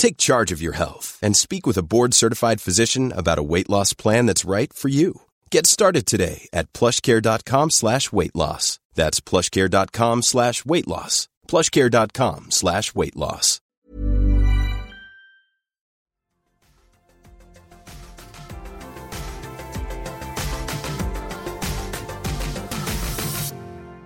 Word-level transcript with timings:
Take 0.00 0.16
charge 0.16 0.50
of 0.50 0.62
your 0.62 0.72
health 0.72 1.18
and 1.20 1.36
speak 1.36 1.66
with 1.66 1.76
a 1.76 1.82
board-certified 1.82 2.58
physician 2.62 3.12
about 3.12 3.38
a 3.38 3.42
weight 3.42 3.68
loss 3.68 3.92
plan 3.92 4.24
that's 4.24 4.46
right 4.46 4.72
for 4.72 4.88
you. 4.88 5.12
Get 5.50 5.66
started 5.66 6.06
today 6.06 6.48
at 6.54 6.72
plushcare.com 6.72 7.68
slash 7.70 8.10
weight 8.10 8.34
loss. 8.34 8.78
That's 8.94 9.20
plushcare.com 9.20 10.22
slash 10.22 10.64
weight 10.64 10.88
loss. 10.88 11.28
plushcare.com 11.48 12.50
slash 12.50 12.94
weight 12.94 13.16
loss. 13.16 13.60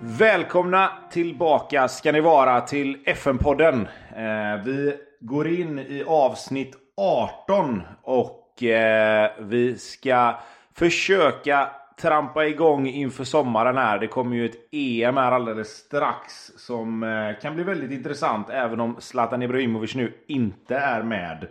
Välkomna 0.01 0.91
tillbaka 1.11 1.87
ska 1.87 2.11
ni 2.11 2.21
vara 2.21 2.61
till 2.61 2.97
FN-podden. 3.05 3.87
Eh, 4.15 4.63
vi 4.65 4.93
går 5.25 5.47
in 5.47 5.79
i 5.79 6.03
avsnitt 6.07 6.75
18 6.97 7.81
och 8.01 8.63
eh, 8.63 9.31
vi 9.39 9.77
ska 9.77 10.39
försöka 10.73 11.69
trampa 12.01 12.45
igång 12.45 12.87
inför 12.87 13.23
sommaren 13.23 13.77
här. 13.77 13.99
Det 13.99 14.07
kommer 14.07 14.35
ju 14.35 14.45
ett 14.45 14.67
EM 14.71 15.17
här 15.17 15.31
alldeles 15.31 15.67
strax 15.67 16.51
som 16.57 17.03
eh, 17.03 17.41
kan 17.41 17.55
bli 17.55 17.63
väldigt 17.63 17.91
intressant 17.91 18.49
även 18.49 18.79
om 18.79 18.95
Zlatan 18.99 19.43
Ibrahimovic 19.43 19.95
nu 19.95 20.13
inte 20.27 20.75
är 20.75 21.03
med. 21.03 21.47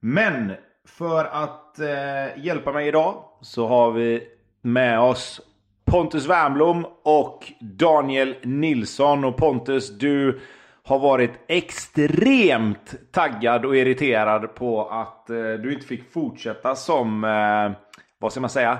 Men 0.00 0.52
för 0.86 1.24
att 1.24 1.78
eh, 1.78 2.44
hjälpa 2.44 2.72
mig 2.72 2.88
idag 2.88 3.24
så 3.40 3.66
har 3.66 3.90
vi 3.90 4.22
med 4.62 5.00
oss 5.00 5.40
Pontus 5.84 6.26
Wernbloom 6.26 6.86
och 7.02 7.52
Daniel 7.60 8.34
Nilsson. 8.42 9.24
Och 9.24 9.36
Pontus, 9.36 9.98
du 9.98 10.40
har 10.88 10.98
varit 10.98 11.30
extremt 11.48 12.94
taggad 13.12 13.64
och 13.64 13.76
irriterad 13.76 14.54
på 14.54 14.88
att 14.88 15.30
eh, 15.30 15.36
du 15.36 15.72
inte 15.72 15.86
fick 15.86 16.12
fortsätta 16.12 16.74
som, 16.74 17.24
eh, 17.24 17.98
vad 18.18 18.32
ska 18.32 18.40
man 18.40 18.50
säga, 18.50 18.78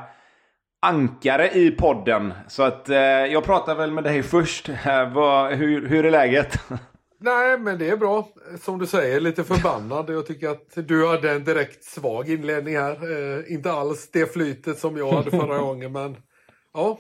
ankare 0.82 1.50
i 1.50 1.70
podden. 1.70 2.34
Så 2.48 2.62
att 2.62 2.88
eh, 2.88 2.96
jag 2.98 3.44
pratar 3.44 3.74
väl 3.74 3.92
med 3.92 4.04
dig 4.04 4.22
först. 4.34 4.68
Vad, 5.14 5.52
hur, 5.52 5.88
hur 5.88 6.04
är 6.06 6.10
läget? 6.10 6.58
Nej, 7.20 7.58
men 7.58 7.78
det 7.78 7.88
är 7.88 7.96
bra. 7.96 8.28
Som 8.60 8.78
du 8.78 8.86
säger, 8.86 9.20
lite 9.20 9.44
förbannad. 9.44 10.10
Jag 10.10 10.26
tycker 10.26 10.48
att 10.48 10.88
du 10.88 11.08
hade 11.08 11.30
en 11.30 11.44
direkt 11.44 11.84
svag 11.84 12.28
inledning 12.28 12.76
här. 12.76 12.92
Eh, 12.92 13.52
inte 13.52 13.72
alls 13.72 14.10
det 14.12 14.32
flytet 14.32 14.78
som 14.78 14.96
jag 14.96 15.12
hade 15.12 15.30
förra 15.30 15.58
gången, 15.68 15.92
men 15.92 16.16
ja, 16.74 16.98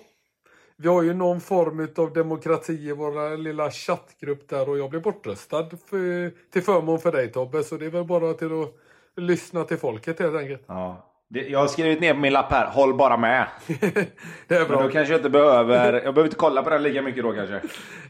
vi 0.80 0.88
har 0.88 1.02
ju 1.02 1.14
någon 1.14 1.40
form 1.40 1.88
av 1.96 2.12
demokrati 2.12 2.72
i 2.72 2.92
vår 2.92 3.36
lilla 3.36 3.70
chattgrupp 3.70 4.48
där 4.48 4.68
och 4.68 4.78
jag 4.78 4.90
blev 4.90 5.02
bortröstad 5.02 5.68
för, 5.86 6.30
till 6.52 6.62
förmån 6.62 6.98
för 6.98 7.12
dig 7.12 7.32
Tobbe. 7.32 7.62
Så 7.62 7.76
det 7.76 7.86
är 7.86 7.90
väl 7.90 8.04
bara 8.04 8.34
till 8.34 8.62
att 8.62 8.74
lyssna 9.16 9.64
till 9.64 9.76
folket 9.76 10.20
helt 10.20 10.36
enkelt. 10.36 10.62
Ja. 10.66 11.04
Jag 11.28 11.58
har 11.58 11.66
skrivit 11.66 12.00
ner 12.00 12.14
på 12.14 12.20
min 12.20 12.32
lapp 12.32 12.50
här, 12.50 12.66
håll 12.66 12.94
bara 12.94 13.16
med. 13.16 13.46
det 14.48 14.54
är 14.54 14.68
bra. 14.68 14.76
Men 14.76 14.86
då 14.86 14.92
kanske 14.92 15.12
jag 15.12 15.18
inte 15.18 15.30
behöver, 15.30 15.92
jag 15.92 16.14
behöver 16.14 16.24
inte 16.24 16.36
kolla 16.36 16.62
på 16.62 16.70
den 16.70 16.82
lika 16.82 17.02
mycket 17.02 17.22
då 17.22 17.32
kanske. 17.32 17.60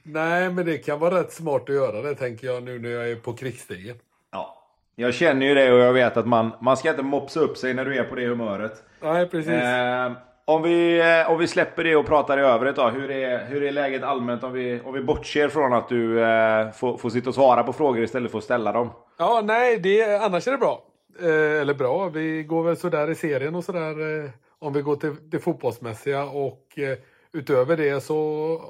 Nej, 0.03 0.51
men 0.51 0.67
det 0.67 0.79
kan 0.79 0.99
vara 0.99 1.21
rätt 1.21 1.33
smart 1.33 1.63
att 1.63 1.75
göra 1.75 2.03
det 2.03 2.15
tänker 2.15 2.47
jag 2.47 2.63
nu 2.63 2.79
när 2.79 2.91
jag 2.91 3.11
är 3.11 3.17
på 3.17 3.33
krigsstigen. 3.33 3.97
Ja. 4.33 4.65
Jag 4.95 5.15
känner 5.15 5.47
ju 5.47 5.55
det 5.55 5.73
och 5.73 5.79
jag 5.79 5.93
vet 5.93 6.17
att 6.17 6.27
man, 6.27 6.53
man 6.61 6.77
ska 6.77 6.91
inte 6.91 7.03
mopsa 7.03 7.41
upp 7.41 7.57
sig 7.57 7.75
när 7.75 7.85
du 7.85 7.97
är 7.97 8.05
på 8.05 8.15
det 8.15 8.27
humöret. 8.27 8.83
Nej, 9.03 9.29
precis. 9.29 9.53
Eh, 9.53 10.13
om 10.49 10.63
vi, 10.63 11.01
eh, 11.01 11.31
om 11.31 11.39
vi 11.39 11.47
släpper 11.47 11.85
det 11.85 11.97
och 11.97 12.07
pratar 12.07 12.39
i 12.39 12.41
övrigt 12.41 12.77
då. 12.77 12.89
Hur 12.89 13.11
är, 13.11 13.45
hur 13.45 13.63
är 13.63 13.73
läget 13.73 14.03
allmänt 14.03 14.45
om 14.45 14.53
vi, 14.53 14.81
om 14.85 14.95
vi 14.95 15.01
bortser 15.01 15.49
från 15.49 15.73
att 15.73 15.89
du 15.89 16.25
eh, 16.25 16.71
får, 16.71 16.97
får 16.99 17.11
sitta 17.11 17.29
och 17.29 17.35
svara 17.35 17.63
på 17.63 17.73
frågor 17.73 18.03
istället 18.03 18.31
för 18.31 18.39
att 18.39 18.45
ställa 18.45 18.73
dem? 18.73 18.91
Ja, 19.19 19.43
nej, 19.45 19.79
det, 19.79 20.17
annars 20.17 20.49
är 20.49 20.53
det 20.53 20.59
bra. 20.59 20.83
Eh, 21.21 21.61
eller 21.61 21.75
bra, 21.75 22.09
vi 22.09 22.43
går 22.43 22.63
väl 22.63 22.77
sådär 22.77 23.11
i 23.11 23.15
serien 23.15 23.55
och 23.55 23.65
sådär. 23.65 24.25
Eh, 24.25 24.31
om 24.59 24.73
vi 24.73 24.83
går 24.83 24.97
till 24.97 25.17
det 25.23 25.39
fotbollsmässiga 25.39 26.25
och 26.25 26.79
eh, 26.79 26.99
utöver 27.33 27.77
det 27.77 28.01
så 28.01 28.17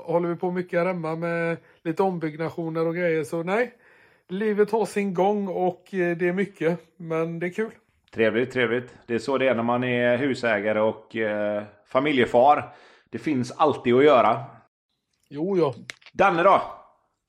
håller 0.04 0.28
vi 0.28 0.36
på 0.36 0.50
mycket 0.50 0.78
här 0.78 0.86
hemma 0.86 1.16
med 1.16 1.56
lite 1.82 2.02
ombyggnationer 2.02 2.86
och 2.86 2.94
grejer. 2.94 3.24
Så 3.24 3.42
nej, 3.42 3.74
livet 4.28 4.70
har 4.70 4.86
sin 4.86 5.14
gång 5.14 5.48
och 5.48 5.94
eh, 5.94 6.16
det 6.16 6.28
är 6.28 6.32
mycket, 6.32 6.78
men 6.96 7.38
det 7.38 7.46
är 7.46 7.50
kul. 7.50 7.70
Trevligt, 8.14 8.52
trevligt. 8.52 8.94
Det 9.06 9.14
är 9.14 9.18
så 9.18 9.38
det 9.38 9.48
är 9.48 9.54
när 9.54 9.62
man 9.62 9.84
är 9.84 10.16
husägare 10.16 10.80
och 10.80 11.16
eh, 11.16 11.62
familjefar. 11.86 12.74
Det 13.10 13.18
finns 13.18 13.52
alltid 13.52 13.94
att 13.94 14.04
göra. 14.04 14.44
Jo, 15.30 15.58
ja. 15.58 15.74
Danne 16.12 16.42
då? 16.42 16.62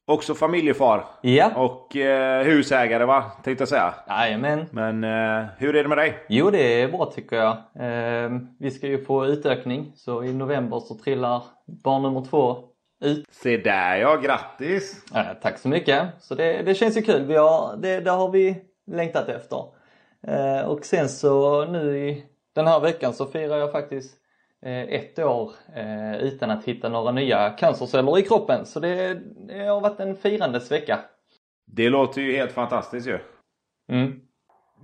Också 0.07 0.35
familjefar. 0.35 1.06
Ja. 1.22 1.51
Och 1.56 1.95
eh, 1.95 2.44
husägare 2.44 3.06
va? 3.06 3.31
Tänkte 3.44 3.62
jag 3.62 3.69
säga. 3.69 3.94
Jajamän. 4.07 4.66
Men 4.72 5.03
eh, 5.03 5.45
hur 5.57 5.75
är 5.75 5.84
det 5.84 5.89
med 5.89 5.97
dig? 5.97 6.25
Jo, 6.29 6.50
det 6.51 6.81
är 6.81 6.88
bra 6.88 7.12
tycker 7.16 7.35
jag. 7.35 7.51
Eh, 7.79 8.31
vi 8.59 8.72
ska 8.72 8.88
ju 8.88 9.06
få 9.06 9.25
utökning. 9.25 9.91
Så 9.95 10.23
i 10.23 10.34
november 10.34 10.79
så 10.79 10.95
trillar 10.95 11.44
barn 11.84 12.01
nummer 12.01 12.25
två 12.25 12.57
ut. 13.01 13.25
Se 13.31 13.57
där 13.57 13.95
ja, 13.95 14.16
grattis! 14.16 15.06
Eh, 15.16 15.34
tack 15.41 15.57
så 15.57 15.68
mycket. 15.69 16.07
Så 16.19 16.35
det, 16.35 16.62
det 16.62 16.75
känns 16.75 16.97
ju 16.97 17.01
kul. 17.01 17.25
Vi 17.25 17.35
har, 17.35 17.78
det, 17.78 18.00
det 18.00 18.12
har 18.12 18.31
vi 18.31 18.56
längtat 18.91 19.29
efter. 19.29 19.78
Eh, 20.28 20.62
och 20.62 20.85
sen 20.85 21.09
så 21.09 21.66
nu 21.66 21.97
i 21.97 22.25
den 22.56 22.68
här 22.68 22.80
veckan 22.80 23.13
så 23.13 23.25
firar 23.25 23.57
jag 23.57 23.71
faktiskt 23.71 24.18
eh, 24.66 24.81
ett 24.81 25.19
år 25.19 25.51
eh, 25.75 26.16
utan 26.16 26.51
att 26.51 26.66
hitta 26.66 26.89
några 26.89 27.12
nya 27.12 27.50
cancerceller 27.50 28.19
i 28.19 28.21
kroppen. 28.21 28.66
Så 28.66 28.80
det, 28.80 29.13
det 29.48 29.66
har 29.66 29.81
varit 29.81 30.00
en 30.00 30.16
firandes 30.16 30.71
vecka. 30.71 31.00
Det 31.66 31.89
låter 31.89 32.21
ju 32.21 32.38
helt 32.38 32.51
fantastiskt 32.51 33.07
ju. 33.07 33.19
Mm. 33.92 34.19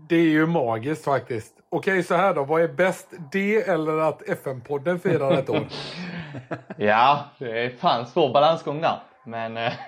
Det 0.10 0.16
är 0.16 0.30
ju 0.30 0.46
magiskt 0.46 1.04
faktiskt. 1.04 1.54
Okej, 1.70 2.04
så 2.04 2.16
här 2.16 2.34
då. 2.34 2.44
Vad 2.44 2.62
är 2.62 2.68
bäst? 2.68 3.08
Det 3.32 3.70
eller 3.70 3.98
att 3.98 4.30
FN-podden 4.30 5.00
firar 5.00 5.32
ett 5.32 5.50
år? 5.50 5.68
ja, 6.78 7.26
det 7.40 7.66
är 7.66 7.70
fan 7.70 8.06
svår 8.06 8.34
balansgång 8.34 8.82
där. 8.82 9.00
Men 9.26 9.54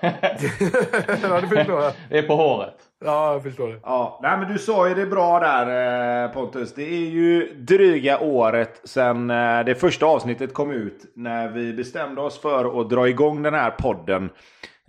det 2.08 2.18
är 2.18 2.22
på 2.22 2.36
håret. 2.36 2.87
Ja, 3.04 3.32
jag 3.32 3.42
förstår 3.42 3.68
det. 3.68 3.80
Ja, 3.82 4.20
nej, 4.22 4.38
men 4.38 4.52
du 4.52 4.58
sa 4.58 4.88
ju 4.88 4.94
det 4.94 5.06
bra 5.06 5.40
där 5.40 6.24
eh, 6.24 6.30
Pontus. 6.32 6.74
Det 6.74 6.82
är 6.82 7.10
ju 7.10 7.54
dryga 7.54 8.20
året 8.20 8.80
sedan 8.84 9.30
eh, 9.30 9.64
det 9.64 9.74
första 9.74 10.06
avsnittet 10.06 10.54
kom 10.54 10.70
ut. 10.70 11.12
När 11.14 11.48
vi 11.48 11.72
bestämde 11.72 12.20
oss 12.20 12.40
för 12.40 12.80
att 12.80 12.90
dra 12.90 13.08
igång 13.08 13.42
den 13.42 13.54
här 13.54 13.70
podden. 13.70 14.24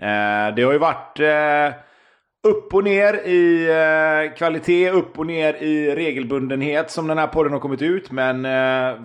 Eh, 0.02 0.56
det 0.56 0.64
har 0.64 0.72
ju 0.72 0.78
varit 0.78 1.20
upp 2.44 2.74
och 2.74 2.84
ner 2.84 3.14
i 3.14 4.34
kvalitet, 4.38 4.90
upp 4.90 5.20
och 5.20 5.26
ner 5.26 5.54
i 5.54 5.96
regelbundenhet 5.96 6.92
som 6.92 7.08
den 7.08 7.18
här 7.18 7.28
podden 7.28 7.54
har 7.54 7.60
kommit 7.60 7.82
ut. 7.82 8.12
Men 8.12 8.48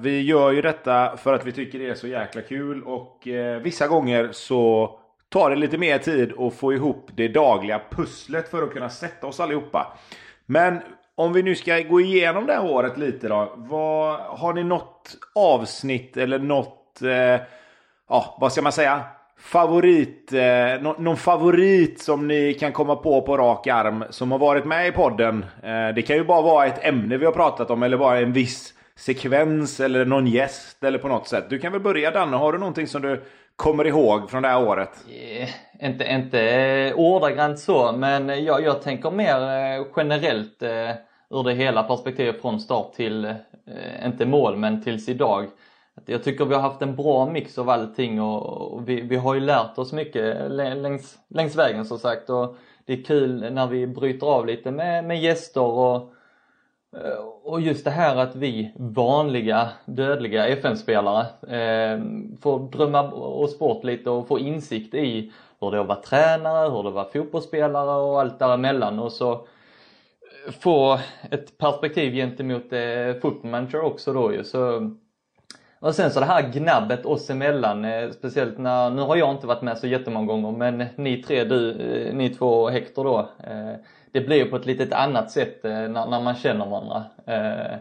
vi 0.02 0.22
gör 0.22 0.52
ju 0.52 0.62
detta 0.62 1.16
för 1.16 1.34
att 1.34 1.46
vi 1.46 1.52
tycker 1.52 1.78
det 1.78 1.88
är 1.88 1.94
så 1.94 2.06
jäkla 2.06 2.42
kul 2.42 2.82
och 2.82 3.28
vissa 3.62 3.86
gånger 3.86 4.28
så 4.32 4.90
tar 5.34 5.50
det 5.50 5.56
lite 5.56 5.78
mer 5.78 5.98
tid 5.98 6.32
att 6.38 6.54
få 6.54 6.72
ihop 6.72 7.10
det 7.14 7.28
dagliga 7.28 7.80
pusslet 7.90 8.48
för 8.48 8.62
att 8.62 8.72
kunna 8.72 8.88
sätta 8.88 9.26
oss 9.26 9.40
allihopa. 9.40 9.92
Men 10.46 10.78
om 11.14 11.32
vi 11.32 11.42
nu 11.42 11.54
ska 11.54 11.80
gå 11.80 12.00
igenom 12.00 12.46
det 12.46 12.52
här 12.52 12.64
året 12.64 12.98
lite 12.98 13.28
då. 13.28 13.52
Vad, 13.56 14.20
har 14.20 14.54
ni 14.54 14.64
något 14.64 15.16
avsnitt 15.34 16.16
eller 16.16 16.38
något, 16.38 17.02
eh, 17.02 17.40
ja 18.08 18.36
vad 18.40 18.52
ska 18.52 18.62
man 18.62 18.72
säga? 18.72 19.00
Favorit, 19.38 20.32
eh, 20.32 20.82
no, 20.82 20.94
någon 20.98 21.16
favorit 21.16 22.02
som 22.02 22.28
ni 22.28 22.54
kan 22.54 22.72
komma 22.72 22.96
på 22.96 23.22
på 23.22 23.36
rak 23.36 23.66
arm 23.66 24.04
som 24.10 24.32
har 24.32 24.38
varit 24.38 24.64
med 24.64 24.88
i 24.88 24.92
podden. 24.92 25.44
Eh, 25.62 25.94
det 25.94 26.02
kan 26.06 26.16
ju 26.16 26.24
bara 26.24 26.42
vara 26.42 26.66
ett 26.66 26.84
ämne 26.84 27.16
vi 27.16 27.24
har 27.24 27.32
pratat 27.32 27.70
om 27.70 27.82
eller 27.82 27.96
bara 27.96 28.18
en 28.18 28.32
viss 28.32 28.74
sekvens 28.96 29.80
eller 29.80 30.04
någon 30.04 30.26
gäst 30.26 30.84
eller 30.84 30.98
på 30.98 31.08
något 31.08 31.28
sätt. 31.28 31.44
Du 31.50 31.58
kan 31.58 31.72
väl 31.72 31.80
börja 31.80 32.10
Danne, 32.10 32.36
har 32.36 32.52
du 32.52 32.58
någonting 32.58 32.86
som 32.86 33.02
du 33.02 33.22
kommer 33.56 33.86
ihåg 33.86 34.30
från 34.30 34.42
det 34.42 34.48
här 34.48 34.68
året? 34.68 35.04
Yeah, 35.08 35.48
inte, 35.80 36.04
inte 36.04 36.92
ordagrant 36.96 37.58
så, 37.58 37.92
men 37.92 38.44
jag, 38.44 38.62
jag 38.62 38.82
tänker 38.82 39.10
mer 39.10 39.40
eh, 39.76 39.86
generellt 39.96 40.62
eh, 40.62 40.90
ur 41.30 41.44
det 41.44 41.54
hela 41.54 41.82
perspektivet 41.82 42.40
från 42.40 42.60
start 42.60 42.92
till, 42.92 43.24
eh, 43.24 44.06
inte 44.06 44.26
mål, 44.26 44.56
men 44.56 44.82
tills 44.82 45.08
idag. 45.08 45.48
Jag 46.06 46.24
tycker 46.24 46.44
vi 46.44 46.54
har 46.54 46.62
haft 46.62 46.82
en 46.82 46.96
bra 46.96 47.26
mix 47.26 47.58
av 47.58 47.70
allting 47.70 48.22
och, 48.22 48.72
och 48.72 48.88
vi, 48.88 49.00
vi 49.00 49.16
har 49.16 49.34
ju 49.34 49.40
lärt 49.40 49.78
oss 49.78 49.92
mycket 49.92 50.50
längs, 50.50 51.18
längs 51.28 51.56
vägen 51.56 51.84
som 51.84 51.98
sagt. 51.98 52.30
Och 52.30 52.56
det 52.86 52.92
är 52.92 53.02
kul 53.02 53.52
när 53.52 53.66
vi 53.66 53.86
bryter 53.86 54.26
av 54.26 54.46
lite 54.46 54.70
med, 54.70 55.04
med 55.04 55.20
gäster 55.20 55.62
och 55.62 56.13
Eh, 57.02 57.24
och 57.42 57.60
just 57.60 57.84
det 57.84 57.90
här 57.90 58.16
att 58.16 58.36
vi 58.36 58.72
vanliga 58.76 59.68
dödliga 59.84 60.46
FN-spelare 60.46 61.20
eh, 61.42 62.00
får 62.40 62.70
drömma 62.70 63.12
oss 63.12 63.58
bort 63.58 63.84
lite 63.84 64.10
och 64.10 64.28
få 64.28 64.38
insikt 64.38 64.94
i 64.94 65.32
hur 65.60 65.70
det 65.70 65.76
är 65.76 65.80
att 65.80 65.86
vara 65.86 66.00
tränare, 66.00 66.70
hur 66.70 66.82
det 66.82 66.86
är 66.86 66.88
att 66.88 66.94
vara 66.94 67.08
fotbollsspelare 67.12 68.02
och 68.02 68.20
allt 68.20 68.38
däremellan 68.38 68.98
och 68.98 69.12
så 69.12 69.32
eh, 69.32 70.52
få 70.60 70.98
ett 71.30 71.58
perspektiv 71.58 72.12
gentemot 72.12 72.72
eh, 72.72 73.20
footmanager 73.22 73.80
också 73.80 74.12
då 74.12 74.32
ju. 74.32 74.44
Så, 74.44 74.90
och 75.80 75.94
sen 75.94 76.10
så 76.10 76.20
det 76.20 76.26
här 76.26 76.52
gnabbet 76.52 77.06
oss 77.06 77.30
emellan, 77.30 77.84
eh, 77.84 78.10
speciellt 78.10 78.58
när, 78.58 78.90
nu 78.90 79.02
har 79.02 79.16
jag 79.16 79.30
inte 79.30 79.46
varit 79.46 79.62
med 79.62 79.78
så 79.78 79.86
jättemånga 79.86 80.26
gånger 80.26 80.50
men 80.50 80.84
ni 80.96 81.22
tre, 81.22 81.44
du, 81.44 81.70
eh, 81.70 82.14
ni 82.14 82.30
två 82.30 82.62
och 82.62 82.70
Hector 82.70 83.04
då, 83.04 83.18
eh, 83.18 83.74
det 84.14 84.20
blir 84.20 84.44
på 84.44 84.56
ett 84.56 84.66
litet 84.66 84.92
annat 84.92 85.30
sätt 85.30 85.64
eh, 85.64 85.70
när, 85.70 86.06
när, 86.06 86.20
man 86.20 86.34
känner 86.34 86.66
varandra. 86.66 87.04
Eh, 87.26 87.78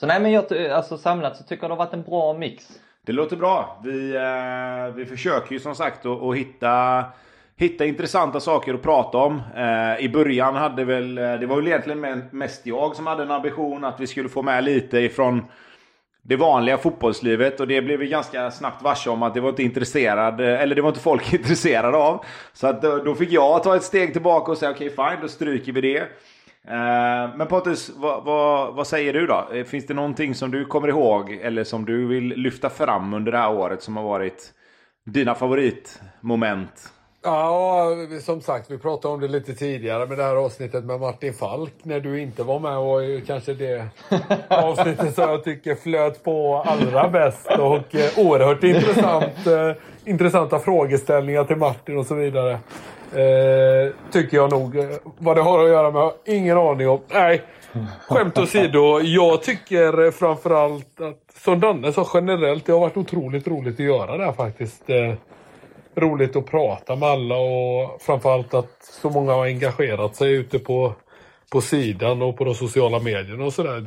så 0.00 0.06
nej 0.06 0.20
men 0.20 0.32
jag, 0.32 0.68
alltså 0.70 0.98
samlat 0.98 1.36
så 1.36 1.44
tycker 1.44 1.62
jag 1.62 1.70
det 1.70 1.74
har 1.74 1.84
varit 1.84 1.94
en 1.94 2.02
bra 2.02 2.34
mix. 2.34 2.80
Det 3.06 3.12
låter 3.12 3.36
bra. 3.36 3.80
Vi, 3.84 4.14
eh, 4.14 4.94
vi 4.94 5.06
försöker 5.06 5.52
ju 5.52 5.60
som 5.60 5.74
sagt 5.74 6.06
att, 6.06 6.22
att 6.22 6.36
hitta 6.36 7.04
hitta 7.56 7.84
intressanta 7.84 8.40
saker 8.40 8.74
att 8.74 8.82
prata 8.82 9.18
om. 9.18 9.42
Eh, 9.56 10.04
I 10.04 10.08
början 10.08 10.54
hade 10.54 10.84
väl, 10.84 11.18
eh, 11.18 11.34
det 11.34 11.46
var 11.46 11.56
väl 11.56 11.66
egentligen 11.66 12.24
mest 12.30 12.66
jag 12.66 12.96
som 12.96 13.06
hade 13.06 13.22
en 13.22 13.30
ambition 13.30 13.84
att 13.84 14.00
vi 14.00 14.06
skulle 14.06 14.28
få 14.28 14.42
med 14.42 14.64
lite 14.64 14.98
ifrån 14.98 15.44
det 16.24 16.36
vanliga 16.36 16.78
fotbollslivet 16.78 17.60
och 17.60 17.68
det 17.68 17.82
blev 17.82 17.98
vi 17.98 18.08
ganska 18.08 18.50
snabbt 18.50 18.82
varse 18.82 19.10
om 19.10 19.22
att 19.22 19.34
det 19.34 19.40
var 19.40 19.48
inte 19.48 19.62
intresserad, 19.62 20.40
eh, 20.40 20.62
eller 20.62 20.74
det 20.74 20.82
var 20.82 20.88
inte 20.88 21.00
folk 21.00 21.32
intresserade 21.34 21.96
av. 21.96 22.24
Så 22.52 22.66
att 22.66 22.84
eh, 22.84 22.96
då 22.96 23.14
fick 23.14 23.32
jag 23.32 23.62
ta 23.62 23.76
ett 23.76 23.82
steg 23.82 24.12
tillbaka 24.12 24.52
och 24.52 24.58
säga 24.58 24.70
okej 24.70 24.90
okay, 24.90 25.10
fine, 25.10 25.22
då 25.22 25.28
stryker 25.28 25.72
vi 25.72 25.80
det. 25.80 25.98
Eh, 26.68 27.36
men 27.36 27.46
Pontus, 27.46 27.92
vad, 27.96 28.24
vad, 28.24 28.74
vad, 28.74 28.86
säger 28.86 29.12
du 29.12 29.26
då? 29.26 29.48
Finns 29.66 29.86
det 29.86 29.94
någonting 29.94 30.34
som 30.34 30.50
du 30.50 30.64
kommer 30.64 30.88
ihåg 30.88 31.32
eller 31.32 31.64
som 31.64 31.84
du 31.84 32.06
vill 32.06 32.28
lyfta 32.28 32.70
fram 32.70 33.14
under 33.14 33.32
det 33.32 33.38
här 33.38 33.52
året 33.52 33.82
som 33.82 33.96
har 33.96 34.04
varit 34.04 34.52
dina 35.06 35.34
favoritmoment? 35.34 36.92
Ja, 37.24 37.88
som 38.20 38.40
sagt, 38.40 38.70
vi 38.70 38.78
pratade 38.78 39.14
om 39.14 39.20
det 39.20 39.28
lite 39.28 39.54
tidigare 39.54 40.06
med 40.06 40.18
det 40.18 40.24
här 40.24 40.36
avsnittet 40.36 40.84
med 40.84 41.00
Martin 41.00 41.34
Falk 41.34 41.72
när 41.82 42.00
du 42.00 42.20
inte 42.20 42.42
var 42.42 42.58
med 42.58 43.04
ju 43.08 43.20
kanske 43.20 43.54
det 43.54 43.86
avsnittet 44.48 45.14
som 45.14 45.30
jag 45.30 45.44
tycker 45.44 45.74
flöt 45.74 46.24
på 46.24 46.64
allra 46.66 47.08
bäst 47.08 47.46
och 47.46 47.94
eh, 47.94 48.18
oerhört 48.18 48.64
intressant, 48.64 49.46
eh, 49.46 49.72
intressanta 50.04 50.58
frågeställningar 50.58 51.44
till 51.44 51.56
Martin 51.56 51.98
och 51.98 52.06
så 52.06 52.14
vidare. 52.14 52.52
Eh, 53.12 53.92
tycker 54.12 54.36
jag 54.36 54.50
nog. 54.50 54.76
Vad 55.18 55.36
det 55.36 55.42
har 55.42 55.64
att 55.64 55.70
göra 55.70 55.90
med 55.90 56.02
har 56.02 56.12
ingen 56.24 56.58
aning 56.58 56.88
om. 56.88 57.00
Nej, 57.12 57.42
skämt 58.08 58.38
åsido. 58.38 59.00
Jag 59.00 59.42
tycker 59.42 60.10
framförallt 60.10 61.00
att, 61.00 61.42
som 61.42 61.60
Danne 61.60 61.92
sa 61.92 62.06
generellt, 62.14 62.66
det 62.66 62.72
har 62.72 62.80
varit 62.80 62.96
otroligt 62.96 63.48
roligt 63.48 63.74
att 63.74 63.86
göra 63.86 64.16
det 64.16 64.24
här 64.24 64.32
faktiskt. 64.32 64.82
Roligt 65.94 66.36
att 66.36 66.46
prata 66.46 66.96
med 66.96 67.08
alla 67.08 67.36
och 67.36 68.02
framförallt 68.02 68.54
att 68.54 68.82
så 69.02 69.10
många 69.10 69.32
har 69.32 69.44
engagerat 69.44 70.16
sig 70.16 70.32
ute 70.32 70.58
på, 70.58 70.94
på 71.52 71.60
sidan 71.60 72.22
och 72.22 72.36
på 72.36 72.44
de 72.44 72.54
sociala 72.54 72.98
medierna 72.98 73.44
och 73.44 73.52
sådär. 73.52 73.84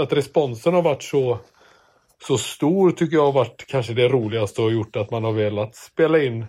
Att 0.00 0.12
responsen 0.12 0.74
har 0.74 0.82
varit 0.82 1.02
så, 1.02 1.38
så 2.26 2.38
stor 2.38 2.90
tycker 2.90 3.16
jag 3.16 3.24
har 3.24 3.32
varit 3.32 3.64
kanske 3.66 3.92
det 3.92 4.08
roligaste 4.08 4.62
och 4.62 4.72
gjort 4.72 4.96
att 4.96 5.10
man 5.10 5.24
har 5.24 5.32
velat 5.32 5.74
spela 5.74 6.22
in 6.22 6.46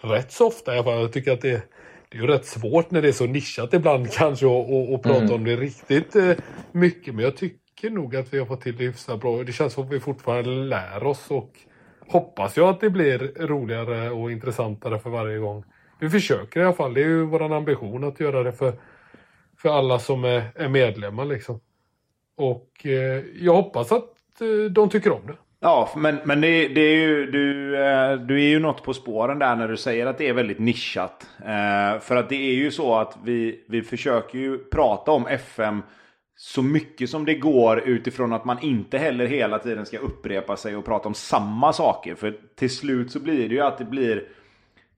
rätt 0.00 0.32
så 0.32 0.46
ofta 0.46 0.74
i 0.74 0.78
alla 0.78 0.84
fall. 0.84 1.00
Jag 1.00 1.12
tycker 1.12 1.32
att 1.32 1.40
det, 1.40 1.62
det 2.08 2.18
är 2.18 2.22
ju 2.22 2.26
rätt 2.26 2.46
svårt 2.46 2.90
när 2.90 3.02
det 3.02 3.08
är 3.08 3.12
så 3.12 3.26
nischat 3.26 3.74
ibland 3.74 4.12
kanske 4.12 4.46
att 4.46 5.02
prata 5.02 5.18
mm. 5.18 5.32
om 5.32 5.44
det 5.44 5.56
riktigt 5.56 6.16
eh, 6.16 6.32
mycket. 6.72 7.14
Men 7.14 7.24
jag 7.24 7.36
tycker 7.36 7.90
nog 7.90 8.16
att 8.16 8.34
vi 8.34 8.38
har 8.38 8.46
fått 8.46 8.60
till 8.60 8.76
det 8.76 8.84
hyfsat 8.84 9.20
bra. 9.20 9.42
Det 9.42 9.52
känns 9.52 9.72
som 9.72 9.84
att 9.84 9.92
vi 9.92 10.00
fortfarande 10.00 10.50
lär 10.50 11.04
oss 11.04 11.30
och 11.30 11.50
hoppas 12.08 12.56
jag 12.56 12.68
att 12.68 12.80
det 12.80 12.90
blir 12.90 13.46
roligare 13.46 14.10
och 14.10 14.32
intressantare 14.32 14.98
för 14.98 15.10
varje 15.10 15.38
gång. 15.38 15.64
Vi 16.00 16.10
försöker 16.10 16.60
i 16.60 16.64
alla 16.64 16.72
fall. 16.72 16.94
Det 16.94 17.00
är 17.00 17.08
ju 17.08 17.24
vår 17.24 17.52
ambition 17.52 18.04
att 18.04 18.20
göra 18.20 18.42
det 18.42 18.52
för, 18.52 18.72
för 19.58 19.68
alla 19.68 19.98
som 19.98 20.24
är, 20.24 20.42
är 20.54 20.68
medlemmar. 20.68 21.24
Liksom. 21.24 21.60
Och 22.36 22.86
eh, 22.86 23.24
jag 23.34 23.54
hoppas 23.54 23.92
att 23.92 24.40
eh, 24.40 24.70
de 24.70 24.88
tycker 24.88 25.12
om 25.12 25.26
det. 25.26 25.34
Ja, 25.60 25.90
men, 25.96 26.18
men 26.24 26.40
det, 26.40 26.68
det, 26.68 26.80
är 26.80 26.96
ju, 26.96 27.30
du, 27.30 27.76
eh, 27.84 28.12
du 28.12 28.34
är 28.34 28.48
ju 28.48 28.58
något 28.58 28.82
på 28.82 28.94
spåren 28.94 29.38
där 29.38 29.56
när 29.56 29.68
du 29.68 29.76
säger 29.76 30.06
att 30.06 30.18
det 30.18 30.28
är 30.28 30.32
väldigt 30.32 30.58
nischat. 30.58 31.26
Eh, 31.38 32.00
för 32.00 32.16
att 32.16 32.28
det 32.28 32.36
är 32.36 32.54
ju 32.54 32.70
så 32.70 32.94
att 32.94 33.18
vi, 33.24 33.64
vi 33.68 33.82
försöker 33.82 34.38
ju 34.38 34.58
prata 34.58 35.10
om 35.10 35.26
FM 35.26 35.82
så 36.46 36.62
mycket 36.62 37.10
som 37.10 37.24
det 37.24 37.34
går 37.34 37.80
utifrån 37.80 38.32
att 38.32 38.44
man 38.44 38.58
inte 38.58 38.98
heller 38.98 39.26
hela 39.26 39.58
tiden 39.58 39.86
ska 39.86 39.98
upprepa 39.98 40.56
sig 40.56 40.76
och 40.76 40.84
prata 40.84 41.08
om 41.08 41.14
samma 41.14 41.72
saker. 41.72 42.14
För 42.14 42.38
till 42.54 42.70
slut 42.76 43.12
så 43.12 43.20
blir 43.20 43.48
det 43.48 43.54
ju 43.54 43.60
att 43.60 43.78
det 43.78 43.84
blir... 43.84 44.28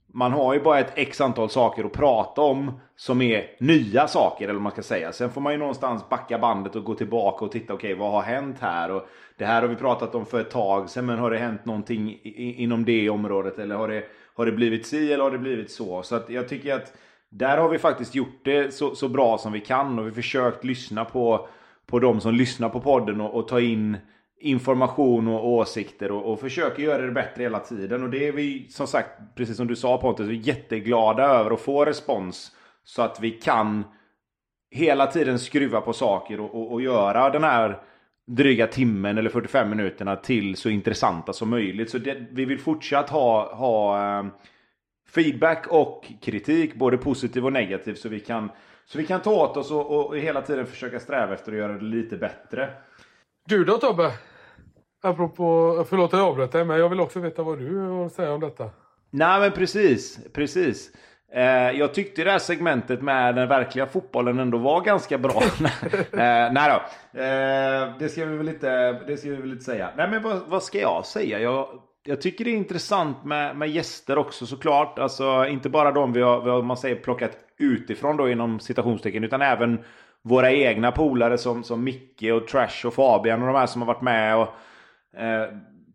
Man 0.06 0.32
har 0.32 0.54
ju 0.54 0.60
bara 0.60 0.78
ett 0.78 0.92
x 0.94 1.20
antal 1.20 1.50
saker 1.50 1.84
att 1.84 1.92
prata 1.92 2.40
om 2.40 2.80
som 2.96 3.22
är 3.22 3.46
nya 3.58 4.08
saker, 4.08 4.44
eller 4.44 4.54
vad 4.54 4.62
man 4.62 4.72
ska 4.72 4.82
säga. 4.82 5.12
Sen 5.12 5.30
får 5.30 5.40
man 5.40 5.52
ju 5.52 5.58
någonstans 5.58 6.08
backa 6.08 6.38
bandet 6.38 6.76
och 6.76 6.84
gå 6.84 6.94
tillbaka 6.94 7.44
och 7.44 7.52
titta, 7.52 7.74
okej, 7.74 7.94
okay, 7.94 8.00
vad 8.00 8.12
har 8.12 8.22
hänt 8.22 8.56
här? 8.60 8.90
Och 8.90 9.08
det 9.36 9.44
här 9.44 9.62
har 9.62 9.68
vi 9.68 9.76
pratat 9.76 10.14
om 10.14 10.26
för 10.26 10.40
ett 10.40 10.50
tag 10.50 10.90
sedan, 10.90 11.06
men 11.06 11.18
har 11.18 11.30
det 11.30 11.38
hänt 11.38 11.64
någonting 11.64 12.20
inom 12.34 12.84
det 12.84 13.10
området? 13.10 13.58
Eller 13.58 13.74
har 13.74 13.88
det, 13.88 14.04
har 14.34 14.46
det 14.46 14.52
blivit 14.52 14.86
si 14.86 15.12
eller 15.12 15.24
har 15.24 15.30
det 15.30 15.38
blivit 15.38 15.70
så? 15.70 16.02
Så 16.02 16.16
att 16.16 16.30
jag 16.30 16.48
tycker 16.48 16.74
att 16.74 16.92
där 17.30 17.58
har 17.58 17.68
vi 17.68 17.78
faktiskt 17.78 18.14
gjort 18.14 18.40
det 18.44 18.74
så, 18.74 18.94
så 18.94 19.08
bra 19.08 19.38
som 19.38 19.52
vi 19.52 19.60
kan 19.60 19.98
och 19.98 20.06
vi 20.06 20.12
försökt 20.12 20.64
lyssna 20.64 21.04
på, 21.04 21.48
på 21.86 21.98
de 21.98 22.20
som 22.20 22.34
lyssnar 22.34 22.68
på 22.68 22.80
podden 22.80 23.20
och, 23.20 23.34
och 23.34 23.48
ta 23.48 23.60
in 23.60 23.96
information 24.40 25.28
och 25.28 25.48
åsikter 25.48 26.10
och, 26.10 26.32
och 26.32 26.40
försöker 26.40 26.82
göra 26.82 27.02
det 27.02 27.12
bättre 27.12 27.42
hela 27.42 27.58
tiden. 27.58 28.02
Och 28.02 28.10
det 28.10 28.28
är 28.28 28.32
vi 28.32 28.68
som 28.68 28.86
sagt, 28.86 29.10
precis 29.34 29.56
som 29.56 29.66
du 29.66 29.76
sa 29.76 29.98
Pontus, 29.98 30.26
vi 30.26 30.38
är 30.38 30.48
jätteglada 30.48 31.24
över 31.24 31.50
att 31.50 31.60
få 31.60 31.84
respons 31.84 32.52
så 32.84 33.02
att 33.02 33.20
vi 33.20 33.30
kan 33.30 33.84
hela 34.70 35.06
tiden 35.06 35.38
skruva 35.38 35.80
på 35.80 35.92
saker 35.92 36.40
och, 36.40 36.54
och, 36.54 36.72
och 36.72 36.82
göra 36.82 37.30
den 37.30 37.44
här 37.44 37.82
dryga 38.26 38.66
timmen 38.66 39.18
eller 39.18 39.30
45 39.30 39.70
minuterna 39.70 40.16
till 40.16 40.56
så 40.56 40.68
intressanta 40.68 41.32
som 41.32 41.50
möjligt. 41.50 41.90
Så 41.90 41.98
det, 41.98 42.26
vi 42.30 42.44
vill 42.44 42.58
fortsatt 42.58 43.10
ha, 43.10 43.54
ha 43.54 44.00
eh, 44.18 44.26
feedback 45.10 45.66
och 45.66 46.12
kritik, 46.22 46.74
både 46.74 46.98
positiv 46.98 47.44
och 47.44 47.52
negativ, 47.52 47.94
så 47.94 48.08
vi 48.08 48.20
kan, 48.20 48.50
så 48.86 48.98
vi 48.98 49.06
kan 49.06 49.22
ta 49.22 49.30
åt 49.30 49.56
oss 49.56 49.70
och, 49.70 50.06
och 50.06 50.18
hela 50.18 50.42
tiden 50.42 50.66
försöka 50.66 51.00
sträva 51.00 51.34
efter 51.34 51.52
att 51.52 51.58
göra 51.58 51.72
det 51.72 51.84
lite 51.84 52.16
bättre. 52.16 52.70
Du 53.48 53.64
då 53.64 53.78
Tobbe? 53.78 54.12
Apropå, 55.02 55.84
förlåt 55.88 56.14
att 56.14 56.20
jag 56.20 56.28
avbröt 56.28 56.52
dig, 56.52 56.64
men 56.64 56.78
jag 56.78 56.88
vill 56.88 57.00
också 57.00 57.20
veta 57.20 57.42
vad 57.42 57.58
du 57.58 57.78
har 57.78 58.06
att 58.06 58.12
säga 58.12 58.32
om 58.32 58.40
detta. 58.40 58.70
Nej 59.10 59.40
men 59.40 59.52
precis, 59.52 60.18
precis. 60.32 60.90
Eh, 61.32 61.70
jag 61.70 61.94
tyckte 61.94 62.24
det 62.24 62.30
här 62.30 62.38
segmentet 62.38 63.02
med 63.02 63.34
den 63.34 63.48
verkliga 63.48 63.86
fotbollen 63.86 64.38
ändå 64.38 64.58
var 64.58 64.80
ganska 64.80 65.18
bra. 65.18 65.42
eh, 66.12 66.52
nej 66.52 66.52
då. 66.54 67.20
Eh, 67.20 67.98
det 67.98 68.08
ska 68.08 68.24
vi 68.24 68.36
väl 68.36 68.48
inte, 68.48 68.92
det 68.92 69.16
ska 69.16 69.30
vi 69.30 69.36
väl 69.36 69.52
inte 69.52 69.64
säga. 69.64 69.90
Nej 69.96 70.10
men 70.10 70.22
vad, 70.22 70.40
vad 70.46 70.62
ska 70.62 70.78
jag 70.78 71.06
säga? 71.06 71.38
Jag, 71.38 71.68
jag 72.06 72.20
tycker 72.20 72.44
det 72.44 72.50
är 72.50 72.56
intressant 72.56 73.24
med, 73.24 73.56
med 73.56 73.68
gäster 73.68 74.18
också 74.18 74.46
såklart. 74.46 74.98
Alltså 74.98 75.46
inte 75.46 75.68
bara 75.68 75.92
de 75.92 76.12
vi 76.12 76.20
har, 76.20 76.40
vi 76.40 76.50
har 76.50 76.62
man 76.62 76.76
säger, 76.76 76.96
plockat 76.96 77.38
utifrån 77.58 78.16
då 78.16 78.30
inom 78.30 78.60
citationstecken. 78.60 79.24
Utan 79.24 79.42
även 79.42 79.78
våra 80.22 80.52
egna 80.52 80.92
polare 80.92 81.38
som, 81.38 81.64
som 81.64 81.84
Micke 81.84 82.22
och 82.22 82.48
Trash 82.48 82.86
och 82.86 82.94
Fabian 82.94 83.42
och 83.42 83.46
de 83.46 83.56
här 83.56 83.66
som 83.66 83.82
har 83.82 83.86
varit 83.86 84.02
med. 84.02 84.36
Och, 84.36 84.48
eh, 85.20 85.48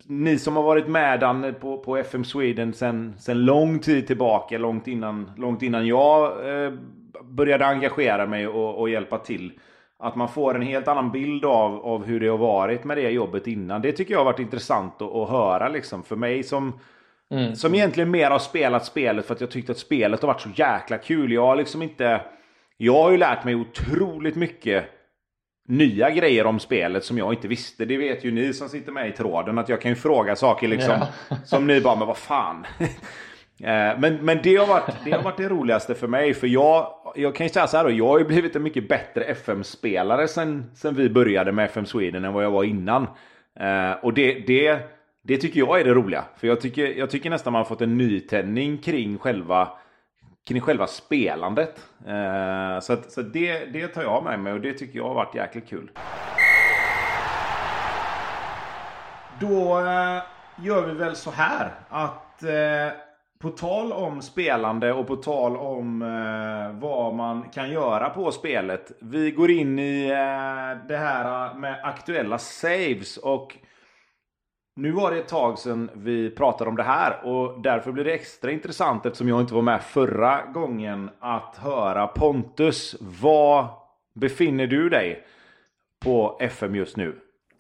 ni 0.06 0.38
som 0.38 0.56
har 0.56 0.64
varit 0.64 0.88
med 0.88 1.60
på, 1.60 1.78
på 1.78 1.98
FM 1.98 2.24
Sweden 2.24 2.74
sen, 2.74 3.14
sen 3.20 3.46
lång 3.46 3.80
tid 3.80 4.08
tillbaka, 4.08 4.58
långt 4.58 4.88
innan, 4.88 5.32
långt 5.38 5.62
innan 5.62 5.88
jag 5.88 6.50
eh, 6.50 6.74
började 7.24 7.66
engagera 7.66 8.26
mig 8.26 8.48
och, 8.48 8.80
och, 8.80 8.90
hjälpa 8.90 9.18
till. 9.18 9.52
Att 10.02 10.16
man 10.16 10.30
får 10.30 10.56
en 10.56 10.62
helt 10.62 10.88
annan 10.88 11.12
bild 11.12 11.46
av, 11.46 11.86
av 11.86 12.06
hur 12.06 12.20
det 12.20 12.28
har 12.28 12.38
varit 12.38 12.84
med 12.84 12.98
det 12.98 13.10
jobbet 13.10 13.48
innan. 13.48 13.82
Det 13.82 13.92
tycker 13.92 14.14
jag 14.14 14.20
har 14.20 14.26
varit 14.26 14.40
intressant 14.40 15.02
att, 15.02 15.16
att 15.16 15.30
höra 15.30 15.70
liksom. 15.70 16.04
För 16.04 16.16
mig 16.16 16.44
som, 16.44 16.80
mm. 17.32 17.56
som 17.56 17.76
egentligen 17.76 18.12
mer 18.12 18.32
har 18.32 18.40
spelat 18.40 18.86
spelet 18.86 19.26
för 19.26 19.34
att 19.34 19.42
jag 19.42 19.52
tyckte 19.52 19.72
att 19.72 19.78
spelet 19.78 20.22
har 20.22 20.28
varit 20.28 20.42
så 20.42 20.50
jäkla 20.56 20.98
kul. 20.98 21.32
Jag 21.32 21.46
har 21.46 21.56
liksom 21.56 21.82
inte... 21.82 22.22
Jag 22.78 23.04
har 23.04 23.12
ju 23.12 23.18
lärt 23.18 23.44
mig 23.44 23.56
otroligt 23.56 24.36
mycket 24.36 24.86
nya 25.68 26.10
grejer 26.10 26.46
om 26.46 26.60
spelet 26.60 27.06
som 27.06 27.18
jag 27.18 27.34
inte 27.34 27.48
visste. 27.48 27.86
Det 27.86 27.98
vet 27.98 28.24
ju 28.24 28.32
ni 28.32 28.54
som 28.54 28.70
sitter 28.70 28.92
med 28.92 29.10
i 29.10 29.12
tråden 29.12 29.58
att 29.58 29.70
jag 29.70 29.82
kan 29.82 29.92
ju 29.92 29.96
fråga 29.96 30.36
saker 30.36 30.68
liksom 30.68 30.96
ja. 31.30 31.36
som 31.46 31.68
ni 31.68 31.82
bara, 31.82 31.96
men 31.96 32.08
vad 32.08 32.18
fan. 32.18 32.66
Eh, 33.64 34.00
men, 34.00 34.16
men 34.22 34.40
det, 34.44 34.56
har 34.56 34.68
varit, 34.68 34.96
det 35.06 35.12
har 35.12 35.24
varit 35.24 35.38
det 35.38 35.50
roligaste 35.50 35.96
för 35.96 36.08
mig. 36.08 36.34
För 36.34 36.48
jag, 36.48 36.94
jag 37.16 37.36
kan 37.36 37.46
ju 37.46 37.50
säga 37.50 37.68
så 37.68 37.78
här 37.78 37.84
då, 37.84 37.92
jag 37.92 38.08
har 38.08 38.20
ju 38.20 38.26
blivit 38.26 38.56
en 38.56 38.64
mycket 38.64 38.90
bättre 38.90 39.24
FM-spelare 39.24 40.28
sen, 40.28 40.72
sen 40.76 40.96
vi 40.96 41.10
började 41.10 41.52
med 41.52 41.66
FM 41.66 41.86
Sweden 41.86 42.26
än 42.26 42.34
vad 42.34 42.44
jag 42.44 42.52
var 42.52 42.64
innan. 42.64 43.08
Eh, 43.60 43.92
och 44.02 44.14
det, 44.14 44.34
det, 44.48 44.80
det 45.24 45.38
tycker 45.38 45.60
jag 45.60 45.80
är 45.80 45.84
det 45.84 45.94
roliga. 45.94 46.24
För 46.38 46.48
jag 46.48 46.62
tycker, 46.62 46.88
jag 46.88 47.10
tycker 47.10 47.30
nästan 47.30 47.54
man 47.54 47.60
har 47.60 47.66
fått 47.66 47.82
en 47.82 47.98
nytändning 47.98 48.78
kring 48.78 49.18
själva 49.18 49.70
kring 50.48 50.62
själva 50.62 50.88
spelandet. 50.88 51.82
Eh, 52.08 52.80
så 52.80 52.94
att, 52.94 53.12
så 53.12 53.22
det, 53.22 53.66
det 53.66 53.88
tar 53.88 54.02
jag 54.02 54.24
med 54.24 54.40
mig 54.40 54.54
och 54.54 54.62
det 54.62 54.74
tycker 54.74 54.98
jag 54.98 55.08
har 55.08 55.14
varit 55.14 55.36
jäkligt 55.36 55.70
kul. 55.70 55.92
Då 59.40 59.82
gör 60.64 60.88
vi 60.88 60.94
väl 60.94 61.16
så 61.16 61.32
här 61.32 61.72
att 61.90 62.44
på 63.42 63.50
tal 63.50 63.94
om 63.94 64.22
spelande 64.22 64.94
och 64.94 65.08
på 65.08 65.16
tal 65.16 65.58
om 65.58 66.02
eh, 66.02 66.80
vad 66.80 67.14
man 67.14 67.50
kan 67.50 67.72
göra 67.72 68.10
på 68.10 68.32
spelet. 68.32 68.92
Vi 69.00 69.32
går 69.32 69.52
in 69.52 69.80
i 69.80 70.10
eh, 70.10 70.88
det 70.88 70.98
här 70.98 71.54
med 71.54 71.80
aktuella 71.84 72.38
saves 72.38 73.18
och 73.18 73.58
nu 74.76 74.92
var 74.92 75.12
det 75.12 75.18
ett 75.18 75.28
tag 75.28 75.60
sedan 75.60 75.90
vi 75.94 76.30
pratade 76.30 76.70
om 76.70 76.76
det 76.76 76.84
här 76.84 77.26
och 77.26 77.62
därför 77.62 77.92
blir 77.92 78.04
det 78.04 78.14
extra 78.14 78.52
intressant 78.52 79.06
eftersom 79.06 79.30
jag 79.30 79.42
inte 79.42 79.54
var 79.54 79.62
med 79.62 79.82
förra 79.82 80.42
gången 80.54 81.10
att 81.20 81.58
höra 81.58 82.08
Pontus. 82.08 82.96
Var 83.22 83.68
befinner 84.14 84.68
du 84.68 84.90
dig 84.90 85.26
på 86.00 86.38
FM 86.40 86.76
just 86.76 86.98
nu? 86.98 87.16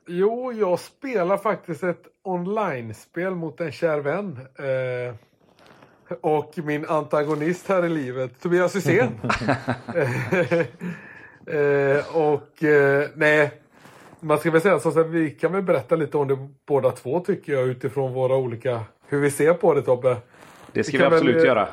Jo, 0.08 0.52
jag 0.54 0.80
spelar 0.80 1.38
faktiskt 1.38 1.84
ett 1.84 2.08
online-spel 2.24 3.36
mot 3.36 3.62
en 3.62 3.72
kär 3.72 4.00
vän. 4.00 4.40
Eh, 4.58 5.16
och 6.22 6.54
min 6.56 6.86
antagonist 6.86 7.68
här 7.68 7.86
i 7.86 7.90
livet, 7.90 8.42
Tobias 8.42 8.76
Hysén. 8.76 9.08
eh, 11.46 12.16
och 12.16 12.64
eh, 12.64 13.10
nej, 13.16 13.52
man 14.20 14.38
ska 14.38 14.52
väl 14.52 14.62
säga 14.62 14.80
så 14.80 15.00
att 15.00 15.08
vi 15.08 15.30
kan 15.30 15.52
väl 15.52 15.64
berätta 15.64 15.96
lite 15.96 16.18
om 16.18 16.28
det 16.28 16.38
båda 16.68 16.92
två 16.92 17.20
tycker 17.20 17.54
jag 17.54 17.68
utifrån 17.68 18.14
våra 18.14 18.36
olika, 18.36 18.82
hur 19.08 19.20
vi 19.20 19.32
ser 19.32 19.54
på 19.54 19.74
det 19.74 19.82
Tobbe. 19.82 20.18
Det 20.72 20.84
ska 20.84 20.92
vi, 20.92 20.98
vi 20.98 21.06
absolut 21.06 21.36
väl, 21.36 21.46
göra. 21.46 21.68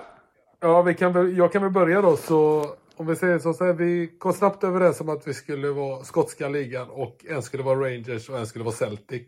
Ja, 0.61 0.83
vi 0.83 0.95
kan 0.95 1.12
väl, 1.12 1.38
jag 1.38 1.52
kan 1.52 1.62
väl 1.62 1.71
börja 1.71 2.02
då 2.02 2.16
så 2.16 2.66
om 2.99 3.07
vi 3.07 3.16
säger 3.16 3.38
så, 3.38 3.54
så 3.54 3.64
här, 3.64 3.73
vi 3.73 4.11
kom 4.18 4.33
snabbt 4.33 4.64
överens 4.64 5.00
om 5.00 5.09
att 5.09 5.28
vi 5.28 5.35
skulle 5.35 5.68
vara 5.68 6.04
skotska 6.04 6.49
ligan 6.49 6.90
och 6.90 7.25
en 7.28 7.42
skulle 7.42 7.62
vara 7.62 7.80
Rangers 7.80 8.28
och 8.28 8.38
en 8.38 8.47
skulle 8.47 8.64
vara 8.64 8.75
Celtic. 8.75 9.23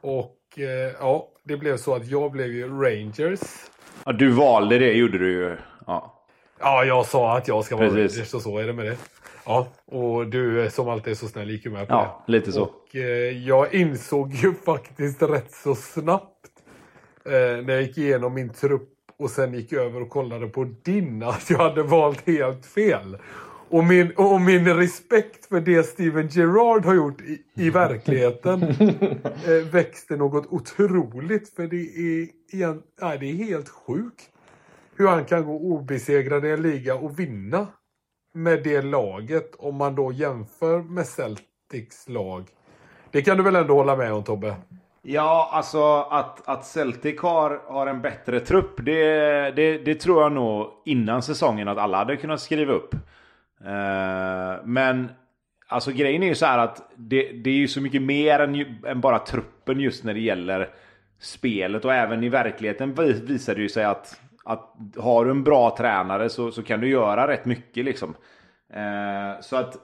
Och 0.00 0.38
eh, 0.56 0.94
ja, 1.00 1.28
det 1.42 1.56
blev 1.56 1.76
så 1.76 1.94
att 1.94 2.06
jag 2.06 2.32
blev 2.32 2.46
ju 2.46 2.68
Rangers. 2.68 3.40
Ja, 4.04 4.12
du 4.12 4.30
valde 4.30 4.78
det 4.78 4.92
gjorde 4.92 5.18
du 5.18 5.32
ju. 5.32 5.56
Ja. 5.86 6.18
Ja, 6.60 6.84
jag 6.84 7.06
sa 7.06 7.36
att 7.36 7.48
jag 7.48 7.64
ska 7.64 7.76
vara 7.76 7.90
Precis. 7.90 8.34
Och 8.34 8.42
så 8.42 8.58
är 8.58 8.66
det 8.66 8.72
med 8.72 8.86
det. 8.86 8.96
Ja, 9.44 9.66
och 9.86 10.26
du 10.26 10.70
som 10.70 10.88
alltid 10.88 11.10
är 11.10 11.14
så 11.14 11.28
snäll 11.28 11.50
gick 11.50 11.64
ju 11.64 11.70
med 11.70 11.88
på 11.88 11.94
ja, 11.94 12.22
det. 12.26 12.32
lite 12.32 12.52
så. 12.52 12.62
Och 12.62 12.96
eh, 12.96 13.46
jag 13.46 13.74
insåg 13.74 14.34
ju 14.34 14.54
faktiskt 14.64 15.22
rätt 15.22 15.52
så 15.52 15.74
snabbt 15.74 16.46
eh, 17.24 17.32
när 17.32 17.72
jag 17.72 17.82
gick 17.82 17.98
igenom 17.98 18.34
min 18.34 18.52
trupp 18.52 18.88
och 19.18 19.30
sen 19.30 19.54
gick 19.54 19.72
över 19.72 20.02
och 20.02 20.10
kollade 20.10 20.46
på 20.46 20.64
din 20.82 21.22
att 21.28 21.50
jag 21.50 21.58
hade 21.58 21.82
valt 21.82 22.26
helt 22.26 22.66
fel. 22.66 23.18
Och 23.72 23.84
min, 23.84 24.12
och 24.16 24.40
min 24.40 24.76
respekt 24.76 25.46
för 25.46 25.60
det 25.60 25.82
Steven 25.82 26.28
Gerrard 26.28 26.84
har 26.84 26.94
gjort 26.94 27.20
i, 27.20 27.42
i 27.54 27.70
verkligheten 27.70 28.62
eh, 29.46 29.72
växte 29.72 30.16
något 30.16 30.46
otroligt. 30.50 31.54
För 31.54 31.66
det 31.66 31.76
är, 31.76 32.28
igen, 32.56 32.82
nej, 33.00 33.18
det 33.18 33.26
är 33.26 33.34
helt 33.34 33.68
sjukt 33.68 34.30
hur 34.96 35.08
han 35.08 35.24
kan 35.24 35.44
gå 35.44 35.56
obesegrad 35.56 36.44
i 36.44 36.50
en 36.50 36.62
liga 36.62 36.94
och 36.94 37.18
vinna 37.18 37.66
med 38.34 38.62
det 38.62 38.82
laget 38.82 39.54
om 39.58 39.76
man 39.76 39.94
då 39.94 40.12
jämför 40.12 40.82
med 40.82 41.06
Celtics 41.06 42.08
lag. 42.08 42.44
Det 43.10 43.22
kan 43.22 43.36
du 43.36 43.42
väl 43.42 43.56
ändå 43.56 43.74
hålla 43.74 43.96
med 43.96 44.12
om 44.12 44.24
Tobbe? 44.24 44.56
Ja, 45.02 45.50
alltså 45.52 45.94
att, 45.94 46.48
att 46.48 46.66
Celtic 46.66 47.20
har, 47.20 47.62
har 47.66 47.86
en 47.86 48.02
bättre 48.02 48.40
trupp, 48.40 48.84
det, 48.84 49.50
det, 49.50 49.78
det 49.78 49.94
tror 49.94 50.22
jag 50.22 50.32
nog 50.32 50.66
innan 50.84 51.22
säsongen 51.22 51.68
att 51.68 51.78
alla 51.78 51.98
hade 51.98 52.16
kunnat 52.16 52.40
skriva 52.40 52.72
upp. 52.72 52.94
Eh, 53.66 54.64
men 54.64 55.08
alltså 55.68 55.90
grejen 55.90 56.22
är 56.22 56.26
ju 56.26 56.34
så 56.34 56.46
här 56.46 56.58
att 56.58 56.92
det, 56.96 57.32
det 57.32 57.50
är 57.50 57.54
ju 57.54 57.68
så 57.68 57.80
mycket 57.80 58.02
mer 58.02 58.38
än, 58.38 58.76
än 58.86 59.00
bara 59.00 59.18
truppen 59.18 59.80
just 59.80 60.04
när 60.04 60.14
det 60.14 60.20
gäller 60.20 60.68
spelet 61.20 61.84
och 61.84 61.94
även 61.94 62.24
i 62.24 62.28
verkligheten 62.28 62.94
visar 63.26 63.54
det 63.54 63.62
ju 63.62 63.68
sig 63.68 63.84
att 63.84 64.20
att 64.44 64.74
har 64.96 65.24
du 65.24 65.30
en 65.30 65.44
bra 65.44 65.76
tränare 65.76 66.28
så, 66.28 66.50
så 66.52 66.62
kan 66.62 66.80
du 66.80 66.88
göra 66.88 67.28
rätt 67.28 67.44
mycket 67.44 67.84
liksom. 67.84 68.14
Eh, 68.72 69.40
så 69.40 69.56
att 69.56 69.76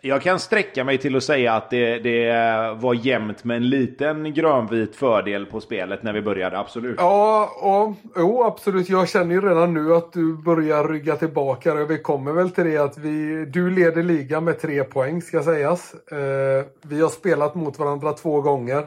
jag 0.00 0.22
kan 0.22 0.40
sträcka 0.40 0.84
mig 0.84 0.98
till 0.98 1.16
att 1.16 1.24
säga 1.24 1.54
att 1.54 1.70
det, 1.70 1.98
det 1.98 2.32
var 2.80 2.94
jämnt 2.94 3.44
med 3.44 3.56
en 3.56 3.68
liten 3.68 4.34
grönvit 4.34 4.96
fördel 4.96 5.46
på 5.46 5.60
spelet 5.60 6.02
när 6.02 6.12
vi 6.12 6.22
började, 6.22 6.58
absolut. 6.58 6.94
Ja, 6.98 7.50
ja 7.62 7.94
jo, 8.16 8.42
absolut. 8.44 8.88
Jag 8.88 9.08
känner 9.08 9.34
ju 9.34 9.40
redan 9.40 9.74
nu 9.74 9.94
att 9.94 10.12
du 10.12 10.36
börjar 10.36 10.88
rygga 10.88 11.16
tillbaka. 11.16 11.74
Vi 11.74 11.98
kommer 11.98 12.32
väl 12.32 12.50
till 12.50 12.64
det 12.64 12.78
att 12.78 12.98
vi, 12.98 13.44
du 13.44 13.70
leder 13.70 14.02
ligan 14.02 14.44
med 14.44 14.60
tre 14.60 14.84
poäng 14.84 15.22
ska 15.22 15.42
sägas. 15.42 15.94
Eh, 15.94 16.64
vi 16.82 17.00
har 17.00 17.08
spelat 17.08 17.54
mot 17.54 17.78
varandra 17.78 18.12
två 18.12 18.40
gånger. 18.40 18.86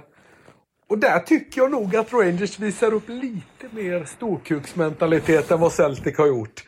Och 0.90 0.98
där 0.98 1.20
tycker 1.20 1.62
jag 1.62 1.72
nog 1.72 1.96
att 1.96 2.14
Rangers 2.14 2.60
visar 2.60 2.94
upp 2.94 3.10
lite 3.10 3.76
mer 3.76 4.06
storkuksmentalitet 4.06 5.52
än 5.52 5.60
vad 5.60 5.72
Celtic 5.72 6.18
har 6.18 6.28
gjort. 6.28 6.64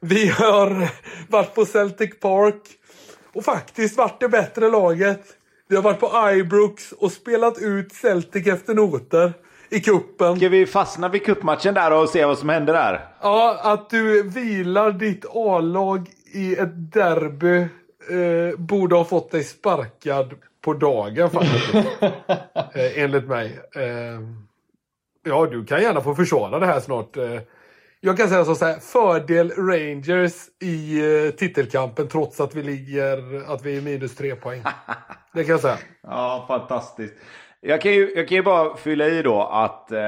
Vi 0.00 0.28
har 0.28 0.90
varit 1.28 1.54
på 1.54 1.64
Celtic 1.64 2.20
Park 2.20 2.62
och 3.36 3.44
faktiskt 3.44 3.96
varit 3.96 4.20
det 4.20 4.28
bättre 4.28 4.70
laget. 4.70 5.20
Vi 5.68 5.76
har 5.76 5.82
varit 5.82 6.00
på 6.00 6.30
Ibrox 6.32 6.92
och 6.92 7.12
spelat 7.12 7.58
ut 7.58 7.92
Celtic 7.92 8.46
efter 8.46 8.74
noter 8.74 9.32
i 9.70 9.80
kuppen. 9.80 10.36
Ska 10.36 10.48
vi 10.48 10.66
fastna 10.66 11.08
vid 11.08 11.24
kuppmatchen 11.24 11.74
där 11.74 11.92
och 11.92 12.08
se 12.08 12.24
vad 12.24 12.38
som 12.38 12.48
händer 12.48 12.72
där? 12.72 13.08
Ja, 13.20 13.60
att 13.62 13.90
du 13.90 14.22
vilar 14.22 14.92
ditt 14.92 15.24
A-lag 15.34 16.10
i 16.32 16.56
ett 16.56 16.92
derby 16.92 17.58
eh, 17.58 18.58
borde 18.58 18.96
ha 18.96 19.04
fått 19.04 19.30
dig 19.30 19.44
sparkad 19.44 20.34
på 20.64 20.74
dagen 20.74 21.30
faktiskt. 21.30 21.74
eh, 22.74 23.02
enligt 23.02 23.28
mig. 23.28 23.60
Eh, 23.74 24.20
ja, 25.24 25.46
du 25.46 25.64
kan 25.64 25.82
gärna 25.82 26.00
få 26.00 26.14
försvara 26.14 26.58
det 26.58 26.66
här 26.66 26.80
snart. 26.80 27.16
Eh, 27.16 27.40
jag 28.06 28.16
kan 28.16 28.28
säga 28.28 28.44
så 28.44 28.64
här, 28.64 28.78
fördel 28.80 29.50
Rangers 29.50 30.32
i 30.62 31.00
eh, 31.00 31.30
titelkampen 31.30 32.08
trots 32.08 32.40
att 32.40 32.54
vi 32.54 32.62
ligger, 32.62 33.42
att 33.52 33.62
vi 33.64 33.76
är 33.76 33.82
minus 33.82 34.16
tre 34.16 34.36
poäng. 34.36 34.62
Det 35.34 35.44
kan 35.44 35.50
jag 35.50 35.60
säga. 35.60 35.78
Ja, 36.02 36.44
fantastiskt. 36.48 37.14
Jag 37.60 37.80
kan, 37.80 37.92
ju, 37.92 38.12
jag 38.16 38.28
kan 38.28 38.36
ju 38.36 38.42
bara 38.42 38.76
fylla 38.76 39.06
i 39.06 39.22
då 39.22 39.42
att 39.42 39.92
eh, 39.92 39.98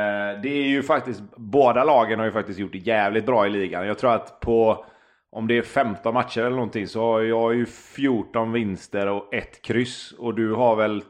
det 0.43 0.49
är 0.49 0.69
ju 0.69 0.83
faktiskt, 0.83 1.23
båda 1.37 1.85
lagen 1.85 2.19
har 2.19 2.27
ju 2.27 2.33
faktiskt 2.33 2.59
gjort 2.59 2.73
det 2.73 2.79
jävligt 2.79 3.27
bra 3.27 3.47
i 3.47 3.51
ligan. 3.51 3.87
Jag 3.87 3.99
tror 3.99 4.15
att 4.15 4.41
på 4.41 4.85
om 5.33 5.47
det 5.47 5.59
är 5.59 5.63
15 5.63 6.15
matcher 6.15 6.41
eller 6.41 6.51
någonting 6.51 6.87
så 6.87 7.01
har 7.01 7.21
jag 7.21 7.55
ju 7.55 7.67
14 7.67 8.53
vinster 8.53 9.07
och 9.07 9.35
ett 9.35 9.63
kryss. 9.63 10.13
Och 10.19 10.35
du 10.35 10.53
har 10.53 10.77
väl 10.77 11.03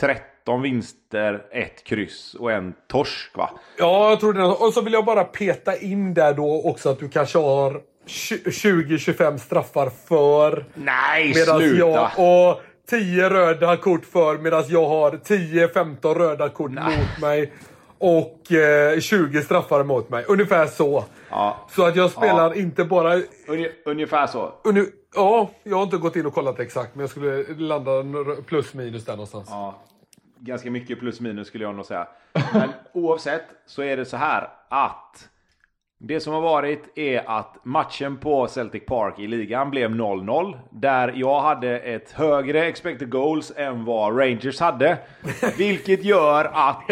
30. 0.00 0.31
13 0.44 0.62
vinster, 0.62 1.42
ett 1.50 1.84
kryss 1.84 2.34
och 2.34 2.52
en 2.52 2.74
torsk 2.88 3.36
va? 3.36 3.50
Ja, 3.78 4.10
jag 4.10 4.20
tror 4.20 4.32
det. 4.32 4.44
Och 4.44 4.72
så 4.72 4.80
vill 4.80 4.92
jag 4.92 5.04
bara 5.04 5.24
peta 5.24 5.76
in 5.76 6.14
där 6.14 6.34
då 6.34 6.62
också 6.64 6.90
att 6.90 6.98
du 6.98 7.08
kanske 7.08 7.38
har 7.38 7.80
20-25 8.06 9.38
straffar 9.38 9.90
för. 10.08 10.64
Nej, 10.74 11.34
sluta! 11.34 11.62
Jag, 11.72 12.10
och 12.16 12.60
10 12.90 13.30
röda 13.30 13.76
kort 13.76 14.04
för 14.04 14.38
medan 14.38 14.64
jag 14.68 14.88
har 14.88 15.10
10-15 15.10 16.14
röda 16.14 16.48
kort 16.48 16.70
Nej. 16.70 16.98
mot 16.98 17.20
mig. 17.20 17.52
Och 17.98 18.52
eh, 18.52 19.00
20 19.00 19.42
straffar 19.42 19.84
mot 19.84 20.10
mig. 20.10 20.24
Ungefär 20.28 20.66
så. 20.66 21.04
Ja. 21.30 21.56
Så 21.70 21.86
att 21.86 21.96
jag 21.96 22.10
spelar 22.10 22.54
ja. 22.54 22.54
inte 22.54 22.84
bara... 22.84 23.20
ungefär 23.84 24.26
så? 24.26 24.52
Uni 24.64 24.84
ja, 25.14 25.50
jag 25.62 25.76
har 25.76 25.82
inte 25.82 25.96
gått 25.96 26.16
in 26.16 26.26
och 26.26 26.34
kollat 26.34 26.60
exakt 26.60 26.94
men 26.94 27.00
jag 27.00 27.10
skulle 27.10 27.44
landa 27.54 27.90
plus 28.46 28.74
minus 28.74 29.04
där 29.04 29.12
någonstans. 29.12 29.48
Ja. 29.50 29.82
Ganska 30.44 30.70
mycket 30.70 30.98
plus 31.00 31.20
minus 31.20 31.48
skulle 31.48 31.64
jag 31.64 31.74
nog 31.74 31.86
säga. 31.86 32.08
Men 32.52 32.68
oavsett 32.92 33.44
så 33.66 33.82
är 33.82 33.96
det 33.96 34.04
så 34.04 34.16
här 34.16 34.48
att 34.68 35.28
det 35.98 36.20
som 36.20 36.32
har 36.32 36.40
varit 36.40 36.98
är 36.98 37.30
att 37.30 37.64
matchen 37.64 38.16
på 38.16 38.46
Celtic 38.46 38.86
Park 38.86 39.18
i 39.18 39.26
ligan 39.26 39.70
blev 39.70 39.90
0-0. 39.90 40.58
Där 40.70 41.12
jag 41.16 41.40
hade 41.40 41.78
ett 41.78 42.12
högre 42.12 42.66
expected 42.66 43.10
goals 43.10 43.52
än 43.56 43.84
vad 43.84 44.18
Rangers 44.18 44.60
hade. 44.60 44.98
Vilket 45.58 46.04
gör 46.04 46.44
att 46.44 46.88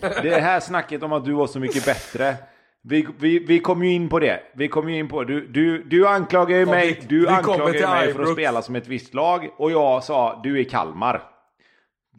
det 0.22 0.40
här 0.40 0.60
snacket 0.60 1.02
om 1.02 1.12
att 1.12 1.24
du 1.24 1.32
var 1.32 1.46
så 1.46 1.60
mycket 1.60 1.84
bättre. 1.84 2.34
Vi, 2.82 3.06
vi, 3.18 3.38
vi 3.38 3.58
kom 3.58 3.84
ju 3.84 3.92
in 3.92 4.08
på 4.08 4.18
det. 4.18 4.40
Vi 4.54 4.68
kom 4.68 4.88
ju 4.88 4.98
in 4.98 5.08
på 5.08 5.24
du, 5.24 5.46
du, 5.46 5.84
du 5.84 6.08
anklagar 6.08 6.56
ju 6.56 6.66
mig, 6.66 7.00
du 7.08 7.28
anklagar 7.28 7.90
mig 7.90 8.14
för 8.14 8.22
att 8.22 8.32
spela 8.32 8.62
som 8.62 8.76
ett 8.76 8.88
visst 8.88 9.14
lag. 9.14 9.48
Och 9.56 9.70
jag 9.70 10.04
sa 10.04 10.40
du 10.42 10.60
är 10.60 10.64
Kalmar. 10.64 11.37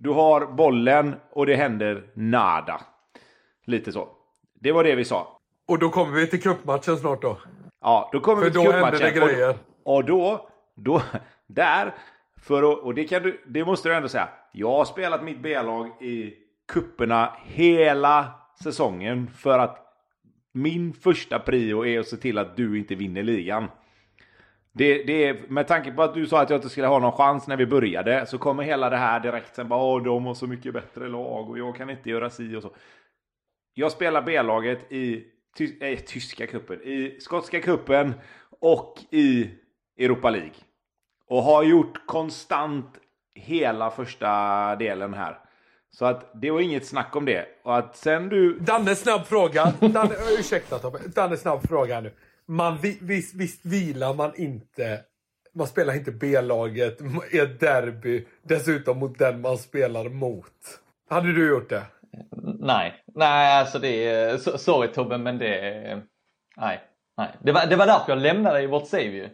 Du 0.01 0.09
har 0.09 0.45
bollen 0.45 1.15
och 1.31 1.45
det 1.45 1.55
händer 1.55 2.03
nada. 2.13 2.81
Lite 3.65 3.91
så. 3.91 4.07
Det 4.59 4.71
var 4.71 4.83
det 4.83 4.95
vi 4.95 5.05
sa. 5.05 5.39
Och 5.67 5.79
då 5.79 5.89
kommer 5.89 6.11
vi 6.11 6.27
till 6.27 6.41
cupmatchen 6.41 6.97
snart 6.97 7.21
då. 7.21 7.37
Ja, 7.81 8.09
då 8.13 8.19
kommer 8.19 8.41
för 8.41 8.49
vi 8.49 8.51
till 8.51 8.61
cupmatchen. 8.61 8.97
För 8.97 8.99
då 8.99 9.05
händer 9.05 9.21
det 9.21 9.33
grejer. 9.33 9.55
Och, 9.83 9.95
och 9.95 10.05
då, 10.05 10.49
då, 10.75 11.01
där, 11.47 11.93
för 12.41 12.71
att, 12.71 12.79
och 12.79 12.93
det, 12.93 13.03
kan 13.03 13.23
du, 13.23 13.43
det 13.47 13.65
måste 13.65 13.89
du 13.89 13.95
ändå 13.95 14.07
säga. 14.07 14.29
Jag 14.51 14.71
har 14.71 14.85
spelat 14.85 15.23
mitt 15.23 15.39
B-lag 15.39 16.01
i 16.01 16.33
kupperna 16.73 17.33
hela 17.45 18.27
säsongen 18.63 19.27
för 19.27 19.59
att 19.59 19.85
min 20.53 20.93
första 20.93 21.39
prio 21.39 21.85
är 21.85 21.99
att 21.99 22.07
se 22.07 22.17
till 22.17 22.37
att 22.37 22.57
du 22.57 22.79
inte 22.79 22.95
vinner 22.95 23.23
ligan. 23.23 23.67
Det, 24.71 25.03
det 25.03 25.27
är, 25.27 25.37
med 25.47 25.67
tanke 25.67 25.91
på 25.91 26.03
att 26.03 26.13
du 26.13 26.27
sa 26.27 26.41
att 26.41 26.49
jag 26.49 26.57
inte 26.57 26.69
skulle 26.69 26.87
ha 26.87 26.99
någon 26.99 27.11
chans 27.11 27.47
när 27.47 27.57
vi 27.57 27.65
började 27.65 28.25
så 28.25 28.37
kommer 28.37 28.63
hela 28.63 28.89
det 28.89 28.97
här 28.97 29.19
direkt 29.19 29.55
sen 29.55 29.67
bara 29.67 29.83
Åh, 29.83 30.03
de 30.03 30.25
har 30.25 30.33
så 30.33 30.47
mycket 30.47 30.73
bättre 30.73 31.07
lag 31.07 31.49
och 31.49 31.59
jag 31.59 31.75
kan 31.75 31.89
inte 31.89 32.09
göra 32.09 32.29
si 32.29 32.55
och 32.55 32.61
så. 32.61 32.71
Jag 33.73 33.91
spelar 33.91 34.21
B-laget 34.21 34.91
i 34.91 35.25
ty 35.57 35.77
äh, 35.81 35.99
tyska 35.99 36.47
kuppen, 36.47 36.81
i 36.81 37.17
skotska 37.21 37.61
kuppen 37.61 38.13
och 38.59 38.99
i 39.11 39.49
Europa 39.97 40.29
League. 40.29 40.53
Och 41.27 41.43
har 41.43 41.63
gjort 41.63 42.05
konstant 42.05 42.97
hela 43.35 43.91
första 43.91 44.75
delen 44.75 45.13
här. 45.13 45.39
Så 45.91 46.05
att 46.05 46.41
det 46.41 46.51
var 46.51 46.59
inget 46.59 46.85
snack 46.85 47.15
om 47.15 47.25
det. 47.25 47.45
Och 47.63 47.77
att 47.77 47.97
sen 47.97 48.29
du... 48.29 48.59
Danne, 48.59 48.95
snabb 48.95 49.25
fråga. 49.25 49.73
Danne, 49.79 50.15
ursäkta 50.39 50.79
Tobbe. 50.79 50.99
Danne, 51.15 51.37
snabb 51.37 51.67
fråga 51.67 52.01
nu. 52.01 52.11
Man, 52.49 52.77
visst, 53.01 53.35
visst 53.35 53.65
vilar 53.65 54.13
man 54.13 54.31
inte... 54.35 54.99
Man 55.53 55.67
spelar 55.67 55.93
inte 55.93 56.11
B-laget 56.11 56.97
i 57.31 57.39
ett 57.39 57.59
derby 57.59 58.27
dessutom 58.43 58.99
mot 58.99 59.19
den 59.19 59.41
man 59.41 59.57
spelar 59.57 60.09
mot. 60.09 60.79
Hade 61.09 61.33
du 61.33 61.49
gjort 61.49 61.69
det? 61.69 61.83
Nej, 62.59 63.03
nej 63.15 63.59
alltså 63.59 63.79
det 63.79 64.07
är, 64.07 64.37
sorry 64.37 64.87
Tobbe 64.87 65.17
men 65.17 65.37
det 65.37 65.59
är, 65.59 66.01
nej, 66.57 66.81
nej. 67.17 67.29
Det 67.41 67.51
var, 67.51 67.65
det 67.65 67.75
var 67.75 67.85
därför 67.85 68.11
jag 68.11 68.19
lämnade 68.19 68.61
i 68.61 68.67
vårt 68.67 68.87
save 68.87 69.29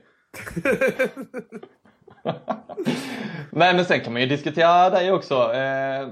men, 3.52 3.76
men 3.76 3.86
sen 3.86 4.00
kan 4.00 4.14
man 4.14 4.22
ju 4.22 4.28
diskutera 4.28 4.90
dig 4.90 5.12
också. 5.12 5.54
Eh, 5.54 6.08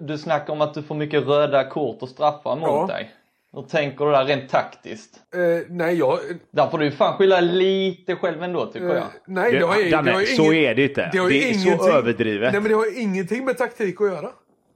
du 0.00 0.18
snackar 0.18 0.52
om 0.52 0.60
att 0.60 0.74
du 0.74 0.82
får 0.82 0.94
mycket 0.94 1.26
röda 1.26 1.64
kort 1.64 2.02
och 2.02 2.08
straffar 2.08 2.56
mot 2.56 2.68
ja. 2.68 2.86
dig. 2.86 3.10
Hur 3.56 3.62
tänker 3.62 4.04
du 4.04 4.10
där 4.10 4.24
rent 4.24 4.50
taktiskt? 4.50 5.20
Uh, 5.36 5.60
nej, 5.68 5.98
jag... 5.98 6.18
Där 6.50 6.68
får 6.70 6.78
du 6.78 6.90
fan 6.90 7.18
skylla 7.18 7.40
lite 7.40 8.16
själv 8.16 8.42
ändå 8.42 8.66
tycker 8.66 8.86
uh, 8.86 8.94
jag. 8.94 9.06
Nej, 9.26 9.52
det 9.52 9.64
har, 9.66 9.90
Danne, 9.90 10.10
det 10.10 10.16
har 10.16 10.24
så 10.24 10.52
är 10.52 10.74
det 10.74 10.82
inte. 10.82 11.10
Det, 11.12 11.28
det 11.28 11.50
är 11.50 11.54
så 11.54 11.90
överdrivet. 11.90 12.52
Nej, 12.52 12.60
men 12.60 12.70
det 12.70 12.76
har 12.76 13.00
ingenting 13.00 13.44
med 13.44 13.58
taktik 13.58 14.00
att 14.00 14.06
göra. 14.06 14.28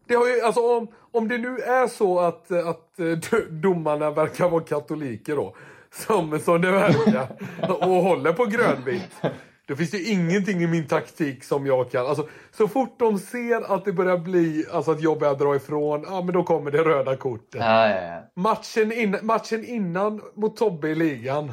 Det 0.08 0.14
har 0.14 0.26
ju, 0.26 0.40
alltså, 0.40 0.76
om, 0.78 0.88
om 1.12 1.28
det 1.28 1.38
nu 1.38 1.58
är 1.58 1.86
så 1.86 2.20
att, 2.20 2.50
att 2.50 3.00
eh, 3.00 3.38
domarna 3.50 4.10
verkar 4.10 4.48
vara 4.48 4.62
katoliker 4.62 5.36
då, 5.36 5.56
som, 5.92 6.38
som 6.38 6.60
det 6.60 6.70
verkar, 6.70 7.26
och 7.68 7.94
håller 7.94 8.32
på 8.32 8.44
grönvitt. 8.44 9.22
Då 9.70 9.76
finns 9.76 9.90
det 9.90 10.02
ingenting 10.02 10.62
i 10.62 10.66
min 10.66 10.86
taktik 10.86 11.44
som 11.44 11.66
jag 11.66 11.90
kan. 11.90 12.06
Alltså, 12.06 12.28
så 12.50 12.68
fort 12.68 12.98
de 12.98 13.18
ser 13.18 13.74
att 13.74 13.84
det 13.84 13.92
börjar 13.92 14.18
bli, 14.18 14.64
alltså 14.72 14.90
att 14.90 15.00
jag 15.00 15.18
börjar 15.18 15.34
dra 15.34 15.56
ifrån, 15.56 16.04
ja 16.08 16.22
men 16.22 16.34
då 16.34 16.42
kommer 16.42 16.70
det 16.70 16.78
röda 16.78 17.16
kortet. 17.16 17.60
Ja, 17.60 17.88
ja, 17.88 18.02
ja. 18.02 18.22
Matchen, 18.34 18.92
in, 18.92 19.16
matchen 19.22 19.64
innan 19.64 20.20
mot 20.34 20.56
Tobbe 20.56 20.88
i 20.88 20.94
ligan. 20.94 21.52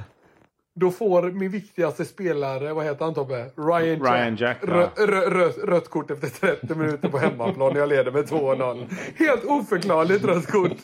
Då 0.80 0.92
får 0.92 1.32
min 1.32 1.52
viktigaste 1.52 2.06
spelare, 2.06 2.74
vad 2.74 2.86
heter 2.86 3.06
han 3.06 3.14
Tobbe? 3.14 3.46
Ryan 3.56 4.00
Jack. 4.00 4.12
Ryan 4.12 4.36
Jack 4.36 4.58
ja. 4.62 4.90
rö, 4.96 5.50
rött 5.50 5.90
kort 5.90 6.12
efter 6.12 6.28
30 6.28 6.76
minuter 6.76 7.10
på 7.10 7.18
hemmaplan 7.18 7.74
när 7.74 7.80
jag 7.80 7.90
leder 7.90 8.12
med 8.12 8.26
2-0. 8.26 8.86
Helt 9.16 9.46
oförklarligt 9.46 10.26
rött 10.26 10.48
kort. 10.48 10.78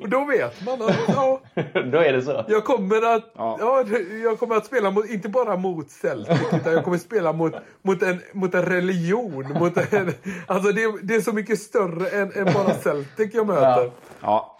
och 0.00 0.08
då 0.08 0.24
vet 0.24 0.64
man 0.64 0.82
att, 0.82 0.96
ja. 1.08 1.40
då 1.92 1.98
är 1.98 2.12
det 2.12 2.22
så. 2.22 2.44
Jag 2.48 2.64
kommer 2.64 3.16
att, 3.16 3.32
ja. 3.36 3.56
ja 3.60 3.84
jag 4.24 4.38
kommer 4.38 4.56
att 4.56 4.66
spela 4.66 4.90
mot, 4.90 5.10
inte 5.10 5.28
bara 5.28 5.56
mot 5.56 5.90
Celtic, 5.90 6.40
utan 6.52 6.72
jag 6.72 6.84
kommer 6.84 6.96
att 6.96 7.02
spela 7.02 7.32
mot, 7.32 7.54
mot, 7.82 8.02
en, 8.02 8.20
mot 8.32 8.54
en 8.54 8.62
religion. 8.62 9.52
Mot 9.58 9.92
en, 9.92 10.12
alltså 10.46 10.72
det, 10.72 10.92
det 11.02 11.14
är 11.14 11.20
så 11.20 11.32
mycket 11.32 11.58
större 11.58 12.08
än, 12.08 12.32
än 12.32 12.54
bara 12.54 12.74
Celtic 12.74 13.34
jag 13.34 13.46
möter. 13.46 13.84
Ja. 13.84 13.92
ja. 14.20 14.58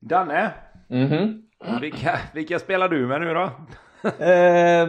Danne. 0.00 0.52
Mhm. 0.88 1.12
Mm 1.12 1.45
vilka, 1.80 2.18
vilka 2.34 2.58
spelar 2.58 2.88
du 2.88 3.06
med 3.06 3.20
nu 3.20 3.34
då? 3.34 3.50
Eh, 4.08 4.88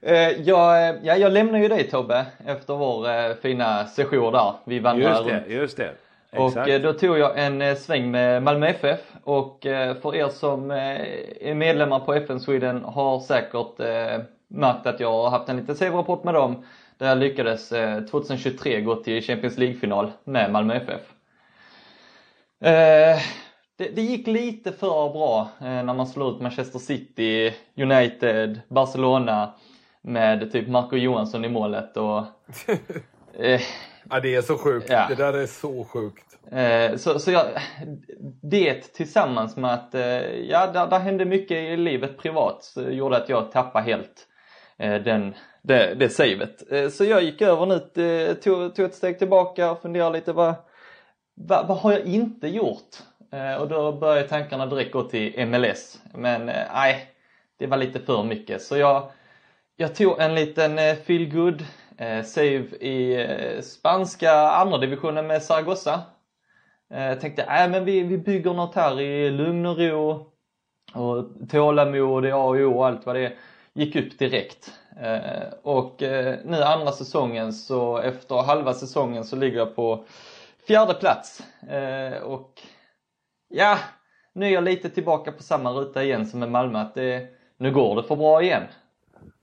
eh, 0.00 0.30
jag, 0.40 0.98
ja, 1.02 1.16
jag 1.16 1.32
lämnar 1.32 1.58
ju 1.58 1.68
dig 1.68 1.90
Tobbe 1.90 2.26
efter 2.46 2.74
vår 2.74 3.08
eh, 3.08 3.34
fina 3.34 3.86
session 3.86 4.32
där. 4.32 4.54
Vi 4.64 4.78
vandrade 4.78 5.14
Just 5.14 5.46
det, 5.46 5.54
just 5.54 5.76
det. 5.76 5.94
Exakt. 6.32 6.70
Och 6.70 6.80
då 6.80 6.92
tog 6.92 7.18
jag 7.18 7.38
en 7.38 7.76
sväng 7.76 8.10
med 8.10 8.42
Malmö 8.42 8.66
FF 8.66 9.00
och 9.24 9.58
för 10.02 10.14
er 10.14 10.28
som 10.28 10.70
är 10.70 11.54
medlemmar 11.54 12.00
på 12.00 12.14
FN 12.14 12.40
Sweden 12.40 12.84
har 12.84 13.20
säkert 13.20 13.78
märkt 14.48 14.86
att 14.86 15.00
jag 15.00 15.12
har 15.12 15.30
haft 15.30 15.48
en 15.48 15.56
liten 15.56 15.74
CV-rapport 15.74 16.24
med 16.24 16.34
dem 16.34 16.64
där 16.98 17.08
jag 17.08 17.18
lyckades 17.18 17.72
2023 18.10 18.80
gå 18.80 18.96
till 18.96 19.22
Champions 19.22 19.58
League-final 19.58 20.12
med 20.24 20.52
Malmö 20.52 20.74
FF 20.74 21.00
det, 23.80 23.88
det, 23.88 24.02
gick 24.02 24.26
lite 24.26 24.72
för 24.72 25.12
bra 25.12 25.48
eh, 25.60 25.66
när 25.66 25.94
man 25.94 26.06
slår 26.06 26.34
ut 26.34 26.40
Manchester 26.40 26.78
City, 26.78 27.54
United, 27.76 28.60
Barcelona 28.68 29.54
med 30.02 30.52
typ 30.52 30.68
Marco 30.68 30.96
Johansson 30.96 31.44
i 31.44 31.48
målet 31.48 31.96
och... 31.96 32.18
eh, 33.38 33.60
ja, 34.10 34.20
det 34.20 34.34
är 34.34 34.42
så 34.42 34.58
sjukt. 34.58 34.86
Ja. 34.90 35.06
Det 35.08 35.14
där 35.14 35.32
är 35.32 35.46
så 35.46 35.84
sjukt. 35.84 36.38
Eh, 36.52 36.96
så, 36.96 37.18
så 37.18 37.30
jag, 37.30 37.46
det 38.42 38.92
tillsammans 38.92 39.56
med 39.56 39.74
att, 39.74 39.94
eh, 39.94 40.02
ja, 40.34 40.66
där, 40.66 40.86
där 40.86 40.98
hände 40.98 41.24
mycket 41.24 41.56
i 41.56 41.76
livet 41.76 42.18
privat 42.18 42.64
så 42.64 42.82
gjorde 42.82 43.16
att 43.16 43.28
jag 43.28 43.52
tappade 43.52 43.84
helt 43.84 44.26
eh, 44.78 45.02
den, 45.02 45.34
det, 45.62 45.94
det 45.94 46.08
savet. 46.08 46.72
Eh, 46.72 46.88
så 46.88 47.04
jag 47.04 47.22
gick 47.22 47.42
över 47.42 47.66
nu, 47.66 48.34
tog, 48.34 48.74
tog 48.74 48.84
ett 48.84 48.94
steg 48.94 49.18
tillbaka 49.18 49.70
och 49.70 49.82
funderade 49.82 50.18
lite 50.18 50.32
vad, 50.32 50.54
vad, 51.34 51.66
vad 51.68 51.78
har 51.78 51.92
jag 51.92 52.04
inte 52.04 52.48
gjort? 52.48 52.96
Eh, 53.32 53.54
och 53.54 53.68
då 53.68 53.92
började 53.92 54.28
tankarna 54.28 54.66
direkt 54.66 54.92
gå 54.92 55.02
till 55.02 55.46
MLS. 55.46 56.00
Men 56.14 56.48
eh, 56.48 56.66
nej, 56.74 57.06
det 57.58 57.66
var 57.66 57.76
lite 57.76 58.00
för 58.00 58.22
mycket. 58.22 58.62
Så 58.62 58.76
jag, 58.76 59.10
jag 59.76 59.94
tog 59.94 60.20
en 60.20 60.34
liten 60.34 60.78
eh, 60.78 60.94
feel 60.94 61.30
good 61.30 61.64
eh, 61.98 62.24
save 62.24 62.64
i 62.80 63.26
spanska 63.62 64.32
andra 64.32 64.78
divisionen 64.78 65.26
med 65.26 65.42
Zaragoza. 65.42 66.00
Jag 66.92 67.20
tänkte, 67.20 67.44
nej 67.48 67.68
men 67.68 67.84
vi, 67.84 68.02
vi 68.02 68.18
bygger 68.18 68.54
något 68.54 68.74
här 68.74 69.00
i 69.00 69.30
lugn 69.30 69.66
och 69.66 69.78
ro 69.78 70.26
och 70.94 71.24
tålamod, 71.50 72.26
A 72.26 72.36
och 72.36 72.56
O 72.56 72.78
och 72.78 72.86
allt 72.86 73.06
vad 73.06 73.16
det 73.16 73.26
är. 73.26 73.34
Gick 73.72 73.96
upp 73.96 74.18
direkt. 74.18 74.72
Och 75.62 75.96
nu 76.44 76.62
andra 76.62 76.92
säsongen 76.92 77.52
så 77.52 77.98
efter 77.98 78.42
halva 78.42 78.74
säsongen 78.74 79.24
så 79.24 79.36
ligger 79.36 79.58
jag 79.58 79.76
på 79.76 80.04
fjärde 80.66 80.94
plats. 80.94 81.42
Och 82.22 82.62
ja, 83.50 83.78
nu 84.32 84.46
är 84.46 84.50
jag 84.50 84.64
lite 84.64 84.90
tillbaka 84.90 85.32
på 85.32 85.42
samma 85.42 85.70
ruta 85.70 86.04
igen 86.04 86.26
som 86.26 86.40
med 86.40 86.50
Malmö. 86.50 86.78
Att 86.78 86.94
det, 86.94 87.26
nu 87.56 87.72
går 87.72 87.96
det 87.96 88.08
för 88.08 88.16
bra 88.16 88.42
igen. 88.42 88.62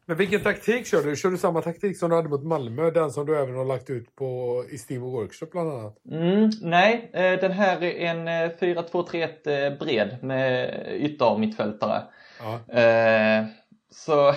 Men 0.06 0.18
vilken 0.18 0.44
taktik 0.44 0.88
kör 0.88 1.04
du? 1.04 1.16
Kör 1.16 1.30
du 1.30 1.38
samma 1.38 1.62
taktik 1.62 1.98
som 1.98 2.10
du 2.10 2.16
hade 2.16 2.30
mot 2.30 2.44
Malmö? 2.44 2.92
Den 2.92 3.12
som 3.12 3.26
du 3.26 3.38
även 3.38 3.56
har 3.56 3.66
lagt 3.66 3.90
ut 3.90 4.16
på 4.16 4.64
i 4.70 4.78
Steam 4.78 5.02
Workshop 5.02 5.48
bland 5.52 5.72
annat? 5.72 5.98
Mm, 6.12 6.50
nej, 6.62 7.10
eh, 7.14 7.40
den 7.40 7.52
här 7.52 7.84
är 7.84 8.06
en 8.06 8.28
4-2-3-1 8.28 9.48
eh, 9.48 9.78
bred 9.80 10.18
med 10.22 10.84
yttermittfältare. 11.02 12.04
Ja. 12.40 12.82
Eh, 12.82 13.46
så 13.92 14.34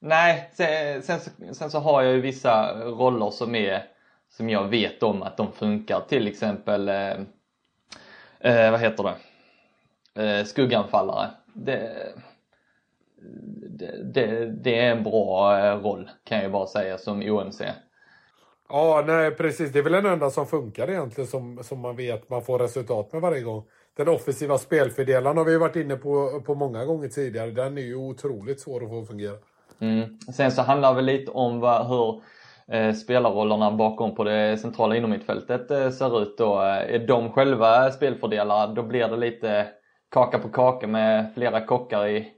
nej, 0.00 0.50
sen, 0.54 1.02
sen, 1.02 1.20
sen, 1.54 1.70
så 1.70 1.78
har 1.78 2.02
jag 2.02 2.14
ju 2.14 2.20
vissa 2.20 2.72
roller 2.84 3.30
som 3.30 3.54
är 3.54 3.82
som 4.28 4.50
jag 4.50 4.68
vet 4.68 5.02
om 5.02 5.22
att 5.22 5.36
de 5.36 5.52
funkar. 5.52 6.00
Till 6.08 6.28
exempel, 6.28 6.88
eh, 6.88 7.14
eh, 8.40 8.70
vad 8.70 8.80
heter 8.80 9.04
det, 9.04 9.14
eh, 10.22 10.44
skugganfallare. 10.44 11.30
Det, 11.54 12.12
det, 13.78 14.02
det, 14.04 14.46
det, 14.46 14.78
är 14.78 14.90
en 14.90 15.02
bra 15.02 15.58
eh, 15.58 15.82
roll 15.82 16.10
kan 16.24 16.42
jag 16.42 16.52
bara 16.52 16.66
säga 16.66 16.98
som 16.98 17.22
OMC. 17.22 17.60
Ja, 18.68 19.04
nej 19.06 19.30
precis. 19.30 19.72
Det 19.72 19.78
är 19.78 19.82
väl 19.82 19.92
den 19.92 20.06
enda 20.06 20.30
som 20.30 20.46
funkar 20.46 20.90
egentligen 20.90 21.28
som, 21.28 21.64
som 21.64 21.80
man 21.80 21.96
vet 21.96 22.30
man 22.30 22.42
får 22.42 22.58
resultat 22.58 23.12
med 23.12 23.22
varje 23.22 23.40
gång. 23.40 23.64
Den 23.96 24.08
offensiva 24.08 24.58
spelfördelaren 24.58 25.36
har 25.36 25.44
vi 25.44 25.58
varit 25.58 25.76
inne 25.76 25.96
på, 25.96 26.40
på 26.46 26.54
många 26.54 26.84
gånger 26.84 27.08
tidigare. 27.08 27.50
Den 27.50 27.78
är 27.78 27.82
ju 27.82 27.94
otroligt 27.94 28.60
svår 28.60 28.84
att 28.84 28.88
få 28.88 29.00
att 29.00 29.08
fungera. 29.08 29.36
Mm. 29.78 30.18
Sen 30.34 30.52
så 30.52 30.62
handlar 30.62 30.90
det 30.90 30.96
väl 30.96 31.04
lite 31.04 31.30
om 31.30 31.60
vad, 31.60 31.86
hur 31.86 32.22
Eh, 32.72 32.94
spelarrollerna 32.94 33.70
bakom 33.70 34.14
på 34.14 34.24
det 34.24 34.58
centrala 34.58 34.96
innermittfältet 34.96 35.70
eh, 35.70 35.90
ser 35.90 36.22
ut 36.22 36.38
då. 36.38 36.62
Eh, 36.62 36.94
är 36.94 37.06
de 37.06 37.32
själva 37.32 37.90
spelfördelare 37.90 38.74
då 38.74 38.82
blir 38.82 39.08
det 39.08 39.16
lite 39.16 39.66
kaka 40.10 40.38
på 40.38 40.48
kaka 40.48 40.86
med 40.86 41.34
flera 41.34 41.60
kockar 41.60 42.08
i. 42.08 42.28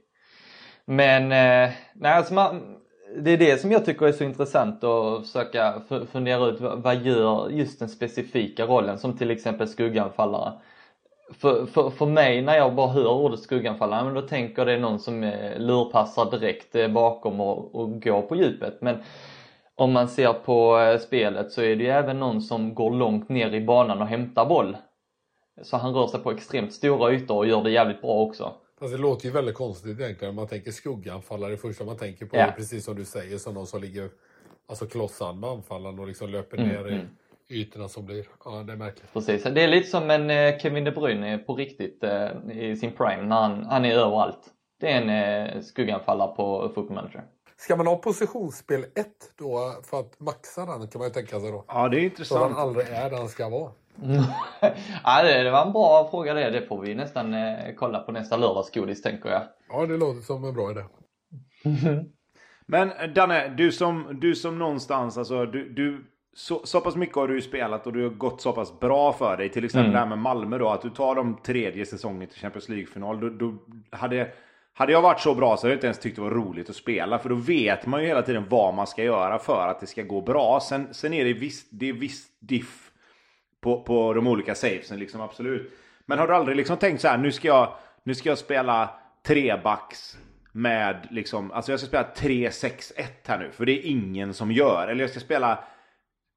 Men 0.85 1.29
nej, 1.29 2.13
alltså 2.13 2.33
man, 2.33 2.75
det 3.17 3.31
är 3.31 3.37
det 3.37 3.61
som 3.61 3.71
jag 3.71 3.85
tycker 3.85 4.05
är 4.05 4.11
så 4.11 4.23
intressant 4.23 4.83
att 4.83 5.21
försöka 5.25 5.81
fundera 6.11 6.45
ut 6.45 6.57
vad 6.59 6.95
gör 6.95 7.49
just 7.49 7.79
den 7.79 7.89
specifika 7.89 8.65
rollen 8.65 8.99
som 8.99 9.17
till 9.17 9.31
exempel 9.31 9.67
skugganfallare. 9.67 10.53
För, 11.33 11.65
för, 11.65 11.89
för 11.89 12.05
mig 12.05 12.41
när 12.41 12.55
jag 12.55 12.75
bara 12.75 12.87
hör 12.87 13.11
ordet 13.11 13.39
skugganfallare, 13.39 14.05
men 14.05 14.13
då 14.13 14.21
tänker 14.21 14.57
jag 14.57 14.67
det 14.67 14.73
är 14.73 14.79
någon 14.79 14.99
som 14.99 15.31
lurpassar 15.57 16.31
direkt 16.31 16.93
bakom 16.93 17.41
och, 17.41 17.75
och 17.75 18.01
går 18.01 18.21
på 18.21 18.35
djupet. 18.35 18.81
Men 18.81 18.97
om 19.75 19.91
man 19.91 20.07
ser 20.07 20.33
på 20.33 20.79
eh, 20.79 20.99
spelet 20.99 21.51
så 21.51 21.61
är 21.61 21.75
det 21.75 21.83
ju 21.83 21.89
även 21.89 22.19
någon 22.19 22.41
som 22.41 22.75
går 22.75 22.91
långt 22.91 23.29
ner 23.29 23.53
i 23.53 23.61
banan 23.61 24.01
och 24.01 24.07
hämtar 24.07 24.45
boll. 24.45 24.77
Så 25.61 25.77
han 25.77 25.93
rör 25.93 26.07
sig 26.07 26.19
på 26.19 26.31
extremt 26.31 26.73
stora 26.73 27.13
ytor 27.13 27.37
och 27.37 27.47
gör 27.47 27.63
det 27.63 27.71
jävligt 27.71 28.01
bra 28.01 28.21
också. 28.21 28.53
Fast 28.79 28.93
det 28.93 28.97
låter 28.97 29.25
ju 29.25 29.31
väldigt 29.31 29.55
konstigt 29.55 29.99
egentligen. 29.99 30.35
Man 30.35 30.47
tänker 30.47 30.71
skugganfallare. 30.71 31.51
Det 31.51 31.57
första 31.57 31.83
man 31.83 31.97
tänker 31.97 32.25
på 32.25 32.37
ja. 32.37 32.41
är 32.41 32.51
precis 32.51 32.85
som 32.85 32.95
du 32.95 33.05
säger, 33.05 33.37
som 33.37 33.53
någon 33.53 33.67
som 33.67 33.81
ligger 33.81 34.09
alltså 34.69 34.85
klossad 34.85 35.37
med 35.37 35.49
anfallaren 35.49 35.99
och 35.99 36.07
liksom 36.07 36.29
löper 36.29 36.57
mm, 36.57 36.69
ner 36.69 36.87
i 36.87 36.93
mm. 36.93 37.07
ytorna 37.49 37.87
som 37.87 38.05
blir... 38.05 38.25
Ja, 38.45 38.51
det 38.51 38.73
är 38.73 38.77
märkligt. 38.77 39.13
Precis. 39.13 39.43
Det 39.43 39.61
är 39.61 39.67
lite 39.67 39.89
som 39.89 40.09
en 40.09 40.29
eh, 40.29 40.57
Kevin 40.59 40.83
De 40.83 40.91
Bruyne 40.91 41.37
på 41.37 41.55
riktigt 41.55 42.03
eh, 42.03 42.29
i 42.51 42.75
sin 42.75 42.91
prime 42.91 43.23
när 43.23 43.35
han, 43.35 43.65
han 43.65 43.85
är 43.85 43.93
överallt. 43.93 44.49
Det 44.79 44.91
är 44.91 45.01
en 45.01 45.63
skugganfallare 45.63 46.35
på 46.35 46.71
Football 46.75 46.95
Manager. 46.95 47.23
Ska 47.57 47.75
man 47.75 47.87
ha 47.87 47.95
positionsspel 47.95 48.85
1 48.95 49.07
då 49.35 49.73
för 49.83 49.99
att 49.99 50.19
maxa 50.19 50.65
den 50.65 50.87
kan 50.87 50.99
man 50.99 51.07
ju 51.07 51.13
tänka 51.13 51.39
sig 51.39 51.51
då. 51.51 51.65
Ja, 51.67 51.89
det 51.89 51.99
är 51.99 52.03
intressant. 52.03 52.41
Så 52.41 52.47
den 52.47 52.57
aldrig 52.57 52.87
är 52.87 53.09
den 53.09 53.29
ska 53.29 53.49
vara. 53.49 53.71
ja, 55.03 55.23
det 55.23 55.51
var 55.51 55.65
en 55.65 55.73
bra 55.73 56.07
fråga 56.11 56.33
det. 56.33 56.49
Det 56.49 56.61
får 56.67 56.81
vi 56.81 56.95
nästan 56.95 57.33
eh, 57.33 57.75
kolla 57.77 57.99
på 57.99 58.11
nästa 58.11 58.37
lördagsgodis 58.37 59.01
tänker 59.01 59.29
jag. 59.29 59.41
Ja, 59.69 59.85
det 59.85 59.97
låter 59.97 60.21
som 60.21 60.43
en 60.43 60.53
bra 60.53 60.71
idé. 60.71 60.83
Men 62.65 63.13
Danne, 63.15 63.47
du 63.57 63.71
som, 63.71 64.19
du 64.21 64.35
som 64.35 64.59
någonstans, 64.59 65.17
alltså 65.17 65.45
du, 65.45 65.69
du 65.69 66.05
så, 66.33 66.61
så 66.63 66.81
pass 66.81 66.95
mycket 66.95 67.15
har 67.15 67.27
du 67.27 67.35
ju 67.35 67.41
spelat 67.41 67.87
och 67.87 67.93
du 67.93 68.03
har 68.03 68.09
gått 68.09 68.41
så 68.41 68.51
pass 68.51 68.79
bra 68.79 69.13
för 69.13 69.37
dig. 69.37 69.49
Till 69.49 69.65
exempel 69.65 69.85
mm. 69.85 69.93
det 69.93 69.99
här 69.99 70.07
med 70.07 70.17
Malmö 70.17 70.57
då, 70.57 70.69
att 70.69 70.81
du 70.81 70.89
tar 70.89 71.15
de 71.15 71.37
tredje 71.45 71.85
säsongen 71.85 72.29
till 72.29 72.39
Champions 72.39 72.69
League-final. 72.69 73.19
Då, 73.19 73.29
då 73.29 73.53
hade 73.91 74.31
hade 74.73 74.91
jag 74.91 75.01
varit 75.01 75.19
så 75.19 75.35
bra 75.35 75.57
så 75.57 75.61
hade 75.61 75.71
jag 75.71 75.77
inte 75.77 75.87
ens 75.87 75.99
tyckt 75.99 76.15
det 76.15 76.21
var 76.21 76.31
roligt 76.31 76.69
att 76.69 76.75
spela. 76.75 77.19
För 77.19 77.29
då 77.29 77.35
vet 77.35 77.85
man 77.85 78.01
ju 78.01 78.07
hela 78.07 78.21
tiden 78.21 78.45
vad 78.49 78.73
man 78.73 78.87
ska 78.87 79.03
göra 79.03 79.39
för 79.39 79.67
att 79.67 79.79
det 79.79 79.87
ska 79.87 80.03
gå 80.03 80.21
bra. 80.21 80.59
Sen, 80.59 80.93
sen 80.93 81.13
är 81.13 81.25
det 81.25 81.33
visst, 81.33 81.67
det 81.71 81.89
är 81.89 81.93
visst 81.93 82.29
diff 82.39 82.91
på, 83.61 83.83
på 83.83 84.13
de 84.13 84.27
olika 84.27 84.55
savesen, 84.55 84.99
liksom 84.99 85.21
absolut. 85.21 85.71
Men 86.05 86.19
har 86.19 86.27
du 86.27 86.35
aldrig 86.35 86.57
liksom 86.57 86.77
tänkt 86.77 87.01
så 87.01 87.07
här, 87.07 87.17
nu 87.17 87.31
ska 87.31 87.47
jag, 87.47 87.73
nu 88.03 88.15
ska 88.15 88.29
jag 88.29 88.37
spela 88.37 88.89
trebacks 89.27 90.17
med 90.51 91.07
liksom, 91.11 91.51
alltså 91.51 91.71
jag 91.71 91.79
ska 91.79 91.87
spela 91.87 92.07
3-6-1 92.15 93.03
här 93.25 93.39
nu. 93.39 93.51
För 93.51 93.65
det 93.65 93.71
är 93.71 93.89
ingen 93.89 94.33
som 94.33 94.51
gör. 94.51 94.87
Eller 94.87 95.01
jag 95.01 95.09
ska 95.09 95.19
spela 95.19 95.63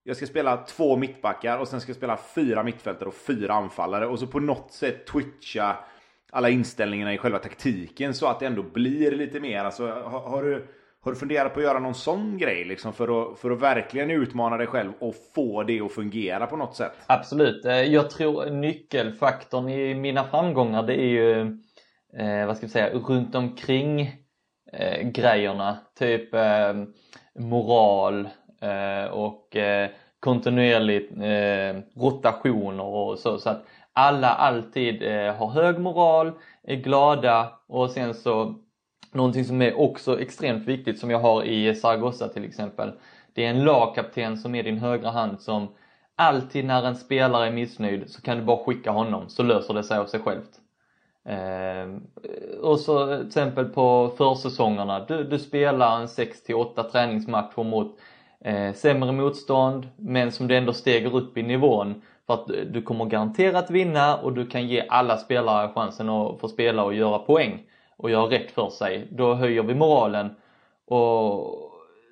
jag 0.09 0.17
ska 0.17 0.27
spela 0.27 0.57
två 0.57 0.97
mittbackar 0.97 1.59
och 1.59 1.69
sen 1.69 1.81
ska 1.81 1.91
jag 1.91 1.97
spela 1.97 2.17
fyra 2.17 2.63
mittfältare 2.63 3.09
och 3.09 3.15
fyra 3.15 3.55
anfallare. 3.55 4.07
Och 4.07 4.19
så 4.19 4.27
på 4.27 4.41
något 4.41 4.73
sätt 4.73 5.07
twitcha 5.07 5.77
alla 6.37 6.49
inställningarna 6.49 7.15
i 7.15 7.19
själva 7.19 7.39
taktiken 7.39 8.15
så 8.15 8.27
att 8.27 8.41
det 8.41 8.47
ändå 8.47 8.63
blir 8.63 9.11
lite 9.11 9.41
mer. 9.41 9.65
Alltså, 9.65 9.87
har, 9.87 10.21
har, 10.21 10.43
du, 10.43 10.67
har 11.01 11.13
du 11.13 11.19
funderat 11.19 11.55
på 11.55 11.61
att 11.61 11.67
göra 11.67 11.79
någon 11.79 11.95
sån 11.95 12.39
grej 12.39 12.65
liksom 12.65 12.93
för 12.93 13.33
att, 13.33 13.39
för 13.39 13.51
att 13.51 13.61
verkligen 13.61 14.11
utmana 14.11 14.57
dig 14.57 14.67
själv 14.67 14.93
och 14.99 15.15
få 15.35 15.63
det 15.63 15.81
att 15.81 15.93
fungera 15.93 16.47
på 16.47 16.57
något 16.57 16.77
sätt? 16.77 16.93
Absolut. 17.07 17.65
Eh, 17.65 17.83
jag 17.83 18.11
tror 18.11 18.51
nyckelfaktorn 18.51 19.69
i 19.69 19.95
mina 19.95 20.25
framgångar 20.25 20.83
det 20.83 21.01
är 21.01 21.09
ju, 21.09 21.41
eh, 22.19 22.47
vad 22.47 22.57
ska 22.57 22.67
vi 22.67 22.73
säga, 22.73 22.91
runt 22.91 23.35
omkring 23.35 24.01
eh, 24.73 25.09
grejerna. 25.09 25.79
Typ 25.99 26.35
eh, 26.35 26.75
moral 27.39 28.29
eh, 28.61 29.11
och 29.11 29.57
eh, 29.57 29.91
kontinuerligt 30.21 31.13
eh, 31.13 32.01
rotationer 32.03 32.85
och 32.85 33.19
så. 33.19 33.39
så 33.39 33.51
att 33.51 33.67
alla 33.97 34.29
alltid 34.29 35.03
eh, 35.03 35.35
har 35.35 35.51
hög 35.51 35.79
moral, 35.79 36.33
är 36.63 36.77
glada 36.77 37.53
och 37.67 37.91
sen 37.91 38.15
så 38.15 38.55
någonting 39.13 39.45
som 39.45 39.63
är 39.63 39.79
också 39.81 40.21
extremt 40.21 40.67
viktigt 40.67 40.99
som 40.99 41.11
jag 41.11 41.19
har 41.19 41.45
i 41.45 41.75
Zaragoza 41.75 42.29
till 42.29 42.45
exempel. 42.45 42.93
Det 43.35 43.45
är 43.45 43.51
en 43.51 43.65
lagkapten 43.65 44.39
som 44.39 44.55
är 44.55 44.63
din 44.63 44.79
högra 44.79 45.11
hand 45.11 45.41
som 45.41 45.69
alltid 46.17 46.65
när 46.65 46.85
en 46.85 46.97
spelare 46.97 47.47
är 47.47 47.53
missnöjd 47.53 48.11
så 48.11 48.23
kan 48.23 48.39
du 48.39 48.45
bara 48.45 48.65
skicka 48.65 48.91
honom 48.91 49.29
så 49.29 49.43
löser 49.43 49.75
det 49.75 49.85
sig 49.85 49.99
av 49.99 50.07
sig 50.07 50.21
självt. 50.21 50.51
Eh, 51.25 51.97
och 52.61 52.81
så 52.81 53.17
till 53.17 53.27
exempel 53.27 53.65
på 53.65 54.13
försäsongerna, 54.17 55.05
du, 55.05 55.25
du 55.25 55.39
spelar 55.39 56.01
en 56.01 56.09
6 56.09 56.39
8 56.55 56.83
träningsmatcher 56.83 57.65
mot 57.65 57.99
eh, 58.41 58.73
sämre 58.73 59.13
motstånd 59.13 59.89
men 59.97 60.33
som 60.33 60.49
du 60.49 60.57
ändå 60.57 60.73
steger 60.73 61.17
upp 61.17 61.39
i 61.39 61.43
nivån 61.43 62.03
för 62.27 62.35
att 62.35 62.47
du 62.47 62.83
kommer 62.83 63.05
garanterat 63.05 63.71
vinna 63.71 64.17
och 64.17 64.33
du 64.33 64.47
kan 64.47 64.67
ge 64.67 64.87
alla 64.89 65.17
spelare 65.17 65.73
chansen 65.75 66.09
att 66.09 66.41
få 66.41 66.49
spela 66.49 66.85
och 66.85 66.95
göra 66.95 67.19
poäng 67.19 67.63
och 67.97 68.11
göra 68.11 68.31
rätt 68.31 68.51
för 68.51 68.69
sig. 68.71 69.09
Då 69.11 69.35
höjer 69.35 69.63
vi 69.63 69.75
moralen. 69.75 70.31
Och 70.87 71.66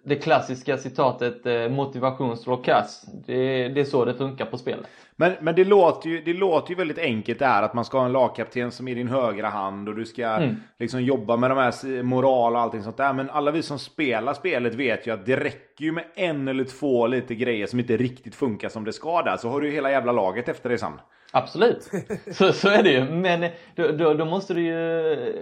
det 0.05 0.17
klassiska 0.17 0.79
citatet 0.79 1.47
eh, 1.47 1.69
motivation 1.69 2.37
slår 2.37 2.65
kass. 2.65 3.07
Det, 3.27 3.69
det 3.69 3.81
är 3.81 3.85
så 3.85 4.05
det 4.05 4.15
funkar 4.15 4.47
på 4.47 4.59
spelet. 4.59 4.87
Men, 5.17 5.33
men 5.41 5.55
det, 5.55 5.65
låter 5.65 6.11
ju, 6.11 6.21
det 6.21 6.33
låter 6.33 6.71
ju 6.71 6.77
väldigt 6.77 6.99
enkelt 6.99 7.39
det 7.39 7.47
här 7.47 7.63
att 7.63 7.75
man 7.75 7.85
ska 7.85 7.99
ha 7.99 8.07
en 8.07 8.13
lagkapten 8.13 8.71
som 8.71 8.89
är 8.89 8.95
din 8.95 9.09
högra 9.09 9.49
hand 9.49 9.89
och 9.89 9.95
du 9.95 10.05
ska 10.05 10.27
mm. 10.27 10.57
liksom 10.79 11.03
jobba 11.03 11.37
med 11.37 11.51
de 11.51 11.59
här 11.59 12.03
moral 12.03 12.55
och 12.55 12.61
allting 12.61 12.83
sånt 12.83 12.97
där. 12.97 13.13
Men 13.13 13.31
alla 13.31 13.51
vi 13.51 13.63
som 13.63 13.79
spelar 13.79 14.35
spelet 14.35 14.75
vet 14.75 15.07
ju 15.07 15.11
att 15.11 15.27
det 15.27 15.37
räcker 15.37 15.85
ju 15.85 15.93
med 15.93 16.05
en 16.15 16.49
eller 16.49 16.65
två 16.65 17.07
lite 17.07 17.35
grejer 17.35 17.67
som 17.67 17.81
inte 17.81 17.97
riktigt 17.97 18.35
funkar 18.35 18.69
som 18.69 18.85
det 18.85 18.93
ska 18.93 19.23
där. 19.23 19.37
Så 19.37 19.49
har 19.49 19.61
du 19.61 19.67
ju 19.67 19.75
hela 19.75 19.91
jävla 19.91 20.13
laget 20.13 20.49
efter 20.49 20.69
dig 20.69 20.79
sen. 20.79 20.93
Absolut, 21.37 21.91
så, 22.33 22.53
så 22.53 22.69
är 22.69 22.83
det 22.83 22.91
ju. 22.91 23.05
Men 23.05 23.51
då, 23.75 23.89
då, 23.89 24.15
då, 24.15 24.25
måste 24.25 24.55
du 24.55 24.63
ju 24.63 24.75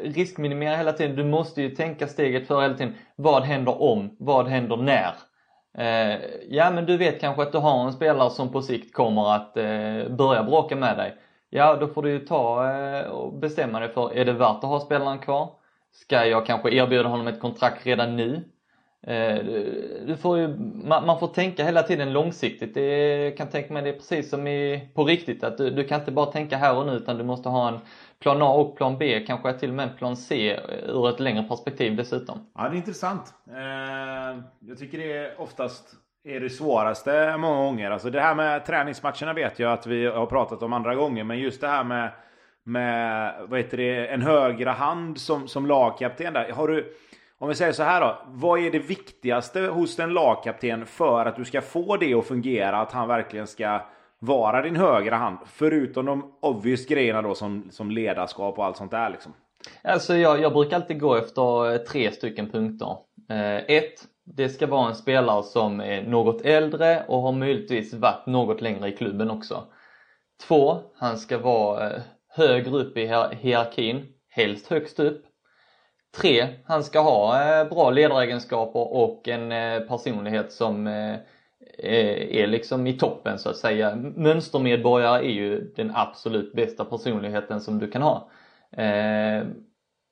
riskminimera 0.05 0.77
hela 0.77 0.93
tiden. 0.93 1.17
Du 1.17 1.25
måste 1.25 1.63
ju 1.63 1.71
tänka 1.71 2.07
steget 2.07 2.47
för 2.47 2.63
hela 2.63 2.75
tiden. 2.75 2.95
Vad 3.17 3.43
händer 3.43 3.83
om? 3.83 4.17
Vad 4.19 4.47
händer 4.49 4.77
när? 4.77 5.15
Eh, 5.79 6.21
ja 6.49 6.71
men 6.71 6.87
du 6.87 6.97
vet 6.97 7.21
kanske 7.21 7.43
att 7.43 7.53
du 7.53 7.59
har 7.59 7.87
en 7.87 7.93
spelare 7.93 8.31
som 8.31 8.53
på 8.53 8.63
sikt 8.63 8.95
kommer 8.95 9.35
att 9.35 9.57
eh, 9.57 10.17
börja 10.17 10.43
bråka 10.45 10.77
med 10.77 10.97
dig. 10.97 11.17
Ja 11.51 11.77
då 11.77 11.89
får 11.89 12.03
du 12.03 12.11
ju 12.11 12.19
ta 12.19 12.73
eh, 12.73 13.07
och 13.07 13.33
bestämma 13.33 13.81
dig 13.81 13.89
för, 13.89 14.15
är 14.15 14.25
det 14.25 14.33
värt 14.33 14.57
att 14.57 14.71
ha 14.71 14.81
spelaren 14.81 15.19
kvar? 15.19 15.51
Ska 15.93 16.27
jag 16.27 16.47
kanske 16.47 16.75
erbjuda 16.75 17.09
honom 17.09 17.27
ett 17.27 17.41
kontrakt 17.41 17.87
redan 17.87 18.17
nu? 18.17 18.45
Eh, 19.07 19.45
du 20.07 20.17
får 20.17 20.39
ju, 20.39 20.49
man, 20.85 21.19
får 21.19 21.29
tänka 21.29 21.65
hela 21.65 21.83
tiden 21.83 22.13
långsiktigt. 22.13 22.75
Det 22.75 23.37
kan 23.39 23.49
tänka 23.49 23.73
mig 23.73 23.83
det 23.83 23.89
är 23.89 23.93
precis 23.93 24.31
som 24.31 24.47
i, 24.47 24.89
på 24.95 25.05
riktigt. 25.05 25.45
Att 25.45 25.59
du, 25.59 25.71
du 25.71 25.85
kan 25.85 26.01
inte 26.01 26.13
bara 26.13 26.27
tänka 26.27 26.57
här 26.57 26.77
och 26.77 26.87
nu 26.87 26.93
utan 26.93 27.19
du 27.19 27.25
måste 27.25 27.49
ha 27.49 27.69
en 27.69 27.79
plan 28.19 28.43
A 28.43 28.53
och 28.53 28.77
plan 28.77 28.99
B, 28.99 29.25
kanske 29.27 29.53
till 29.53 29.69
och 29.69 29.75
med 29.75 29.89
en 29.89 29.97
plan 29.97 30.17
C 30.17 30.51
eh, 30.51 30.59
ur 30.89 31.09
ett 31.09 31.21
längre 31.21 31.43
perspektiv 31.43 31.97
dessutom. 31.97 32.47
Ja, 32.55 32.69
det 32.69 32.75
är 32.75 32.79
intressant. 32.79 33.35
Eh, 33.49 34.43
jag 34.61 34.79
tycker 34.79 34.99
det 34.99 35.13
är 35.13 35.41
oftast 35.41 35.97
är 36.25 36.41
det 36.41 36.51
svåraste 36.51 37.37
många 37.37 37.57
gånger. 37.57 37.91
Alltså 37.91 38.11
det 38.11 38.21
här 38.21 38.35
med 38.35 38.65
träningsmatcherna 38.65 39.33
vet 39.33 39.59
jag 39.59 39.73
att 39.73 39.87
vi 39.87 40.07
har 40.07 40.27
pratat 40.27 40.63
om 40.63 40.73
andra 40.73 40.95
gånger. 40.95 41.25
Men 41.25 41.39
just 41.39 41.61
det 41.61 41.69
här 41.69 41.85
med, 41.85 42.11
med 42.65 43.35
vad 43.49 43.61
heter 43.61 43.77
det, 43.77 44.07
en 44.07 44.23
högra 44.23 44.73
hand 44.73 45.19
som, 45.19 45.49
som 45.49 45.67
lagkapten 45.67 46.33
där. 46.33 46.53
Har 46.53 46.69
du, 46.69 46.95
om 47.43 47.49
vi 47.49 47.55
säger 47.55 47.73
så 47.73 47.83
här 47.83 48.01
då. 48.01 48.19
Vad 48.27 48.61
är 48.61 48.71
det 48.71 48.79
viktigaste 48.79 49.61
hos 49.61 49.99
en 49.99 50.13
lagkapten 50.13 50.87
för 50.87 51.27
att 51.27 51.37
du 51.37 51.45
ska 51.45 51.61
få 51.61 51.97
det 51.97 52.15
att 52.15 52.27
fungera? 52.27 52.81
Att 52.81 52.93
han 52.93 53.09
verkligen 53.09 53.47
ska 53.47 53.81
vara 54.19 54.63
din 54.63 54.77
högra 54.77 55.17
hand. 55.17 55.39
Förutom 55.47 56.07
de 56.07 56.35
obvious 56.43 56.87
grejerna 56.87 57.23
då 57.23 57.35
som, 57.35 57.69
som 57.71 57.91
ledarskap 57.91 58.59
och 58.59 58.65
allt 58.65 58.77
sånt 58.77 58.91
där 58.91 59.11
liksom. 59.11 59.33
Alltså 59.85 60.17
jag, 60.17 60.41
jag 60.41 60.53
brukar 60.53 60.77
alltid 60.77 61.01
gå 61.01 61.17
efter 61.17 61.73
eh, 61.73 61.79
tre 61.79 62.13
stycken 62.13 62.51
punkter. 62.51 62.97
Eh, 63.31 63.57
ett, 63.57 64.05
det 64.25 64.49
ska 64.49 64.67
vara 64.67 64.89
en 64.89 64.95
spelare 64.95 65.43
som 65.43 65.81
är 65.81 66.03
något 66.03 66.43
äldre 66.43 67.05
och 67.09 67.23
har 67.23 67.33
möjligtvis 67.33 67.95
varit 67.95 68.27
något 68.27 68.61
längre 68.61 68.89
i 68.89 68.97
klubben 68.97 69.31
också. 69.31 69.65
Två, 70.49 70.79
han 70.97 71.19
ska 71.19 71.39
vara 71.39 71.91
eh, 71.91 72.01
högre 72.29 72.71
upp 72.71 72.97
i 72.97 73.07
hierarkin, 73.41 74.07
helst 74.29 74.67
högst 74.67 75.01
upp. 75.01 75.25
Tre, 76.17 76.49
han 76.65 76.85
ska 76.85 77.01
ha 77.01 77.43
eh, 77.43 77.69
bra 77.69 77.91
ledaregenskaper 77.91 78.95
och 78.95 79.29
en 79.29 79.53
eh, 79.53 79.81
personlighet 79.81 80.53
som 80.53 80.87
eh, 80.87 81.17
är 81.79 82.47
liksom 82.47 82.87
i 82.87 82.93
toppen 82.99 83.39
så 83.39 83.51
att 83.51 83.57
säga. 83.57 83.97
Mönstermedborgare 83.97 85.19
är 85.19 85.31
ju 85.31 85.73
den 85.77 85.93
absolut 85.95 86.53
bästa 86.53 86.85
personligheten 86.85 87.61
som 87.61 87.79
du 87.79 87.91
kan 87.91 88.03
ha. 88.03 88.31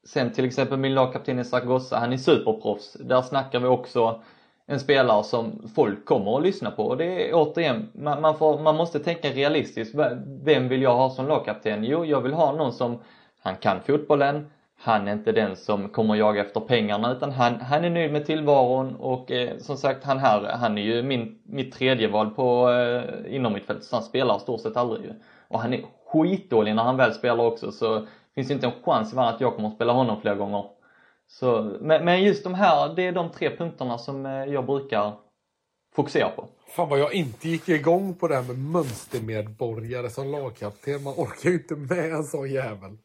Sen 0.07 0.33
till 0.33 0.45
exempel 0.45 0.79
min 0.79 0.95
lagkapten 0.95 1.39
i 1.39 1.45
Zaragoza, 1.45 1.99
han 1.99 2.13
är 2.13 2.17
superproffs. 2.17 2.93
Där 2.93 3.23
snackar 3.23 3.61
vi 3.61 3.67
också 3.67 4.23
en 4.67 4.81
spelare 4.81 5.25
som 5.25 5.69
folk 5.75 6.05
kommer 6.05 6.37
att 6.37 6.43
lyssna 6.43 6.71
på. 6.71 6.87
Och 6.87 6.97
det 6.97 7.31
är 7.31 7.35
återigen, 7.35 7.89
man, 7.95 8.21
man, 8.21 8.39
får, 8.39 8.59
man 8.59 8.77
måste 8.77 8.99
tänka 8.99 9.29
realistiskt. 9.29 9.95
Vem 10.45 10.69
vill 10.69 10.83
jag 10.83 10.95
ha 10.95 11.11
som 11.11 11.29
lagkapten? 11.29 11.85
Jo, 11.85 12.05
jag 12.05 12.21
vill 12.21 12.33
ha 12.33 12.53
någon 12.53 12.73
som, 12.73 12.99
han 13.43 13.57
kan 13.57 13.81
fotbollen, 13.81 14.51
han 14.83 15.09
är 15.09 15.13
inte 15.13 15.33
den 15.33 15.57
som 15.57 15.89
kommer 15.89 16.15
jaga 16.15 16.41
efter 16.41 16.61
pengarna 16.61 17.13
utan 17.13 17.33
han, 17.33 17.61
han 17.61 17.85
är 17.85 17.91
nöjd 17.91 18.13
med 18.13 18.27
tillvaron 18.27 18.97
och 18.97 19.31
eh, 19.31 19.59
som 19.59 19.77
sagt 19.77 20.05
han 20.05 20.19
här, 20.19 20.43
han 20.43 20.79
är 20.79 20.83
ju 20.83 21.03
min, 21.03 21.39
mitt 21.45 21.73
tredje 21.73 22.09
val 22.09 22.31
på 22.31 22.71
eh, 22.71 23.35
inom 23.35 23.53
mitt 23.53 23.67
fält 23.67 23.85
så 23.85 23.97
han 23.97 24.03
spelar 24.03 24.39
stort 24.39 24.61
sett 24.61 24.77
aldrig 24.77 25.05
ju. 25.05 25.13
Och 25.49 25.61
han 25.61 25.75
är 25.75 25.81
skitdålig 26.07 26.75
när 26.75 26.83
han 26.83 26.97
väl 26.97 27.13
spelar 27.13 27.45
också 27.45 27.73
så 27.73 28.07
finns 28.35 28.51
inte 28.51 28.67
en 28.67 28.83
chans 28.85 29.13
i 29.13 29.17
världen 29.17 29.35
att 29.35 29.41
jag 29.41 29.55
kommer 29.55 29.69
att 29.69 29.75
spela 29.75 29.93
honom 29.93 30.21
flera 30.21 30.35
gånger. 30.35 30.65
Så, 31.29 31.77
men, 31.81 32.05
men 32.05 32.23
just 32.23 32.45
de 32.45 32.55
här, 32.55 32.95
det 32.95 33.07
är 33.07 33.13
de 33.13 33.31
tre 33.31 33.57
punkterna 33.57 33.99
som 33.99 34.27
eh, 34.27 34.45
jag 34.45 34.67
brukar 34.67 35.13
fokusera 35.97 36.29
på. 36.29 36.49
Fan 36.77 36.89
vad 36.89 36.99
jag 36.99 37.15
inte 37.15 37.49
gick 37.49 37.69
igång 37.69 38.15
på 38.15 38.29
det 38.29 38.35
här 38.35 38.43
med 38.43 38.59
mönstermedborgare 38.59 40.11
som 40.11 40.31
lagkapten. 40.31 41.03
Man 41.03 41.15
orkar 41.17 41.51
ju 41.51 41.57
inte 41.57 41.75
med 41.77 42.13
en 42.13 42.25
sån 42.25 42.51
jävel. 42.51 42.99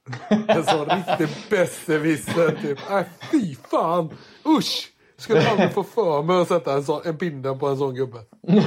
En 0.48 0.64
sån 0.64 0.86
riktig 0.86 1.28
besserwisser 1.50 2.58
typ. 2.62 2.92
Äh, 2.92 3.02
fy 3.32 3.56
fan! 3.56 4.10
Usch! 4.46 4.92
Skulle 5.18 5.50
aldrig 5.50 5.72
få 5.72 5.84
för 5.84 6.24
mig 6.24 6.42
att 6.42 6.48
sätta 6.48 6.74
en, 6.74 6.84
sån, 6.84 7.02
en 7.06 7.18
binden 7.18 7.60
på 7.60 7.68
en 7.68 7.78
sån 7.78 7.96
gubbe. 7.96 8.18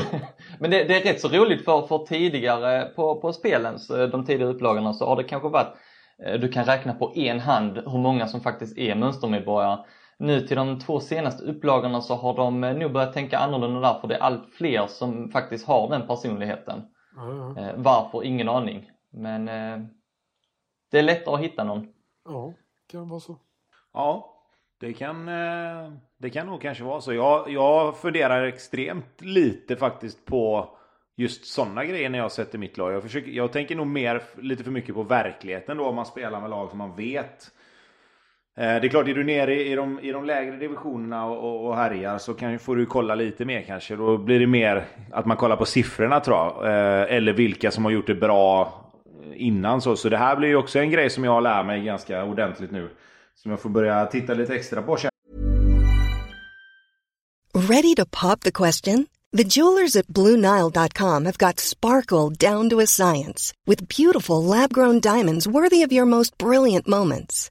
Men 0.60 0.70
det, 0.70 0.84
det, 0.84 0.96
är 0.96 1.12
rätt 1.12 1.20
så 1.20 1.28
roligt 1.28 1.64
för, 1.64 1.86
för 1.86 1.98
tidigare 1.98 2.84
på, 2.96 3.20
på 3.20 3.32
spelens, 3.32 3.88
de 3.88 4.26
tidigare 4.26 4.50
upplagorna 4.52 4.94
så 4.94 5.06
har 5.06 5.16
det 5.16 5.24
kanske 5.24 5.48
varit 5.48 5.74
Eh, 6.24 6.40
du 6.40 6.48
kan 6.48 6.64
räkna 6.64 6.94
på 6.94 7.12
en 7.16 7.40
hand 7.40 7.76
hur 7.86 7.98
många 7.98 8.26
som 8.26 8.40
faktiskt 8.40 8.78
är 8.78 8.94
mönstermedborgare. 8.94 9.78
Nu 10.18 10.40
till 10.40 10.56
de 10.56 10.78
två 10.78 11.00
senaste 11.00 11.44
upplagorna 11.44 12.00
så 12.00 12.14
har 12.14 12.36
de 12.36 12.64
eh, 12.64 12.76
nog 12.76 12.92
börjat 12.92 13.12
tänka 13.12 13.38
annorlunda 13.38 13.80
där 13.80 14.00
för 14.00 14.08
det 14.08 14.14
är 14.14 14.20
allt 14.20 14.54
fler 14.54 14.86
som 14.86 15.30
faktiskt 15.30 15.66
har 15.66 15.90
den 15.90 16.06
personligheten. 16.06 16.82
Mm. 17.16 17.82
Varför? 17.82 18.24
Ingen 18.24 18.48
aning. 18.48 18.90
Men 19.12 19.44
det 20.90 20.98
är 20.98 21.02
lättare 21.02 21.34
att 21.34 21.40
hitta 21.40 21.64
någon. 21.64 21.86
Ja, 22.24 22.52
kan 22.90 23.08
vara 23.08 23.20
så. 23.20 23.36
Ja, 23.92 24.34
det 24.80 24.92
kan, 24.92 25.26
det 26.18 26.30
kan 26.32 26.46
nog 26.46 26.62
kanske 26.62 26.84
vara 26.84 27.00
så. 27.00 27.12
Jag, 27.12 27.50
jag 27.50 27.96
funderar 27.96 28.44
extremt 28.44 29.20
lite 29.20 29.76
faktiskt 29.76 30.24
på 30.24 30.68
just 31.18 31.46
sådana 31.46 31.84
grejer 31.84 32.10
när 32.10 32.18
jag 32.18 32.32
sätter 32.32 32.58
mitt 32.58 32.76
lag. 32.76 32.92
Jag, 32.92 33.02
försöker, 33.02 33.30
jag 33.30 33.52
tänker 33.52 33.76
nog 33.76 33.86
mer 33.86 34.22
lite 34.36 34.64
för 34.64 34.70
mycket 34.70 34.94
på 34.94 35.02
verkligheten 35.02 35.76
då 35.76 35.86
om 35.86 35.94
man 35.94 36.06
spelar 36.06 36.40
med 36.40 36.50
lag 36.50 36.68
som 36.68 36.78
man 36.78 36.96
vet. 36.96 37.50
Eh, 38.58 38.80
det 38.80 38.86
är 38.86 38.88
klart, 38.88 39.08
är 39.08 39.14
du 39.14 39.24
nere 39.24 39.62
i 39.64 39.74
de, 39.74 40.00
i 40.00 40.12
de 40.12 40.24
lägre 40.24 40.56
divisionerna 40.56 41.24
och, 41.24 41.66
och 41.66 41.76
härjar 41.76 42.18
så 42.18 42.34
kan, 42.34 42.58
får 42.58 42.76
du 42.76 42.86
kolla 42.86 43.14
lite 43.14 43.44
mer 43.44 43.62
kanske. 43.62 43.96
Då 43.96 44.18
blir 44.18 44.40
det 44.40 44.46
mer 44.46 44.84
att 45.12 45.26
man 45.26 45.36
kollar 45.36 45.56
på 45.56 45.64
siffrorna 45.64 46.20
tror 46.20 46.36
jag. 46.36 46.66
Eh, 46.66 47.16
eller 47.16 47.32
vilka 47.32 47.70
som 47.70 47.84
har 47.84 47.92
gjort 47.92 48.06
det 48.06 48.14
bra 48.14 48.72
innan 49.34 49.80
så. 49.80 49.96
Så 49.96 50.08
det 50.08 50.16
här 50.16 50.36
blir 50.36 50.48
ju 50.48 50.56
också 50.56 50.78
en 50.78 50.90
grej 50.90 51.10
som 51.10 51.24
jag 51.24 51.42
lär 51.42 51.62
mig 51.62 51.84
ganska 51.84 52.24
ordentligt 52.24 52.70
nu. 52.70 52.88
Som 53.34 53.50
jag 53.50 53.60
får 53.60 53.70
börja 53.70 54.06
titta 54.06 54.34
lite 54.34 54.54
extra 54.54 54.82
på. 54.82 54.96
Ready 57.54 57.94
to 57.94 58.04
pop 58.22 58.40
the 58.40 58.52
question? 58.52 59.06
The 59.36 59.44
jewelers 59.44 59.96
at 59.96 60.06
BlueNile.com 60.06 61.24
have 61.24 61.38
got 61.38 61.60
sparkle 61.60 62.50
down 62.50 62.70
to 62.70 62.80
a 62.80 62.86
science 62.86 63.52
with 63.66 63.88
beautiful 63.98 64.42
lab-grown 64.44 65.00
diamonds 65.00 65.46
worthy 65.46 65.82
of 65.86 65.92
your 65.92 66.06
most 66.06 66.38
brilliant 66.38 66.88
moments. 66.88 67.50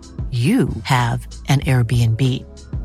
you 0.31 0.69
have 0.83 1.27
an 1.49 1.59
Airbnb. 1.61 2.23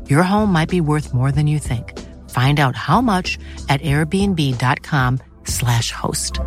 Your 0.09 0.23
home 0.23 0.51
might 0.51 0.69
be 0.69 0.81
worth 0.81 1.13
more 1.13 1.31
than 1.31 1.47
you 1.47 1.59
think. 1.59 1.97
Find 2.29 2.59
out 2.59 2.75
how 2.75 2.99
much 2.99 3.37
at 3.69 3.79
airbnb.com/slash 3.81 5.91
host. 5.91 6.39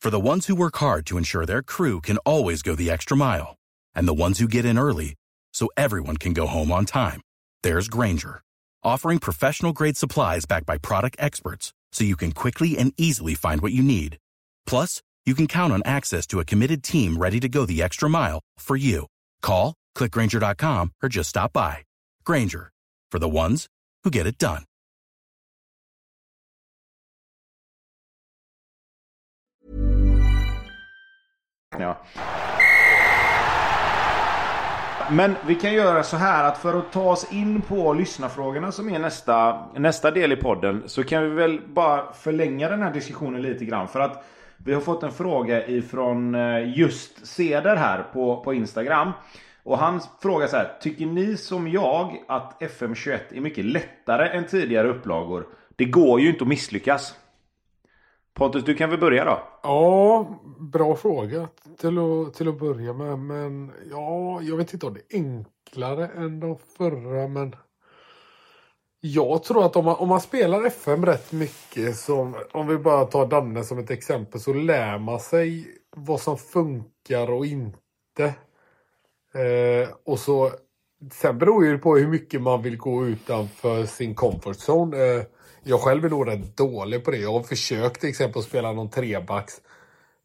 For 0.00 0.10
the 0.10 0.18
ones 0.18 0.48
who 0.48 0.56
work 0.56 0.76
hard 0.78 1.06
to 1.06 1.16
ensure 1.16 1.46
their 1.46 1.62
crew 1.62 2.00
can 2.00 2.18
always 2.18 2.62
go 2.62 2.74
the 2.74 2.90
extra 2.90 3.16
mile, 3.16 3.54
and 3.94 4.08
the 4.08 4.12
ones 4.12 4.40
who 4.40 4.48
get 4.48 4.64
in 4.64 4.76
early 4.76 5.14
so 5.54 5.68
everyone 5.76 6.16
can 6.16 6.32
go 6.32 6.48
home 6.48 6.72
on 6.72 6.86
time, 6.86 7.20
there's 7.62 7.86
Granger, 7.86 8.42
offering 8.82 9.20
professional 9.20 9.72
grade 9.72 9.96
supplies 9.96 10.44
backed 10.44 10.66
by 10.66 10.76
product 10.76 11.14
experts 11.20 11.72
so 11.92 12.02
you 12.02 12.16
can 12.16 12.32
quickly 12.32 12.76
and 12.76 12.92
easily 12.96 13.36
find 13.36 13.60
what 13.60 13.72
you 13.72 13.82
need. 13.82 14.18
Plus, 14.66 15.02
you 15.24 15.34
can 15.34 15.46
count 15.46 15.72
on 15.72 15.82
access 15.84 16.26
to 16.26 16.40
a 16.40 16.44
committed 16.44 16.82
team 16.82 17.16
ready 17.16 17.40
to 17.40 17.48
go 17.48 17.64
the 17.64 17.82
extra 17.82 18.08
mile 18.08 18.40
for 18.58 18.76
you. 18.76 19.06
Call, 19.40 19.74
clickgranger.com, 19.96 20.92
or 21.02 21.08
just 21.08 21.30
stop 21.30 21.52
by. 21.52 21.84
Granger, 22.24 22.70
for 23.12 23.18
the 23.18 23.28
ones 23.28 23.66
who 24.04 24.10
get 24.10 24.26
it 24.26 24.38
done. 24.38 24.64
Ja. 31.78 31.96
Men 35.10 35.34
vi 35.46 35.54
kan 35.54 35.72
göra 35.72 36.02
så 36.02 36.16
här 36.16 36.44
att 36.44 36.58
för 36.58 36.78
att 36.78 36.92
ta 36.92 37.02
oss 37.02 37.32
in 37.32 37.60
på 37.62 37.92
lyssnarfrågorna 37.92 38.72
som 38.72 38.88
är 38.88 38.98
nästa, 38.98 39.66
nästa 39.76 40.10
del 40.10 40.32
i 40.32 40.36
podden 40.36 40.82
så 40.86 41.04
kan 41.04 41.22
vi 41.22 41.28
väl 41.28 41.60
bara 41.68 42.12
förlänga 42.12 42.68
den 42.68 42.82
här 42.82 42.92
diskussionen 42.92 43.42
lite 43.42 43.64
grann. 43.64 43.88
För 43.88 44.00
att 44.00 44.24
vi 44.64 44.74
har 44.74 44.80
fått 44.80 45.02
en 45.02 45.12
fråga 45.12 45.66
ifrån 45.66 46.34
eh, 46.34 46.78
just 46.78 47.26
Seder 47.26 47.76
här 47.76 48.02
på, 48.02 48.42
på 48.44 48.54
Instagram. 48.54 49.12
Och 49.62 49.78
han 49.78 50.00
frågar 50.20 50.46
så 50.46 50.56
här. 50.56 50.78
Tycker 50.80 51.06
ni 51.06 51.36
som 51.36 51.68
jag 51.68 52.24
att 52.28 52.62
FM21 52.62 53.18
är 53.30 53.40
mycket 53.40 53.64
lättare 53.64 54.28
än 54.28 54.46
tidigare 54.46 54.88
upplagor? 54.88 55.46
Det 55.76 55.84
går 55.84 56.20
ju 56.20 56.28
inte 56.28 56.44
att 56.44 56.48
misslyckas. 56.48 57.14
Pontus, 58.34 58.64
du 58.64 58.74
kan 58.74 58.90
väl 58.90 59.00
börja 59.00 59.24
då? 59.24 59.42
Ja, 59.62 60.26
bra 60.58 60.96
fråga 60.96 61.48
till 61.78 61.98
att, 61.98 62.34
till 62.34 62.48
att 62.48 62.58
börja 62.58 62.92
med. 62.92 63.18
Men 63.18 63.72
ja, 63.90 64.42
jag 64.42 64.56
vet 64.56 64.72
inte 64.72 64.86
om 64.86 64.94
det 64.94 65.16
är 65.16 65.18
enklare 65.18 66.06
än 66.06 66.40
de 66.40 66.56
förra. 66.78 67.28
Men 67.28 67.56
jag 69.04 69.44
tror 69.44 69.66
att 69.66 69.76
om 69.76 69.84
man, 69.84 69.96
om 69.96 70.08
man 70.08 70.20
spelar 70.20 70.66
FM 70.66 71.06
rätt 71.06 71.32
mycket, 71.32 71.96
som, 71.96 72.36
om 72.52 72.66
vi 72.66 72.78
bara 72.78 73.04
tar 73.04 73.26
Danne 73.26 73.64
som 73.64 73.78
ett 73.78 73.90
exempel, 73.90 74.40
så 74.40 74.52
lär 74.52 74.98
man 74.98 75.20
sig 75.20 75.66
vad 75.96 76.20
som 76.20 76.38
funkar 76.38 77.30
och 77.30 77.46
inte. 77.46 78.34
Eh, 79.34 79.88
och 80.04 80.18
så 80.18 80.50
Sen 81.12 81.38
beror 81.38 81.64
det 81.64 81.78
på 81.78 81.96
hur 81.96 82.08
mycket 82.08 82.42
man 82.42 82.62
vill 82.62 82.76
gå 82.76 83.06
utanför 83.06 83.86
sin 83.86 84.14
comfort 84.14 84.56
zone. 84.56 84.96
Eh, 84.96 85.22
jag 85.62 85.80
själv 85.80 86.04
är 86.04 86.08
nog 86.10 86.28
rätt 86.28 86.56
dålig 86.56 87.04
på 87.04 87.10
det. 87.10 87.16
Jag 87.16 87.32
har 87.32 87.42
försökt 87.42 88.00
till 88.00 88.08
exempel 88.08 88.38
att 88.38 88.44
spela 88.44 88.72
någon 88.72 88.90
trebacks 88.90 89.60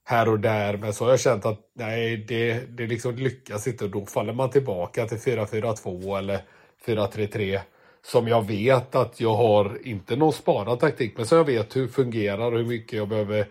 här 0.06 0.30
och 0.30 0.40
där, 0.40 0.78
men 0.78 0.94
så 0.94 1.04
har 1.04 1.12
jag 1.12 1.20
känt 1.20 1.46
att 1.46 1.60
nej, 1.76 2.26
det, 2.28 2.54
det 2.78 2.88
liksom 2.88 3.16
lyckas 3.16 3.68
inte. 3.68 3.88
Då 3.88 4.06
faller 4.06 4.34
man 4.34 4.50
tillbaka 4.50 5.06
till 5.08 5.18
4-4-2 5.18 6.18
eller 6.18 6.42
4-3-3 6.86 7.60
som 8.08 8.28
jag 8.28 8.48
vet 8.48 8.96
att 8.96 9.22
jag 9.22 9.36
har, 9.36 9.88
inte 9.88 10.16
någon 10.16 10.34
sparad 10.34 10.80
taktik, 10.80 11.14
men 11.18 11.26
som 11.26 11.38
jag 11.38 11.46
vet 11.46 11.76
hur 11.76 11.82
det 11.82 11.88
fungerar 11.88 12.52
och 12.52 12.58
hur 12.58 12.66
mycket 12.66 12.98
jag 12.98 13.08
behöver 13.08 13.46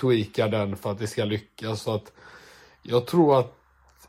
tweaka 0.00 0.48
den 0.48 0.76
för 0.76 0.90
att 0.90 0.98
det 0.98 1.06
ska 1.06 1.24
lyckas. 1.24 1.82
Så 1.82 1.94
att 1.94 2.12
jag 2.82 3.06
tror 3.06 3.38
att 3.38 3.52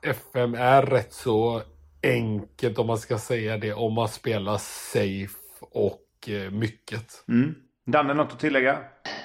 FM 0.01 0.53
är 0.53 0.81
rätt 0.81 1.13
så 1.13 1.61
enkelt 2.03 2.79
om 2.79 2.87
man 2.87 2.97
ska 2.97 3.17
säga 3.17 3.57
det, 3.57 3.73
om 3.73 3.93
man 3.93 4.07
spelar 4.07 4.57
safe 4.57 5.37
och 5.71 6.29
eh, 6.29 6.51
mycket. 6.51 7.23
Mm. 7.27 7.55
Danne, 7.85 8.13
något 8.13 8.31
att 8.31 8.39
tillägga? 8.39 8.77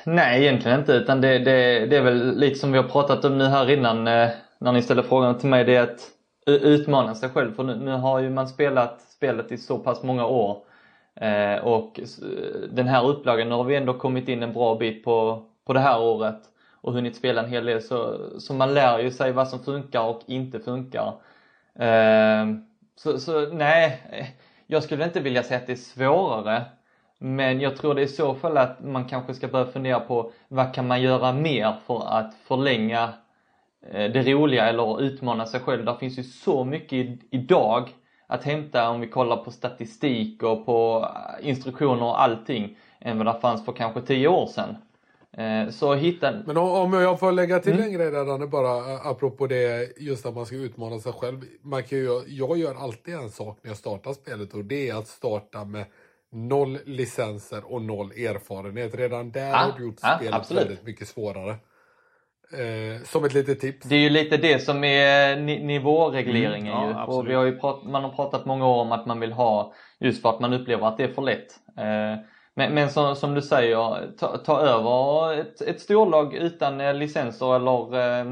Nej, 0.04 0.42
egentligen 0.42 0.80
inte. 0.80 0.92
Utan 0.92 1.20
det, 1.20 1.38
det, 1.38 1.86
det 1.86 1.96
är 1.96 2.02
väl 2.02 2.38
lite 2.38 2.58
som 2.58 2.72
vi 2.72 2.78
har 2.78 2.88
pratat 2.88 3.24
om 3.24 3.38
nu 3.38 3.44
här 3.44 3.70
innan 3.70 4.06
eh, 4.06 4.28
när 4.58 4.72
ni 4.72 4.82
ställer 4.82 5.02
frågan 5.02 5.38
till 5.38 5.48
mig. 5.48 5.64
Det 5.64 5.76
är 5.76 5.82
att 5.82 6.10
utmana 6.46 7.14
sig 7.14 7.28
själv. 7.28 7.54
För 7.54 7.62
nu, 7.62 7.76
nu 7.76 7.90
har 7.90 8.20
ju 8.20 8.30
man 8.30 8.48
spelat 8.48 9.00
spelet 9.00 9.52
i 9.52 9.58
så 9.58 9.78
pass 9.78 10.02
många 10.02 10.26
år. 10.26 10.65
Eh, 11.20 11.64
och 11.64 12.00
den 12.70 12.88
här 12.88 13.08
upplagan, 13.08 13.48
nu 13.48 13.54
har 13.54 13.64
vi 13.64 13.76
ändå 13.76 13.94
kommit 13.94 14.28
in 14.28 14.42
en 14.42 14.52
bra 14.52 14.74
bit 14.74 15.04
på, 15.04 15.46
på 15.64 15.72
det 15.72 15.80
här 15.80 16.00
året 16.00 16.40
och 16.80 16.92
hunnit 16.92 17.16
spela 17.16 17.42
en 17.42 17.50
hel 17.50 17.66
del. 17.66 17.82
Så, 17.82 18.18
så 18.40 18.54
man 18.54 18.74
lär 18.74 18.98
ju 18.98 19.10
sig 19.10 19.32
vad 19.32 19.48
som 19.48 19.64
funkar 19.64 20.02
och 20.02 20.20
inte 20.26 20.60
funkar. 20.60 21.14
Eh, 21.78 22.46
så, 22.96 23.18
så 23.18 23.40
nej, 23.40 24.02
jag 24.66 24.82
skulle 24.82 25.04
inte 25.04 25.20
vilja 25.20 25.42
säga 25.42 25.60
att 25.60 25.66
det 25.66 25.72
är 25.72 25.76
svårare. 25.76 26.64
Men 27.18 27.60
jag 27.60 27.76
tror 27.76 27.94
det 27.94 28.00
är 28.00 28.04
i 28.04 28.08
så 28.08 28.34
fall 28.34 28.58
att 28.58 28.84
man 28.84 29.04
kanske 29.04 29.34
ska 29.34 29.48
börja 29.48 29.66
fundera 29.66 30.00
på 30.00 30.32
vad 30.48 30.74
kan 30.74 30.86
man 30.86 31.02
göra 31.02 31.32
mer 31.32 31.74
för 31.86 32.06
att 32.06 32.34
förlänga 32.34 33.12
eh, 33.90 34.12
det 34.12 34.22
roliga 34.22 34.68
eller 34.68 35.02
utmana 35.02 35.46
sig 35.46 35.60
själv. 35.60 35.84
Det 35.84 35.96
finns 36.00 36.18
ju 36.18 36.22
så 36.22 36.64
mycket 36.64 37.18
idag 37.30 37.90
att 38.26 38.44
hämta 38.44 38.90
om 38.90 39.00
vi 39.00 39.08
kollar 39.08 39.36
på 39.36 39.50
statistik 39.50 40.42
och 40.42 40.66
på 40.66 41.08
eh, 41.40 41.48
instruktioner 41.48 42.02
och 42.02 42.22
allting 42.22 42.78
än 43.00 43.18
vad 43.18 43.26
det 43.26 43.40
fanns 43.40 43.64
för 43.64 43.72
kanske 43.72 44.02
tio 44.02 44.28
år 44.28 44.46
sedan. 44.46 44.76
Eh, 45.36 45.70
så 45.70 45.94
hitta... 45.94 46.32
Men 46.46 46.56
om 46.56 46.92
jag 46.92 47.20
får 47.20 47.32
lägga 47.32 47.58
till 47.58 47.72
mm. 47.72 47.84
en 47.84 47.92
grej 47.92 48.10
där 48.10 48.24
Danne, 48.24 48.46
bara 48.46 48.92
eh, 48.92 49.06
apropå 49.06 49.46
det 49.46 49.92
just 49.98 50.26
att 50.26 50.34
man 50.34 50.46
ska 50.46 50.56
utmana 50.56 50.98
sig 50.98 51.12
själv. 51.12 51.44
Man 51.62 51.82
kan 51.82 51.98
ju, 51.98 52.22
jag 52.26 52.58
gör 52.58 52.74
alltid 52.74 53.14
en 53.14 53.30
sak 53.30 53.58
när 53.62 53.70
jag 53.70 53.78
startar 53.78 54.12
spelet 54.12 54.54
och 54.54 54.64
det 54.64 54.88
är 54.88 54.94
att 54.94 55.08
starta 55.08 55.64
med 55.64 55.84
noll 56.32 56.78
licenser 56.84 57.72
och 57.72 57.82
noll 57.82 58.10
erfarenhet. 58.10 58.94
Redan 58.94 59.30
där 59.30 59.52
ah, 59.52 59.56
har 59.56 59.78
du 59.78 59.84
gjort 59.84 59.98
ah, 60.02 60.16
spelet 60.16 60.34
absolut. 60.34 60.64
väldigt 60.64 60.84
mycket 60.84 61.08
svårare. 61.08 61.56
Eh, 62.52 63.02
som 63.04 63.24
ett 63.24 63.34
litet 63.34 63.60
tips. 63.60 63.86
Det 63.86 63.94
är 63.94 64.00
ju 64.00 64.10
lite 64.10 64.36
det 64.36 64.58
som 64.58 64.84
är 64.84 65.36
ni 65.36 65.64
nivåregleringen 65.64 66.76
mm, 66.76 66.90
ja, 66.90 67.06
ju. 67.08 67.12
Och 67.12 67.28
vi 67.28 67.34
har 67.34 67.44
ju 67.44 67.58
prat, 67.58 67.84
man 67.84 68.04
har 68.04 68.10
pratat 68.10 68.46
många 68.46 68.66
år 68.66 68.80
om 68.80 68.92
att 68.92 69.06
man 69.06 69.20
vill 69.20 69.32
ha, 69.32 69.74
just 70.00 70.22
för 70.22 70.28
att 70.28 70.40
man 70.40 70.52
upplever 70.52 70.86
att 70.86 70.96
det 70.96 71.04
är 71.04 71.12
för 71.12 71.22
lätt. 71.22 71.46
Eh, 71.78 72.24
men, 72.56 72.74
men 72.74 72.90
som, 72.90 73.16
som, 73.16 73.34
du 73.34 73.42
säger, 73.42 74.12
ta, 74.18 74.36
ta 74.36 74.60
över 74.60 75.40
ett, 75.40 75.60
ett 75.60 75.80
storlag 75.80 76.34
utan 76.34 76.80
eh, 76.80 76.94
licenser 76.94 77.56
eller 77.56 77.98
eh, 77.98 78.26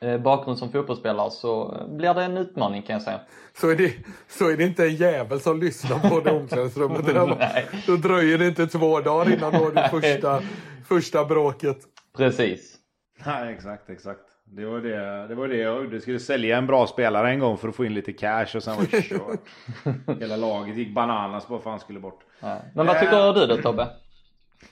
eh, 0.00 0.20
bakgrund 0.20 0.58
som 0.58 0.72
fotbollsspelare 0.72 1.30
så 1.30 1.82
blir 1.88 2.14
det 2.14 2.22
en 2.22 2.38
utmaning 2.38 2.82
kan 2.82 2.92
jag 2.92 3.02
säga. 3.02 3.20
Så 3.60 3.70
är 3.70 3.76
det, 3.76 3.92
så 4.28 4.50
är 4.50 4.56
det 4.56 4.64
inte 4.64 4.84
en 4.84 4.96
jävel 4.96 5.40
som 5.40 5.60
lyssnar 5.60 6.10
på 6.10 6.20
det 6.20 6.30
omklädningsrummet. 6.30 7.06
Då 7.86 7.96
dröjer 7.96 8.38
det 8.38 8.46
inte 8.46 8.66
två 8.66 9.00
dagar 9.00 9.32
innan 9.32 9.52
du 9.52 9.58
har 9.58 9.70
det 9.70 9.88
första, 9.90 10.42
första 10.88 11.24
bråket. 11.24 11.78
Precis. 12.16 12.77
Nej, 13.26 13.54
exakt, 13.54 13.90
exakt. 13.90 14.20
Det 14.44 14.64
var 14.64 14.80
det, 14.80 15.28
det 15.28 15.34
var 15.34 15.48
det 15.48 15.56
jag 15.56 15.84
gjorde. 15.84 16.00
Skulle 16.00 16.20
sälja 16.20 16.58
en 16.58 16.66
bra 16.66 16.86
spelare 16.86 17.30
en 17.30 17.38
gång 17.38 17.58
för 17.58 17.68
att 17.68 17.76
få 17.76 17.84
in 17.84 17.94
lite 17.94 18.12
cash 18.12 18.56
och 18.56 18.62
sen 18.62 18.76
var 18.76 18.86
det 18.90 19.02
kört. 19.02 20.18
Hela 20.20 20.36
laget 20.36 20.76
gick 20.76 20.94
bananas 20.94 21.48
bara 21.48 21.60
för 21.60 21.70
han 21.70 21.80
skulle 21.80 22.00
bort. 22.00 22.20
Ja. 22.40 22.58
Men 22.74 22.86
vad 22.86 22.98
tycker 22.98 23.32
du 23.32 23.46
då 23.46 23.56
Tobbe? 23.56 23.88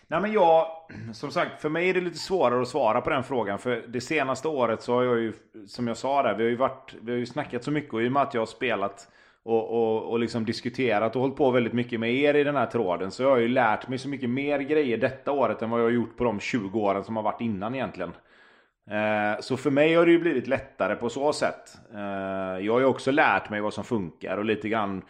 Nej 0.07 0.21
men 0.21 0.33
jag, 0.33 0.67
som 1.13 1.31
sagt, 1.31 1.61
för 1.61 1.69
mig 1.69 1.91
är 1.91 1.95
det 1.95 2.01
lite 2.01 2.19
svårare 2.19 2.63
att 2.63 2.69
svara 2.69 3.01
på 3.01 3.11
den 3.11 3.25
frågan. 3.25 3.59
För 3.59 3.85
det 3.89 4.01
senaste 4.01 4.49
året 4.49 4.83
så 4.83 4.95
har 4.95 5.03
jag 5.03 5.19
ju, 5.19 5.33
som 5.67 5.87
jag 5.87 5.97
sa 5.97 6.23
där, 6.23 6.35
vi 6.35 6.43
har 6.43 6.51
ju, 6.51 6.57
varit, 6.57 6.95
vi 7.01 7.13
har 7.13 7.19
ju 7.19 7.27
snackat 7.27 7.65
så 7.65 7.71
mycket. 7.71 7.95
Och 7.95 8.03
i 8.03 8.09
och 8.09 8.13
med 8.13 8.23
att 8.23 8.35
jag 8.35 8.41
har 8.41 8.47
spelat 8.47 9.09
och, 9.43 9.71
och, 9.71 10.11
och 10.11 10.19
liksom 10.19 10.45
diskuterat 10.45 11.17
och 11.17 11.23
hållit 11.23 11.37
på 11.37 11.51
väldigt 11.51 11.73
mycket 11.73 12.01
med 12.01 12.15
er 12.15 12.35
i 12.35 12.45
den 12.45 12.57
här 12.57 12.67
tråden. 12.67 13.11
Så 13.11 13.23
jag 13.23 13.31
har 13.31 13.37
ju 13.37 13.49
lärt 13.49 13.89
mig 13.89 13.99
så 13.99 14.09
mycket 14.09 14.31
mer 14.31 14.59
grejer 14.59 14.99
detta 14.99 15.33
året 15.33 15.63
än 15.63 15.71
vad 15.71 15.81
jag 15.81 15.85
har 15.85 15.91
gjort 15.91 16.17
på 16.17 16.25
de 16.25 16.41
20 16.41 16.81
åren 16.81 17.05
som 17.05 17.17
har 17.17 17.23
varit 17.23 17.41
innan 17.41 17.75
egentligen. 17.75 18.13
Eh, 18.90 19.40
så 19.40 19.57
för 19.57 19.70
mig 19.70 19.94
har 19.94 20.07
det 20.07 20.12
ju 20.12 20.18
blivit 20.18 20.46
lättare 20.46 20.96
på 20.96 21.09
så 21.09 21.33
sätt. 21.33 21.79
Eh, 21.94 22.64
jag 22.66 22.72
har 22.72 22.81
ju 22.81 22.87
också 22.87 23.11
lärt 23.11 23.51
mig 23.51 23.61
vad 23.61 23.75
som 23.75 23.85
funkar 23.85 24.37
och 24.37 24.44
lite 24.44 24.68
grann 24.68 25.03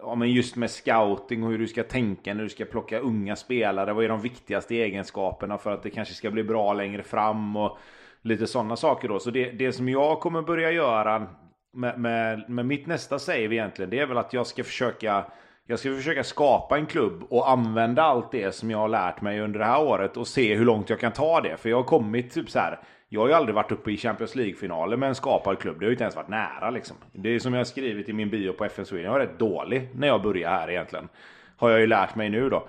ja, 0.00 0.14
men 0.14 0.32
just 0.32 0.56
med 0.56 0.70
scouting 0.70 1.44
och 1.44 1.50
hur 1.50 1.58
du 1.58 1.66
ska 1.66 1.82
tänka 1.82 2.34
när 2.34 2.42
du 2.42 2.48
ska 2.48 2.64
plocka 2.64 2.98
unga 2.98 3.36
spelare. 3.36 3.92
Vad 3.92 4.04
är 4.04 4.08
de 4.08 4.20
viktigaste 4.20 4.74
egenskaperna 4.74 5.58
för 5.58 5.70
att 5.70 5.82
det 5.82 5.90
kanske 5.90 6.14
ska 6.14 6.30
bli 6.30 6.44
bra 6.44 6.72
längre 6.72 7.02
fram 7.02 7.56
och 7.56 7.78
lite 8.22 8.46
sådana 8.46 8.76
saker 8.76 9.08
då. 9.08 9.18
Så 9.18 9.30
det, 9.30 9.50
det 9.50 9.72
som 9.72 9.88
jag 9.88 10.20
kommer 10.20 10.42
börja 10.42 10.70
göra 10.70 11.26
med, 11.72 12.00
med, 12.00 12.50
med 12.50 12.66
mitt 12.66 12.86
nästa 12.86 13.18
save 13.18 13.54
egentligen, 13.54 13.90
det 13.90 13.98
är 13.98 14.06
väl 14.06 14.18
att 14.18 14.32
jag 14.32 14.46
ska 14.46 14.64
försöka 14.64 15.24
jag 15.66 15.78
ska 15.78 15.96
försöka 15.96 16.24
skapa 16.24 16.78
en 16.78 16.86
klubb 16.86 17.24
och 17.30 17.50
använda 17.50 18.02
allt 18.02 18.32
det 18.32 18.54
som 18.54 18.70
jag 18.70 18.78
har 18.78 18.88
lärt 18.88 19.20
mig 19.20 19.40
under 19.40 19.58
det 19.58 19.66
här 19.66 19.82
året 19.82 20.16
och 20.16 20.26
se 20.26 20.54
hur 20.54 20.64
långt 20.64 20.90
jag 20.90 21.00
kan 21.00 21.12
ta 21.12 21.40
det. 21.40 21.56
För 21.56 21.68
jag 21.68 21.76
har 21.76 21.84
kommit 21.84 22.32
typ 22.34 22.50
så 22.50 22.58
här. 22.58 22.80
Jag 23.14 23.20
har 23.20 23.28
ju 23.28 23.34
aldrig 23.34 23.54
varit 23.54 23.72
uppe 23.72 23.90
i 23.90 23.96
Champions 23.96 24.34
League-finaler 24.34 24.96
med 24.96 25.08
en 25.08 25.14
skapad 25.14 25.58
klubb. 25.58 25.80
Det 25.80 25.84
har 25.84 25.88
ju 25.88 25.94
inte 25.94 26.04
ens 26.04 26.16
varit 26.16 26.28
nära 26.28 26.70
liksom. 26.70 26.96
Det 27.12 27.28
är 27.28 27.38
som 27.38 27.52
jag 27.52 27.60
har 27.60 27.64
skrivit 27.64 28.08
i 28.08 28.12
min 28.12 28.30
bio 28.30 28.52
på 28.52 28.64
FN 28.64 28.86
Sweden. 28.86 29.04
Jag 29.04 29.12
var 29.12 29.20
rätt 29.20 29.38
dålig 29.38 29.88
när 29.94 30.06
jag 30.06 30.22
började 30.22 30.56
här 30.56 30.70
egentligen. 30.70 31.08
Har 31.56 31.70
jag 31.70 31.80
ju 31.80 31.86
lärt 31.86 32.14
mig 32.14 32.30
nu 32.30 32.50
då. 32.50 32.68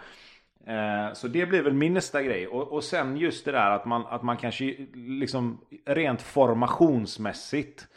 Eh, 0.71 1.13
så 1.13 1.27
det 1.27 1.45
blir 1.45 1.61
väl 1.61 1.73
min 1.73 1.93
nästa 1.93 2.23
grej. 2.23 2.47
Och, 2.47 2.73
och 2.73 2.83
sen 2.83 3.17
just 3.17 3.45
det 3.45 3.51
där 3.51 3.71
att 3.71 3.85
man, 3.85 4.05
att 4.09 4.23
man 4.23 4.37
kanske 4.37 4.75
liksom 4.93 5.61
rent 5.85 6.21
formationsmässigt 6.21 7.87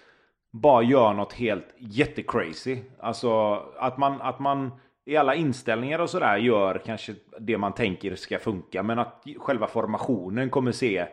bara 0.51 0.83
gör 0.83 1.13
något 1.13 1.33
helt 1.33 1.75
jättecrazy. 1.79 2.79
Alltså 3.01 3.55
att 3.79 3.99
man, 3.99 4.23
att 4.23 4.39
man 4.39 4.71
i 5.05 5.17
alla 5.17 5.35
inställningar 5.35 5.99
och 5.99 6.11
sådär 6.11 6.37
gör 6.37 6.83
kanske 6.87 7.15
det 7.39 7.59
man 7.59 7.73
tänker 7.73 8.15
ska 8.15 8.39
funka. 8.39 8.83
Men 8.83 8.99
att 8.99 9.25
själva 9.39 9.67
formationen 9.67 10.51
kommer 10.51 10.73
se 10.73 11.07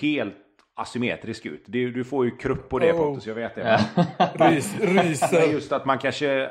helt 0.00 0.36
asymmetrisk 0.74 1.46
ut. 1.46 1.64
Du, 1.66 1.90
du 1.90 2.04
får 2.04 2.24
ju 2.24 2.36
krupp 2.36 2.68
på 2.68 2.78
det 2.78 2.92
oh. 2.92 2.98
Pontus, 2.98 3.26
jag 3.26 3.34
vet 3.34 3.54
det. 3.54 3.80
Rys, 4.34 4.80
ryser. 4.80 5.52
Just 5.52 5.72
att 5.72 5.84
man 5.84 5.98
kanske... 5.98 6.50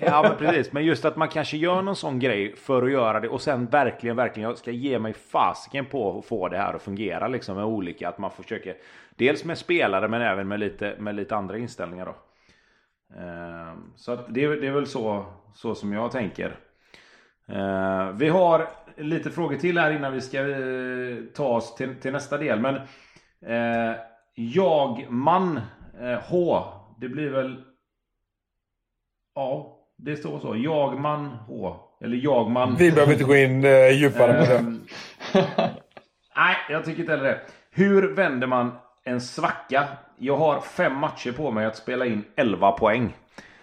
Ja 0.00 0.22
men 0.22 0.36
precis, 0.36 0.72
men 0.72 0.84
just 0.84 1.04
att 1.04 1.16
man 1.16 1.28
kanske 1.28 1.56
gör 1.56 1.82
någon 1.82 1.96
sån 1.96 2.18
grej 2.18 2.56
för 2.56 2.82
att 2.82 2.90
göra 2.92 3.20
det 3.20 3.28
och 3.28 3.40
sen 3.40 3.66
verkligen, 3.66 4.16
verkligen, 4.16 4.48
jag 4.48 4.58
ska 4.58 4.70
ge 4.70 4.98
mig 4.98 5.12
fasiken 5.12 5.86
på 5.86 6.18
att 6.18 6.24
få 6.24 6.48
det 6.48 6.58
här 6.58 6.74
att 6.74 6.82
fungera 6.82 7.28
liksom 7.28 7.56
med 7.56 7.64
olika, 7.64 8.08
att 8.08 8.18
man 8.18 8.30
försöker 8.30 8.76
dels 9.16 9.44
med 9.44 9.58
spelare 9.58 10.08
men 10.08 10.22
även 10.22 10.48
med 10.48 10.60
lite, 10.60 10.94
med 10.98 11.14
lite 11.14 11.36
andra 11.36 11.58
inställningar 11.58 12.06
då. 12.06 12.14
Ehm, 13.16 13.92
så 13.96 14.12
att 14.12 14.34
det, 14.34 14.46
det 14.46 14.66
är 14.66 14.72
väl 14.72 14.86
så, 14.86 15.26
så 15.54 15.74
som 15.74 15.92
jag 15.92 16.10
tänker. 16.10 16.56
Ehm, 17.48 18.18
vi 18.18 18.28
har 18.28 18.68
lite 18.96 19.30
frågor 19.30 19.56
till 19.56 19.78
här 19.78 19.90
innan 19.90 20.12
vi 20.12 20.20
ska 20.20 20.38
eh, 20.40 21.16
ta 21.34 21.48
oss 21.48 21.74
till, 21.74 21.94
till 21.94 22.12
nästa 22.12 22.38
del. 22.38 22.60
Men 22.60 22.80
Eh, 23.46 23.96
jag, 24.34 25.06
man, 25.10 25.60
eh, 26.00 26.18
H. 26.28 26.64
Det 27.00 27.08
blir 27.08 27.30
väl... 27.30 27.56
Ja, 29.34 29.78
det 29.98 30.16
står 30.16 30.38
så. 30.38 30.56
Jag, 30.56 31.00
man, 31.00 31.26
H. 31.26 31.76
Eller 32.00 32.16
jag, 32.16 32.50
man. 32.50 32.76
Vi 32.76 32.92
behöver 32.92 33.12
inte 33.12 33.24
gå 33.24 33.36
in 33.36 33.64
eh, 33.64 33.90
djupare 33.90 34.46
på 34.46 34.52
det. 34.52 34.74
Nej, 36.36 36.56
jag 36.70 36.84
tycker 36.84 37.00
inte 37.00 37.12
heller 37.12 37.24
det. 37.24 37.40
Hur 37.70 38.14
vänder 38.14 38.46
man 38.46 38.72
en 39.04 39.20
svacka? 39.20 39.88
Jag 40.18 40.36
har 40.36 40.60
fem 40.60 40.96
matcher 40.96 41.32
på 41.32 41.50
mig 41.50 41.66
att 41.66 41.76
spela 41.76 42.06
in 42.06 42.24
11 42.36 42.72
poäng. 42.72 43.16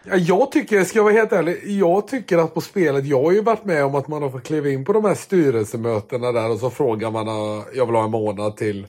Ja, 0.04 0.16
jag 0.16 0.52
tycker, 0.52 0.84
ska 0.84 1.00
jag 1.00 1.04
vara 1.04 1.14
helt 1.14 1.32
ärlig, 1.32 1.80
jag 1.80 2.08
tycker 2.08 2.38
att 2.38 2.54
på 2.54 2.62
spelet, 2.62 3.06
jag 3.06 3.24
har 3.24 3.32
ju 3.32 3.41
varit 3.41 3.66
med 3.66 3.86
om 3.86 3.95
att 3.95 4.08
man 4.08 4.22
har 4.22 4.30
fått 4.30 4.43
kliva 4.43 4.70
in 4.70 4.86
på 4.86 4.93
de 4.93 5.06
här 5.06 5.14
styrelsemötena 5.16 6.32
där 6.32 6.52
och 6.52 6.60
så 6.60 6.70
frågar 6.70 7.12
man, 7.12 7.28
jag 7.74 7.86
vill 7.86 7.95
ha 7.95 8.04
en 8.04 8.12
månad 8.12 8.58
till. 8.58 8.88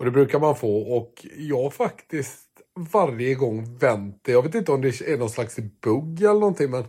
Och 0.00 0.06
det 0.06 0.10
brukar 0.10 0.38
man 0.38 0.56
få 0.56 0.76
och 0.96 1.26
jag 1.36 1.72
faktiskt 1.72 2.48
varje 2.92 3.34
gång 3.34 3.78
vänt 3.78 4.20
Jag 4.26 4.42
vet 4.42 4.54
inte 4.54 4.72
om 4.72 4.80
det 4.80 5.00
är 5.00 5.18
någon 5.18 5.30
slags 5.30 5.56
bugg 5.56 6.22
eller 6.22 6.40
någonting 6.40 6.70
men 6.70 6.84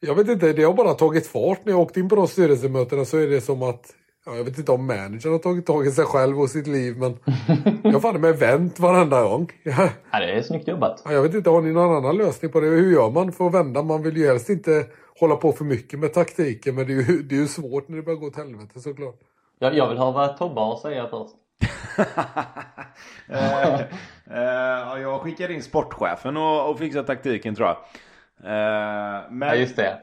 jag 0.00 0.14
vet 0.14 0.28
inte, 0.28 0.52
det 0.52 0.62
har 0.62 0.74
bara 0.74 0.94
tagit 0.94 1.26
fart. 1.26 1.64
När 1.64 1.72
jag 1.72 1.80
åkte 1.80 2.00
in 2.00 2.08
på 2.08 2.16
de 2.16 2.28
styrelsemötena 2.28 3.04
så 3.04 3.18
är 3.18 3.26
det 3.26 3.40
som 3.40 3.62
att 3.62 3.94
Ja, 4.26 4.36
jag 4.36 4.44
vet 4.44 4.58
inte 4.58 4.72
om 4.72 4.86
managern 4.86 5.32
har 5.32 5.38
tagit 5.38 5.66
tag 5.66 5.86
i 5.86 5.90
sig 5.90 6.04
själv 6.04 6.40
och 6.40 6.50
sitt 6.50 6.66
liv 6.66 6.96
men 6.96 7.18
jag 7.82 7.92
har 7.92 8.00
fan 8.00 8.20
med 8.20 8.38
vänt 8.38 8.80
varenda 8.80 9.22
gång. 9.22 9.52
Ja. 9.62 9.88
ja, 10.12 10.18
det 10.18 10.32
är 10.32 10.42
snyggt 10.42 10.68
jobbat. 10.68 11.02
Ja, 11.04 11.12
jag 11.12 11.22
vet 11.22 11.34
inte, 11.34 11.50
har 11.50 11.62
ni 11.62 11.72
någon 11.72 11.96
annan 11.96 12.16
lösning 12.16 12.50
på 12.50 12.60
det? 12.60 12.66
Hur 12.66 12.92
gör 12.92 13.10
man 13.10 13.32
för 13.32 13.46
att 13.46 13.54
vända? 13.54 13.82
Man 13.82 14.02
vill 14.02 14.16
ju 14.16 14.26
helst 14.26 14.50
inte 14.50 14.86
hålla 15.20 15.36
på 15.36 15.52
för 15.52 15.64
mycket 15.64 15.98
med 15.98 16.14
taktiken 16.14 16.74
men 16.74 16.86
det 16.86 16.92
är 16.92 16.96
ju, 16.96 17.22
det 17.22 17.34
är 17.34 17.40
ju 17.40 17.48
svårt 17.48 17.88
när 17.88 17.96
det 17.96 18.02
börjar 18.02 18.18
gå 18.18 18.26
åt 18.26 18.36
helvete 18.36 18.80
såklart. 18.80 19.20
Ja, 19.58 19.72
jag 19.72 19.88
vill 19.88 19.98
höra 19.98 20.12
vad 20.12 20.36
Tobbe 20.36 20.60
har 20.60 20.74
att 20.74 20.80
säga 20.80 21.08
först. 21.10 21.41
Uh, 23.30 23.80
uh, 24.30 25.00
jag 25.00 25.20
skickade 25.20 25.54
in 25.54 25.62
sportchefen 25.62 26.36
och, 26.36 26.70
och 26.70 26.78
fixade 26.78 27.06
taktiken 27.06 27.54
tror 27.54 27.68
jag. 27.68 27.76
Uh, 28.44 29.30
men, 29.30 29.48
ja, 29.48 29.54
just 29.54 29.76
det. 29.76 29.98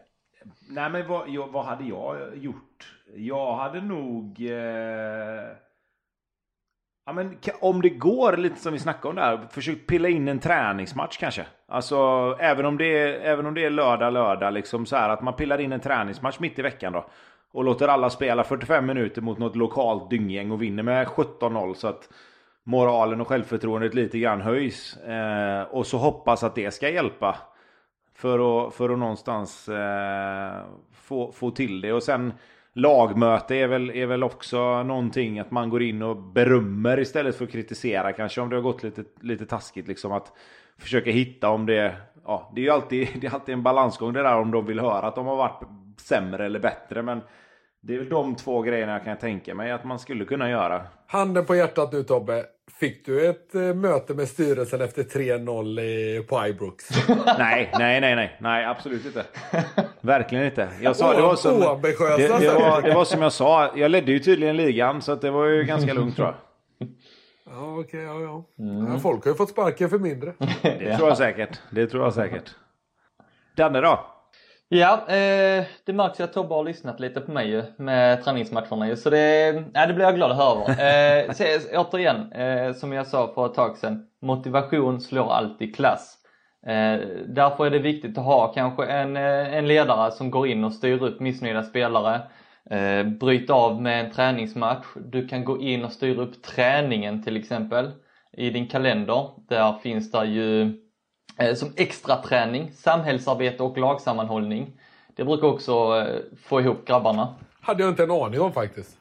Nej 0.69 0.89
men 0.89 1.07
vad, 1.07 1.29
jag, 1.29 1.47
vad 1.47 1.65
hade 1.65 1.83
jag 1.83 2.37
gjort? 2.37 2.95
Jag 3.15 3.55
hade 3.55 3.81
nog... 3.81 4.41
Eh... 4.41 5.55
Ja, 7.05 7.13
men 7.13 7.37
om 7.61 7.81
det 7.81 7.89
går, 7.89 8.37
lite 8.37 8.59
som 8.59 8.73
vi 8.73 8.79
snackade 8.79 9.09
om 9.09 9.15
där, 9.15 9.47
försök 9.51 9.87
pilla 9.87 10.09
in 10.09 10.27
en 10.27 10.39
träningsmatch 10.39 11.17
kanske. 11.17 11.45
Alltså 11.67 11.97
även 12.39 12.65
om 12.65 12.77
det 12.77 12.85
är, 12.85 13.19
även 13.19 13.45
om 13.45 13.53
det 13.53 13.65
är 13.65 13.69
lördag, 13.69 14.13
lördag, 14.13 14.53
liksom 14.53 14.85
så 14.85 14.95
här 14.95 15.09
att 15.09 15.21
man 15.21 15.33
pillar 15.33 15.59
in 15.59 15.71
en 15.71 15.79
träningsmatch 15.79 16.39
mitt 16.39 16.59
i 16.59 16.61
veckan 16.61 16.93
då. 16.93 17.05
Och 17.51 17.63
låter 17.63 17.87
alla 17.87 18.09
spela 18.09 18.43
45 18.43 18.85
minuter 18.85 19.21
mot 19.21 19.37
något 19.37 19.55
lokalt 19.55 20.09
dynggäng 20.09 20.51
och 20.51 20.61
vinner 20.61 20.83
med 20.83 21.07
17-0 21.07 21.73
så 21.73 21.87
att 21.87 22.09
moralen 22.63 23.21
och 23.21 23.27
självförtroendet 23.27 23.93
lite 23.93 24.19
grann 24.19 24.41
höjs. 24.41 24.97
Eh, 24.97 25.61
och 25.61 25.87
så 25.87 25.97
hoppas 25.97 26.43
att 26.43 26.55
det 26.55 26.71
ska 26.71 26.89
hjälpa. 26.89 27.37
För 28.15 28.67
att, 28.67 28.73
för 28.73 28.89
att 28.89 28.99
någonstans 28.99 29.69
eh, 29.69 30.51
få, 30.93 31.31
få 31.31 31.51
till 31.51 31.81
det. 31.81 31.93
Och 31.93 32.03
sen 32.03 32.33
lagmöte 32.73 33.55
är 33.55 33.67
väl, 33.67 33.89
är 33.89 34.05
väl 34.05 34.23
också 34.23 34.83
någonting 34.83 35.39
att 35.39 35.51
man 35.51 35.69
går 35.69 35.83
in 35.83 36.01
och 36.01 36.17
berömmer 36.17 36.99
istället 36.99 37.35
för 37.35 37.45
att 37.45 37.51
kritisera 37.51 38.13
kanske 38.13 38.41
om 38.41 38.49
det 38.49 38.55
har 38.55 38.63
gått 38.63 38.83
lite, 38.83 39.03
lite 39.21 39.45
taskigt 39.45 39.87
liksom 39.87 40.11
att 40.11 40.33
försöka 40.77 41.11
hitta 41.11 41.49
om 41.49 41.65
det 41.65 41.95
ja, 42.25 42.51
det 42.55 42.61
är 42.61 42.65
ju 42.65 42.71
alltid, 42.71 43.07
det 43.21 43.27
är 43.27 43.33
alltid 43.33 43.53
en 43.53 43.63
balansgång 43.63 44.13
det 44.13 44.23
där 44.23 44.37
om 44.37 44.51
de 44.51 44.65
vill 44.65 44.79
höra 44.79 45.07
att 45.07 45.15
de 45.15 45.25
har 45.25 45.35
varit 45.35 45.61
sämre 45.99 46.45
eller 46.45 46.59
bättre 46.59 47.01
men 47.01 47.21
det 47.81 47.95
är 47.95 47.97
väl 47.97 48.09
de 48.09 48.35
två 48.35 48.61
grejerna 48.61 48.91
jag 48.91 49.03
kan 49.03 49.17
tänka 49.17 49.55
mig 49.55 49.71
att 49.71 49.83
man 49.83 49.99
skulle 49.99 50.25
kunna 50.25 50.49
göra. 50.49 50.81
Handen 51.07 51.45
på 51.45 51.55
hjärtat 51.55 51.91
nu 51.91 52.03
Tobbe. 52.03 52.45
Fick 52.79 53.05
du 53.05 53.29
ett 53.29 53.55
eh, 53.55 53.61
möte 53.61 54.13
med 54.13 54.27
styrelsen 54.27 54.81
efter 54.81 55.03
3-0 55.03 56.23
på 56.23 56.47
Ibrox? 56.47 56.85
nej, 57.37 57.71
nej, 57.79 58.01
nej, 58.01 58.15
nej, 58.15 58.37
nej, 58.39 58.65
absolut 58.65 59.05
inte. 59.05 59.25
Verkligen 60.01 60.45
inte. 60.45 60.69
Jag 60.81 60.95
sa, 60.95 61.13
det, 61.13 61.21
var 61.21 61.35
som, 61.35 61.59
det, 61.59 61.91
det, 62.39 62.53
var, 62.53 62.81
det 62.81 62.93
var 62.93 63.05
som 63.05 63.21
jag 63.21 63.33
sa, 63.33 63.77
jag 63.77 63.91
ledde 63.91 64.11
ju 64.11 64.19
tydligen 64.19 64.57
ligan 64.57 65.01
så 65.01 65.11
att 65.11 65.21
det 65.21 65.31
var 65.31 65.45
ju 65.45 65.63
ganska 65.63 65.93
lugnt 65.93 66.15
tror 66.15 66.27
jag. 66.27 66.35
Ja, 67.51 67.79
okej, 67.79 68.09
okay, 68.09 68.23
ja, 68.23 68.45
ja. 68.57 68.63
Mm. 68.63 68.91
ja. 68.91 68.99
Folk 68.99 69.23
har 69.23 69.31
ju 69.31 69.37
fått 69.37 69.49
sparken 69.49 69.89
för 69.89 69.99
mindre. 69.99 70.33
Det 70.61 70.97
tror 70.97 71.07
jag 71.07 71.17
säkert. 71.17 71.59
Det 71.69 71.87
tror 71.87 72.03
jag 72.03 72.13
säkert. 72.13 72.55
Danne 73.55 73.81
då? 73.81 74.18
Ja, 74.71 75.05
eh, 75.07 75.65
det 75.85 75.93
märks 75.93 76.19
ju 76.19 76.23
att 76.23 76.33
Tobbe 76.33 76.53
har 76.53 76.63
lyssnat 76.63 76.99
lite 76.99 77.21
på 77.21 77.31
mig 77.31 77.49
ju, 77.49 77.63
med 77.77 78.23
träningsmatcherna 78.23 78.87
ju, 78.87 78.95
så 78.95 79.09
det, 79.09 79.63
ja, 79.73 79.85
det 79.85 79.93
blir 79.93 80.05
jag 80.05 80.15
glad 80.15 80.31
att 80.31 80.37
höra. 80.37 80.75
Eh, 80.89 81.31
så, 81.31 81.43
återigen, 81.73 82.31
eh, 82.31 82.73
som 82.73 82.93
jag 82.93 83.07
sa 83.07 83.31
för 83.35 83.45
ett 83.45 83.53
tag 83.53 83.77
sedan, 83.77 84.07
motivation 84.21 85.01
slår 85.01 85.33
alltid 85.33 85.75
klass. 85.75 86.17
Eh, 86.65 86.99
därför 87.27 87.65
är 87.65 87.69
det 87.69 87.79
viktigt 87.79 88.17
att 88.17 88.23
ha 88.23 88.53
kanske 88.53 88.85
en, 88.85 89.17
eh, 89.17 89.53
en 89.55 89.67
ledare 89.67 90.11
som 90.11 90.31
går 90.31 90.47
in 90.47 90.63
och 90.63 90.73
styr 90.73 91.03
upp 91.03 91.19
missnöjda 91.19 91.63
spelare. 91.63 92.21
Eh, 92.69 93.03
bryt 93.03 93.49
av 93.49 93.81
med 93.81 94.05
en 94.05 94.11
träningsmatch. 94.11 94.85
Du 94.95 95.27
kan 95.27 95.45
gå 95.45 95.61
in 95.61 95.83
och 95.85 95.91
styra 95.91 96.21
upp 96.21 96.43
träningen 96.43 97.23
till 97.23 97.37
exempel 97.37 97.91
i 98.31 98.49
din 98.49 98.67
kalender. 98.67 99.29
Där 99.47 99.73
finns 99.73 100.11
det 100.11 100.25
ju 100.25 100.61
Eh, 100.63 100.88
som 101.55 101.73
extra 101.75 102.21
träning, 102.21 102.71
samhällsarbete 102.71 103.63
och 103.63 103.77
lagsammanhållning. 103.77 104.73
Det 105.15 105.23
brukar 105.23 105.47
också 105.47 105.71
eh, 105.71 106.21
få 106.43 106.61
ihop 106.61 106.87
grabbarna. 106.87 107.35
Hade 107.61 107.83
jag 107.83 107.91
inte 107.91 108.03
en 108.03 108.11
aning 108.11 108.41
om 108.41 108.53
faktiskt. 108.53 108.97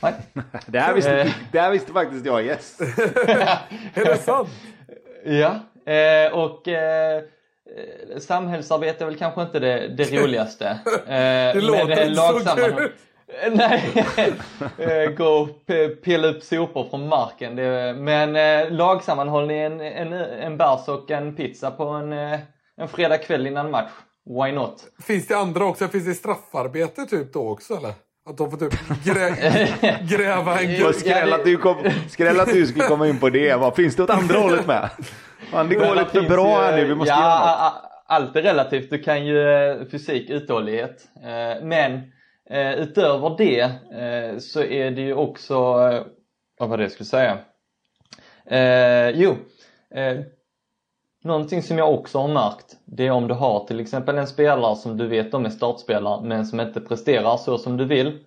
Nej. 0.00 0.12
det, 0.66 0.80
här 0.80 0.94
visste, 0.94 1.20
eh. 1.20 1.32
det 1.52 1.60
här 1.60 1.70
visste 1.70 1.92
faktiskt 1.92 2.26
jag, 2.26 2.44
yes. 2.44 2.80
är 3.94 4.04
det 4.04 4.16
sant? 4.16 4.48
Ja, 5.24 5.60
och 6.32 6.68
samhällsarbete 8.18 9.04
är 9.04 9.06
väl 9.06 9.16
kanske 9.16 9.42
inte 9.42 9.58
det, 9.58 9.88
det 9.88 10.22
roligaste. 10.22 10.78
det 11.06 11.60
låter 11.60 12.06
inte 12.06 12.16
så 12.16 12.56
kul. 12.56 12.92
Nej, 13.52 14.04
eh, 14.78 15.10
gå 15.10 15.24
och 15.24 15.48
pilla 16.02 16.28
upp 16.28 16.42
sopor 16.42 16.88
från 16.90 17.08
marken. 17.08 17.54
Men 18.04 18.36
eh, 18.36 18.72
lagsammanhållning, 18.72 19.58
en, 19.58 19.80
en, 19.80 20.12
en 20.12 20.56
bärs 20.56 20.88
och 20.88 21.10
en 21.10 21.36
pizza 21.36 21.70
på 21.70 21.84
en, 21.84 22.12
eh, 22.12 22.40
en 22.76 22.88
fredag 22.88 23.18
kväll 23.18 23.46
innan 23.46 23.70
match. 23.70 23.90
Why 24.26 24.52
not? 24.52 24.84
Finns 25.02 25.26
det 25.26 25.34
andra 25.34 25.64
också? 25.64 25.88
Finns 25.88 26.06
det 26.06 26.14
straffarbete 26.14 27.06
typ 27.06 27.32
då 27.32 27.48
också 27.48 27.74
eller? 27.74 27.92
Att 28.30 28.36
de 28.36 28.50
får 28.50 28.58
typ 28.58 28.72
grä, 29.04 29.30
gräva 30.16 30.60
en 30.60 30.74
grop. 30.74 30.94
Skräll 30.94 31.32
att, 31.32 31.44
du 31.44 31.56
kom, 31.56 31.76
skräll 32.08 32.40
att 32.40 32.52
du 32.52 32.66
skulle 32.66 32.84
komma 32.84 33.08
in 33.08 33.20
på 33.20 33.30
det. 33.30 33.54
Vad 33.54 33.76
finns 33.76 33.96
det 33.96 34.02
åt 34.02 34.10
andra 34.10 34.38
hållet 34.38 34.66
med? 34.66 34.90
Man, 35.52 35.68
det 35.68 35.74
går 35.74 35.94
lite 35.94 36.10
för 36.10 36.28
bra 36.28 36.60
här 36.60 36.76
nu. 36.76 36.84
Vi 36.84 36.94
måste 36.94 37.12
ja, 37.12 37.20
göra 37.20 37.64
något. 37.64 37.82
Allt 38.06 38.36
är 38.36 38.42
relativt. 38.42 38.90
Du 38.90 38.98
kan 39.02 39.26
ju 39.26 39.88
fysik, 39.90 40.30
uthållighet. 40.30 41.08
Men 41.62 42.02
Eh, 42.50 42.72
utöver 42.72 43.36
det 43.38 43.60
eh, 43.60 44.38
så 44.38 44.62
är 44.62 44.90
det 44.90 45.00
ju 45.00 45.14
också, 45.14 45.54
eh, 45.54 46.02
vad 46.58 46.68
var 46.68 46.76
det 46.76 46.82
jag 46.82 46.92
skulle 46.92 47.06
säga? 47.06 47.38
Eh, 48.46 49.10
jo, 49.10 49.36
eh, 49.94 50.18
någonting 51.24 51.62
som 51.62 51.78
jag 51.78 51.94
också 51.94 52.18
har 52.18 52.28
märkt 52.28 52.76
det 52.84 53.06
är 53.06 53.10
om 53.10 53.28
du 53.28 53.34
har 53.34 53.66
till 53.66 53.80
exempel 53.80 54.18
en 54.18 54.26
spelare 54.26 54.76
som 54.76 54.96
du 54.96 55.06
vet 55.06 55.34
om 55.34 55.46
är 55.46 55.50
startspelare 55.50 56.24
men 56.24 56.46
som 56.46 56.60
inte 56.60 56.80
presterar 56.80 57.36
så 57.36 57.58
som 57.58 57.76
du 57.76 57.84
vill. 57.84 58.18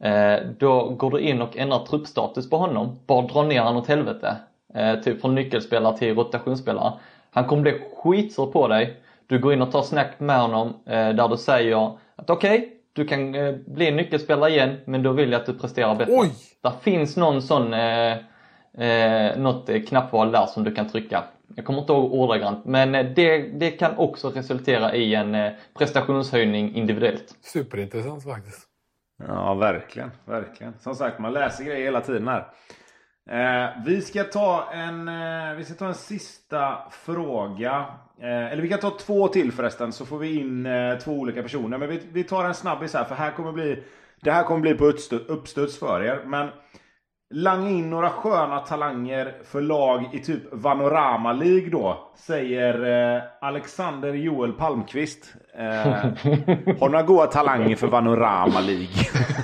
Eh, 0.00 0.36
då 0.58 0.88
går 0.88 1.10
du 1.10 1.20
in 1.20 1.42
och 1.42 1.56
ändrar 1.56 1.86
truppstatus 1.86 2.50
på 2.50 2.56
honom, 2.56 2.98
bara 3.06 3.26
drar 3.26 3.44
ner 3.44 3.60
honom 3.60 3.82
åt 3.82 3.88
helvete. 3.88 4.36
Eh, 4.74 5.00
typ 5.00 5.20
från 5.20 5.34
nyckelspelare 5.34 5.98
till 5.98 6.14
rotationsspelare. 6.14 6.92
Han 7.30 7.44
kommer 7.44 7.62
bli 7.62 7.80
skitsur 7.96 8.46
på 8.46 8.68
dig. 8.68 9.02
Du 9.26 9.38
går 9.38 9.52
in 9.52 9.62
och 9.62 9.72
tar 9.72 9.82
snack 9.82 10.20
med 10.20 10.40
honom 10.40 10.68
eh, 10.86 11.08
där 11.08 11.28
du 11.28 11.36
säger 11.36 11.96
att 12.16 12.30
okej, 12.30 12.58
okay, 12.58 12.77
du 12.98 13.04
kan 13.04 13.34
eh, 13.34 13.54
bli 13.66 13.90
nyckelspelare 13.90 14.50
igen, 14.50 14.76
men 14.84 15.02
då 15.02 15.12
vill 15.12 15.32
jag 15.32 15.40
att 15.40 15.46
du 15.46 15.58
presterar 15.58 15.94
bättre. 15.94 16.12
Oj! 16.16 16.30
Där 16.62 16.72
finns 16.82 17.16
någon 17.16 17.42
sån, 17.42 17.74
eh, 17.74 18.12
eh, 18.78 19.38
något 19.38 19.68
eh, 19.68 19.82
knappval 19.82 20.32
där 20.32 20.46
som 20.46 20.64
du 20.64 20.74
kan 20.74 20.88
trycka. 20.88 21.24
Jag 21.56 21.64
kommer 21.64 21.80
inte 21.80 21.92
ihåg 21.92 22.12
ordagrant, 22.12 22.64
men 22.64 22.94
eh, 22.94 23.06
det, 23.16 23.38
det 23.38 23.70
kan 23.70 23.96
också 23.96 24.30
resultera 24.30 24.94
i 24.94 25.14
en 25.14 25.34
eh, 25.34 25.52
prestationshöjning 25.78 26.74
individuellt. 26.74 27.34
Superintressant 27.40 28.24
faktiskt. 28.24 28.68
Ja, 29.26 29.54
verkligen, 29.54 30.10
verkligen. 30.24 30.78
Som 30.78 30.94
sagt, 30.94 31.18
man 31.18 31.32
läser 31.32 31.64
grejer 31.64 31.84
hela 31.84 32.00
tiden 32.00 32.28
här. 32.28 32.46
Eh, 33.28 33.70
vi, 33.84 34.02
ska 34.02 34.24
ta 34.24 34.68
en, 34.72 35.08
eh, 35.08 35.54
vi 35.56 35.64
ska 35.64 35.74
ta 35.74 35.86
en 35.86 35.94
sista 35.94 36.78
fråga. 36.90 37.86
Eh, 38.20 38.52
eller 38.52 38.62
vi 38.62 38.68
kan 38.68 38.78
ta 38.78 38.90
två 38.90 39.28
till 39.28 39.52
förresten 39.52 39.92
så 39.92 40.06
får 40.06 40.18
vi 40.18 40.40
in 40.40 40.66
eh, 40.66 40.98
två 40.98 41.12
olika 41.12 41.42
personer. 41.42 41.78
Men 41.78 41.88
vi, 41.88 42.00
vi 42.12 42.24
tar 42.24 42.44
en 42.44 42.54
snabbis 42.54 42.94
här 42.94 43.04
för 43.04 43.14
här 43.14 43.30
kommer 43.30 43.52
bli, 43.52 43.82
det 44.20 44.30
här 44.30 44.44
kommer 44.44 44.60
bli 44.60 44.74
på 44.74 44.92
uppstuds 45.28 45.78
för 45.78 46.02
er. 46.02 46.22
Men 46.24 46.48
Langa 47.30 47.70
in 47.70 47.90
några 47.90 48.10
sköna 48.10 48.60
talanger 48.60 49.34
för 49.44 49.60
lag 49.60 50.08
i 50.12 50.18
typ 50.18 50.42
Vanorama 50.52 51.32
League 51.32 51.70
då. 51.70 52.12
Säger 52.16 52.84
eh, 53.16 53.22
Alexander 53.40 54.14
Joel 54.14 54.52
Palmqvist. 54.52 55.34
Eh, 55.54 55.64
har 56.80 56.88
några 56.88 57.02
goda 57.02 57.26
talanger 57.26 57.76
för 57.76 57.86
Vanorama 57.86 58.60
League. 58.60 58.88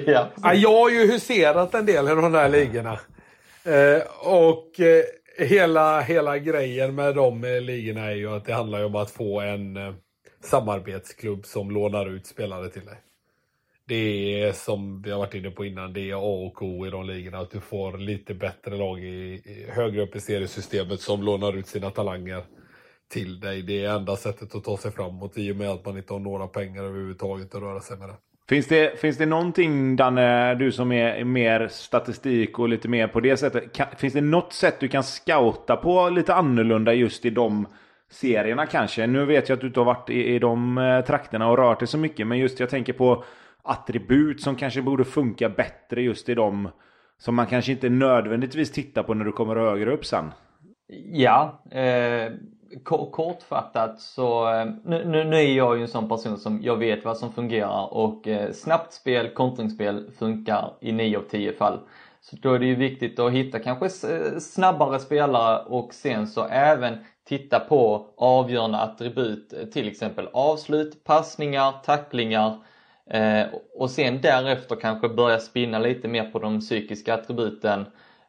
ja. 0.05 0.29
ja. 0.43 0.53
Jag 0.53 0.73
har 0.81 0.89
ju 0.89 1.11
huserat 1.11 1.73
en 1.73 1.85
del 1.85 2.05
i 2.07 2.09
de 2.09 2.31
där 2.31 2.49
ligorna. 2.49 2.99
Eh, 3.65 4.01
och 4.27 4.79
eh, 4.79 5.03
hela, 5.37 6.01
hela 6.01 6.37
grejen 6.37 6.95
med 6.95 7.15
de 7.15 7.43
eh, 7.43 7.61
ligorna 7.61 8.01
är 8.01 8.15
ju 8.15 8.29
att 8.29 8.45
det 8.45 8.53
handlar 8.53 8.85
om 8.85 8.95
att 8.95 9.11
få 9.11 9.41
en 9.41 9.77
eh, 9.77 9.93
samarbetsklubb 10.43 11.45
som 11.45 11.71
lånar 11.71 12.05
ut 12.09 12.25
spelare 12.27 12.69
till 12.69 12.85
dig. 12.85 12.97
det 13.87 13.95
är 14.43 14.53
som 14.53 15.01
vi 15.01 15.11
har 15.11 15.19
varit 15.19 15.33
inne 15.33 15.51
på 15.51 15.65
innan, 15.65 15.93
det 15.93 16.11
är 16.11 16.15
A 16.15 16.47
och 16.47 16.61
O 16.61 16.87
i 16.87 16.89
de 16.89 17.05
ligorna. 17.07 17.37
Att 17.39 17.51
du 17.51 17.59
får 17.61 17.97
lite 17.97 18.33
bättre 18.33 18.77
lag 18.77 18.99
i, 18.99 19.41
i 19.45 19.67
högre 19.71 20.01
upp 20.03 20.15
i 20.15 20.19
seriesystemet 20.19 21.01
som 21.01 21.23
lånar 21.23 21.57
ut 21.57 21.67
sina 21.67 21.91
talanger 21.91 22.43
till 23.09 23.39
dig. 23.39 23.61
Det 23.61 23.85
är 23.85 23.95
enda 23.95 24.15
sättet 24.15 24.55
att 24.55 24.63
ta 24.63 24.77
sig 24.77 24.91
framåt 24.91 25.37
i 25.37 25.51
och 25.51 25.55
med 25.55 25.69
att 25.69 25.85
man 25.85 25.97
inte 25.97 26.13
har 26.13 26.19
några 26.19 26.47
pengar 26.47 26.83
överhuvudtaget 26.83 27.55
att 27.55 27.61
röra 27.61 27.81
sig 27.81 27.97
med 27.97 28.09
det. 28.09 28.15
Finns 28.49 28.67
det, 28.67 28.99
finns 28.99 29.17
det 29.17 29.25
någonting 29.25 29.95
Danne, 29.95 30.55
du 30.55 30.71
som 30.71 30.91
är 30.91 31.23
mer 31.23 31.67
statistik 31.67 32.59
och 32.59 32.69
lite 32.69 32.87
mer 32.87 33.07
på 33.07 33.19
det 33.19 33.37
sättet. 33.37 33.73
Kan, 33.73 33.87
finns 33.97 34.13
det 34.13 34.21
något 34.21 34.53
sätt 34.53 34.79
du 34.79 34.87
kan 34.87 35.03
scouta 35.03 35.75
på 35.75 36.09
lite 36.09 36.33
annorlunda 36.33 36.93
just 36.93 37.25
i 37.25 37.29
de 37.29 37.67
serierna 38.11 38.65
kanske? 38.65 39.07
Nu 39.07 39.25
vet 39.25 39.49
jag 39.49 39.55
att 39.55 39.61
du 39.61 39.67
inte 39.67 39.79
har 39.79 39.85
varit 39.85 40.09
i, 40.09 40.35
i 40.35 40.39
de 40.39 40.77
eh, 40.77 41.01
trakterna 41.01 41.47
och 41.47 41.57
rört 41.57 41.79
dig 41.79 41.87
så 41.87 41.97
mycket. 41.97 42.27
Men 42.27 42.37
just 42.37 42.59
jag 42.59 42.69
tänker 42.69 42.93
på 42.93 43.23
attribut 43.63 44.41
som 44.41 44.55
kanske 44.55 44.81
borde 44.81 45.05
funka 45.05 45.49
bättre 45.49 46.01
just 46.01 46.29
i 46.29 46.35
de 46.35 46.69
som 47.17 47.35
man 47.35 47.47
kanske 47.47 47.71
inte 47.71 47.89
nödvändigtvis 47.89 48.71
tittar 48.71 49.03
på 49.03 49.13
när 49.13 49.25
du 49.25 49.31
kommer 49.31 49.55
högre 49.55 49.93
upp 49.93 50.05
sen. 50.05 50.31
Ja, 51.11 51.63
eh, 51.71 52.31
kortfattat 52.83 53.99
så 53.99 54.53
eh, 54.53 54.65
nu, 54.83 55.05
nu, 55.05 55.23
nu, 55.23 55.35
är 55.35 55.53
jag 55.57 55.75
ju 55.77 55.81
en 55.81 55.87
sån 55.87 56.09
person 56.09 56.37
som 56.37 56.59
jag 56.63 56.77
vet 56.77 57.05
vad 57.05 57.17
som 57.17 57.31
fungerar 57.31 57.93
och 57.93 58.27
eh, 58.27 58.51
snabbt 58.51 58.93
spel, 58.93 59.29
kontringsspel 59.29 60.11
funkar 60.19 60.73
i 60.79 60.91
9 60.91 61.17
av 61.17 61.21
10 61.21 61.53
fall. 61.53 61.79
Så 62.21 62.35
då 62.35 62.53
är 62.53 62.59
det 62.59 62.65
ju 62.65 62.75
viktigt 62.75 63.19
att 63.19 63.31
hitta 63.31 63.59
kanske 63.59 63.85
eh, 63.85 64.39
snabbare 64.39 64.99
spelare 64.99 65.65
och 65.65 65.93
sen 65.93 66.27
så 66.27 66.45
även 66.45 66.97
titta 67.27 67.59
på 67.59 68.07
avgörande 68.17 68.77
attribut, 68.77 69.53
eh, 69.53 69.65
till 69.65 69.87
exempel 69.87 70.29
avslut, 70.33 71.03
passningar, 71.03 71.73
tacklingar 71.85 72.57
eh, 73.09 73.43
och 73.75 73.89
sen 73.89 74.21
därefter 74.21 74.75
kanske 74.75 75.09
börja 75.09 75.39
spinna 75.39 75.79
lite 75.79 76.07
mer 76.07 76.23
på 76.23 76.39
de 76.39 76.59
psykiska 76.59 77.13
attributen 77.13 77.85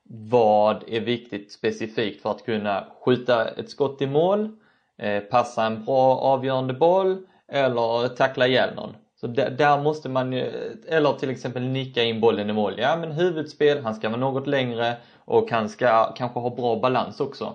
vad 0.09 0.84
är 0.86 1.00
viktigt 1.00 1.52
specifikt 1.52 2.22
för 2.22 2.30
att 2.30 2.44
kunna 2.44 2.86
skjuta 3.04 3.48
ett 3.48 3.70
skott 3.70 4.02
i 4.02 4.07
mål, 4.07 4.50
eh, 4.98 5.20
passa 5.20 5.66
en 5.66 5.84
bra 5.84 6.16
avgörande 6.16 6.74
boll 6.74 7.26
eller 7.48 8.09
tackla 8.09 8.46
ihjäl 8.46 8.74
någon. 8.74 8.96
Så 9.20 9.26
där, 9.26 9.50
där, 9.50 9.82
måste 9.82 10.09
man 10.09 10.32
ju, 10.32 10.50
eller 10.88 11.12
till 11.12 11.30
exempel 11.30 11.62
nicka 11.62 12.02
in 12.02 12.20
bollen 12.20 12.50
i 12.50 12.52
mål. 12.52 12.74
Ja 12.78 12.96
men 12.96 13.12
huvudspel, 13.12 13.82
han 13.82 13.94
ska 13.94 14.09
vara 14.09 14.20
något 14.20 14.46
längre 14.46 14.96
och 15.24 15.50
han 15.50 15.68
ska 15.68 16.12
kanske 16.12 16.40
ha 16.40 16.50
bra 16.50 16.80
balans 16.80 17.20
också. 17.20 17.54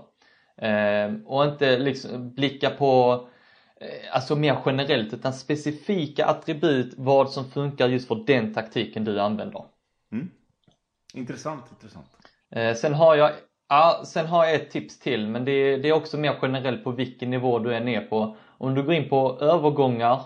Ehm, 0.58 1.28
och 1.28 1.44
inte 1.44 1.80
liksom 1.80 2.34
blicka 2.34 2.70
på 2.70 3.22
eh, 3.76 4.16
alltså 4.16 4.36
mer 4.36 4.58
generellt 4.66 5.14
utan 5.14 5.34
specifika 5.34 6.26
attribut 6.26 6.94
vad 6.98 7.30
som 7.30 7.52
funkar 7.52 7.88
just 7.88 8.08
för 8.08 8.24
den 8.28 8.54
taktiken 8.54 9.04
du 9.04 9.20
använder. 9.20 9.64
Mm. 10.12 10.30
Intressant, 11.14 11.64
intressant. 11.72 12.21
Eh, 12.52 12.76
sen 12.76 12.94
har 12.94 13.16
jag 13.16 13.32
Ja, 13.74 14.02
sen 14.06 14.26
har 14.26 14.46
jag 14.46 14.56
ett 14.56 14.72
tips 14.72 15.00
till 15.00 15.28
men 15.28 15.46
det 15.46 15.52
är, 15.52 15.78
det 15.78 15.90
är 15.90 15.94
också 15.94 16.18
mer 16.18 16.36
generellt 16.42 16.84
på 16.84 16.92
vilken 16.92 17.30
nivå 17.30 17.60
du 17.60 17.74
är 17.74 17.80
ner 17.80 18.02
på. 18.02 18.36
Om 18.58 18.76
du 18.76 18.84
går 18.84 18.94
in 18.94 19.10
på 19.10 19.38
övergångar, 19.42 20.22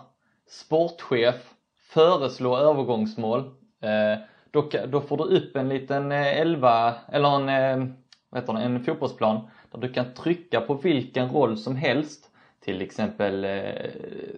sportchef, 0.47 1.53
föreslå 1.89 2.57
övergångsmål. 2.57 3.39
Eh, 3.81 4.19
då, 4.51 4.69
då 4.87 5.01
får 5.01 5.17
du 5.17 5.23
upp 5.23 5.55
en 5.55 5.69
liten 5.69 6.11
eh, 6.11 6.39
elva, 6.39 6.95
eller 7.11 7.35
en, 7.35 7.49
eh, 7.49 7.87
vad 8.29 8.41
heter 8.41 8.53
det, 8.53 8.59
en 8.59 8.83
fotbollsplan 8.83 9.49
där 9.71 9.79
du 9.79 9.93
kan 9.93 10.13
trycka 10.13 10.61
på 10.61 10.73
vilken 10.73 11.29
roll 11.29 11.57
som 11.57 11.75
helst. 11.75 12.29
Till 12.59 12.81
exempel 12.81 13.43
eh, 13.43 13.91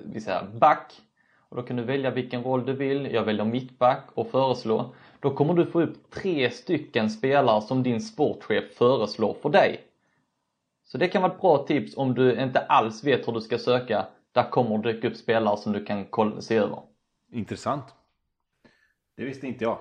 vi 0.05 0.21
säger 0.21 0.43
back. 0.43 1.01
Och 1.49 1.55
då 1.55 1.63
kan 1.63 1.75
du 1.75 1.83
välja 1.83 2.11
vilken 2.11 2.43
roll 2.43 2.65
du 2.65 2.73
vill. 2.73 3.13
Jag 3.13 3.23
väljer 3.23 3.45
mittback 3.45 4.03
och 4.13 4.27
föreslå. 4.27 4.93
Då 5.19 5.29
kommer 5.35 5.53
du 5.53 5.65
få 5.65 5.81
upp 5.81 6.11
tre 6.11 6.51
stycken 6.51 7.09
spelare 7.09 7.61
som 7.61 7.83
din 7.83 8.01
sportchef 8.01 8.73
föreslår 8.77 9.37
för 9.41 9.49
dig. 9.49 9.83
Så 10.85 10.97
det 10.97 11.07
kan 11.07 11.21
vara 11.21 11.31
ett 11.33 11.41
bra 11.41 11.65
tips 11.65 11.97
om 11.97 12.13
du 12.13 12.41
inte 12.41 12.59
alls 12.59 13.03
vet 13.03 13.27
hur 13.27 13.33
du 13.33 13.41
ska 13.41 13.57
söka. 13.57 14.05
Där 14.31 14.49
kommer 14.49 14.77
det 14.77 14.93
dyka 14.93 15.07
upp 15.07 15.15
spelare 15.15 15.57
som 15.57 15.73
du 15.73 15.85
kan 15.85 16.05
se 16.41 16.57
över. 16.57 16.79
Intressant. 17.31 17.83
Det 19.17 19.25
visste 19.25 19.47
inte 19.47 19.63
jag. 19.63 19.79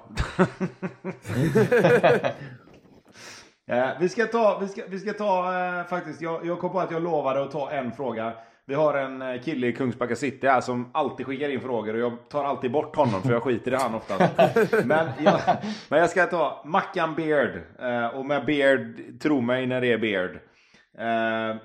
eh, 3.67 3.89
vi 4.01 4.09
ska 4.09 4.27
ta, 4.27 4.59
vi 4.59 4.69
ska, 4.69 4.83
vi 4.89 4.99
ska 4.99 5.13
ta 5.13 5.59
eh, 5.59 5.87
faktiskt, 5.87 6.23
jag, 6.23 6.47
jag 6.47 6.59
kom 6.59 6.73
på 6.73 6.81
att 6.81 6.91
jag 6.91 7.03
lovade 7.03 7.43
att 7.43 7.51
ta 7.51 7.71
en 7.71 7.93
fråga. 7.93 8.33
Vi 8.69 8.75
har 8.75 8.95
en 8.95 9.23
eh, 9.23 9.41
kille 9.41 9.67
i 9.67 9.73
Kungsbacka 9.73 10.17
city 10.17 10.47
här 10.47 10.61
som 10.61 10.91
alltid 10.95 11.27
skickar 11.27 11.49
in 11.49 11.61
frågor 11.61 11.95
och 11.95 12.01
jag 12.01 12.29
tar 12.29 12.45
alltid 12.45 12.73
bort 12.73 12.97
honom 12.97 13.23
för 13.23 13.33
jag 13.33 13.43
skiter 13.43 13.73
i 13.73 13.75
han 13.75 13.95
oftast. 13.95 14.33
Men 14.85 15.09
jag, 15.25 15.41
men 15.89 16.01
jag 16.01 16.11
ska 16.11 16.27
ta 16.27 16.63
Mackan 16.65 17.15
Beard. 17.15 17.63
Eh, 17.79 18.07
och 18.07 18.27
med 18.27 18.47
Beard, 18.47 19.21
tro 19.21 19.41
mig 19.41 19.67
när 19.67 19.81
det 19.81 19.93
är 19.93 19.99
Beard. 19.99 20.31
Eh, 20.99 21.57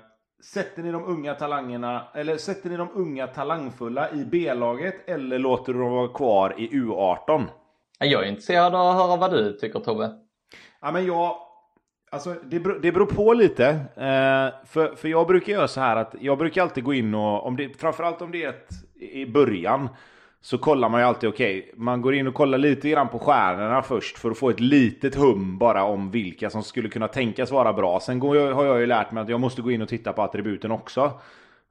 sätter 0.44 0.82
ni 0.82 0.92
de 0.92 1.04
unga 1.04 1.34
talangerna, 1.34 2.04
eller 2.14 2.36
sätter 2.36 2.70
ni 2.70 2.76
de 2.76 2.88
unga 2.94 3.26
talangfulla 3.26 4.10
i 4.10 4.24
B-laget 4.24 5.08
eller 5.08 5.38
låter 5.38 5.72
du 5.72 5.78
dem 5.78 5.92
vara 5.92 6.08
kvar 6.08 6.54
i 6.58 6.68
U18? 6.68 7.44
Jag 7.98 8.22
är 8.24 8.28
intresserad 8.28 8.74
av 8.74 8.88
att 8.88 8.96
höra 8.96 9.16
vad 9.16 9.30
du 9.30 9.52
tycker 9.52 9.80
Tobbe. 9.80 10.10
Ja 10.80 10.92
men 10.92 11.06
jag, 11.06 11.36
Alltså, 12.12 12.34
det, 12.44 12.60
beror, 12.60 12.78
det 12.82 12.92
beror 12.92 13.06
på 13.06 13.32
lite. 13.32 13.66
Eh, 13.96 14.66
för, 14.66 14.96
för 14.96 15.08
jag 15.08 15.26
brukar 15.26 15.52
göra 15.52 15.68
så 15.68 15.80
här 15.80 15.96
att 15.96 16.14
jag 16.20 16.38
brukar 16.38 16.62
alltid 16.62 16.84
gå 16.84 16.94
in 16.94 17.14
och, 17.14 17.46
om 17.46 17.56
det, 17.56 17.80
framförallt 17.80 18.22
om 18.22 18.30
det 18.32 18.44
är 18.44 18.48
ett, 18.48 18.68
i 19.00 19.26
början, 19.26 19.88
så 20.40 20.58
kollar 20.58 20.88
man 20.88 21.00
ju 21.00 21.06
alltid, 21.06 21.28
okej, 21.28 21.58
okay, 21.58 21.72
man 21.76 22.02
går 22.02 22.14
in 22.14 22.26
och 22.26 22.34
kollar 22.34 22.58
lite 22.58 22.88
grann 22.88 23.08
på 23.08 23.18
stjärnorna 23.18 23.82
först 23.82 24.18
för 24.18 24.30
att 24.30 24.38
få 24.38 24.50
ett 24.50 24.60
litet 24.60 25.14
hum 25.14 25.58
bara 25.58 25.84
om 25.84 26.10
vilka 26.10 26.50
som 26.50 26.62
skulle 26.62 26.88
kunna 26.88 27.08
tänkas 27.08 27.50
vara 27.50 27.72
bra. 27.72 28.00
Sen 28.00 28.18
går 28.18 28.36
jag, 28.36 28.54
har 28.54 28.64
jag 28.64 28.80
ju 28.80 28.86
lärt 28.86 29.12
mig 29.12 29.22
att 29.22 29.28
jag 29.28 29.40
måste 29.40 29.62
gå 29.62 29.70
in 29.70 29.82
och 29.82 29.88
titta 29.88 30.12
på 30.12 30.22
attributen 30.22 30.70
också. 30.70 31.20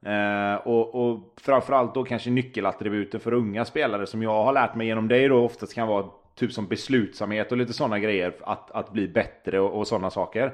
Eh, 0.06 0.54
och, 0.54 0.94
och 0.94 1.34
framförallt 1.40 1.94
då 1.94 2.04
kanske 2.04 2.30
nyckelattributen 2.30 3.20
för 3.20 3.32
unga 3.32 3.64
spelare 3.64 4.06
som 4.06 4.22
jag 4.22 4.44
har 4.44 4.52
lärt 4.52 4.74
mig 4.74 4.86
genom 4.86 5.08
dig 5.08 5.28
då 5.28 5.44
oftast 5.44 5.74
kan 5.74 5.88
vara 5.88 6.06
typ 6.34 6.52
som 6.52 6.66
beslutsamhet 6.66 7.52
och 7.52 7.58
lite 7.58 7.72
sådana 7.72 7.98
grejer. 7.98 8.34
Att, 8.40 8.70
att 8.70 8.92
bli 8.92 9.08
bättre 9.08 9.60
och, 9.60 9.78
och 9.78 9.88
sådana 9.88 10.10
saker. 10.10 10.52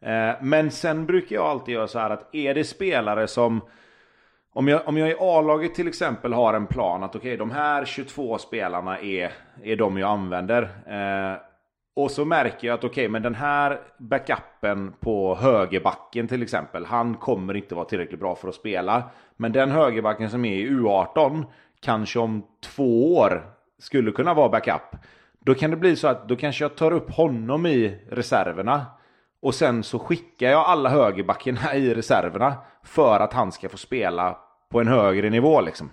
Eh, 0.00 0.32
men 0.40 0.70
sen 0.70 1.06
brukar 1.06 1.36
jag 1.36 1.44
alltid 1.44 1.74
göra 1.74 1.88
så 1.88 1.98
här 1.98 2.10
att 2.10 2.34
är 2.34 2.54
det 2.54 2.64
spelare 2.64 3.26
som 3.26 3.60
om 4.52 4.68
jag, 4.68 4.88
om 4.88 4.96
jag 4.96 5.10
i 5.10 5.16
A-laget 5.20 5.74
till 5.74 5.88
exempel 5.88 6.32
har 6.32 6.54
en 6.54 6.66
plan 6.66 7.02
att 7.02 7.16
okej, 7.16 7.28
okay, 7.28 7.36
de 7.36 7.50
här 7.50 7.84
22 7.84 8.38
spelarna 8.38 8.98
är, 8.98 9.32
är 9.62 9.76
de 9.76 9.98
jag 9.98 10.10
använder. 10.10 10.62
Eh, 10.86 11.40
och 11.94 12.10
så 12.10 12.24
märker 12.24 12.68
jag 12.68 12.74
att 12.74 12.84
okej, 12.84 12.90
okay, 12.90 13.08
men 13.08 13.22
den 13.22 13.34
här 13.34 13.80
backupen 13.98 14.92
på 15.00 15.34
högerbacken 15.34 16.28
till 16.28 16.42
exempel, 16.42 16.84
han 16.84 17.14
kommer 17.14 17.56
inte 17.56 17.74
vara 17.74 17.84
tillräckligt 17.84 18.20
bra 18.20 18.34
för 18.34 18.48
att 18.48 18.54
spela. 18.54 19.02
Men 19.36 19.52
den 19.52 19.70
högerbacken 19.70 20.30
som 20.30 20.44
är 20.44 20.56
i 20.56 20.68
U18, 20.70 21.44
kanske 21.80 22.18
om 22.18 22.42
två 22.60 23.16
år 23.16 23.42
skulle 23.80 24.12
kunna 24.12 24.34
vara 24.34 24.48
backup. 24.48 24.96
Då 25.44 25.54
kan 25.54 25.70
det 25.70 25.76
bli 25.76 25.96
så 25.96 26.08
att 26.08 26.28
då 26.28 26.36
kanske 26.36 26.64
jag 26.64 26.76
tar 26.76 26.92
upp 26.92 27.10
honom 27.10 27.66
i 27.66 27.98
reserverna. 28.10 28.86
Och 29.42 29.54
sen 29.54 29.82
så 29.82 29.98
skickar 29.98 30.50
jag 30.50 30.64
alla 30.66 30.88
högerbackarna 30.88 31.74
i 31.74 31.94
reserverna. 31.94 32.54
För 32.84 33.20
att 33.20 33.32
han 33.32 33.52
ska 33.52 33.68
få 33.68 33.76
spela 33.76 34.38
på 34.70 34.80
en 34.80 34.88
högre 34.88 35.30
nivå 35.30 35.60
liksom. 35.60 35.90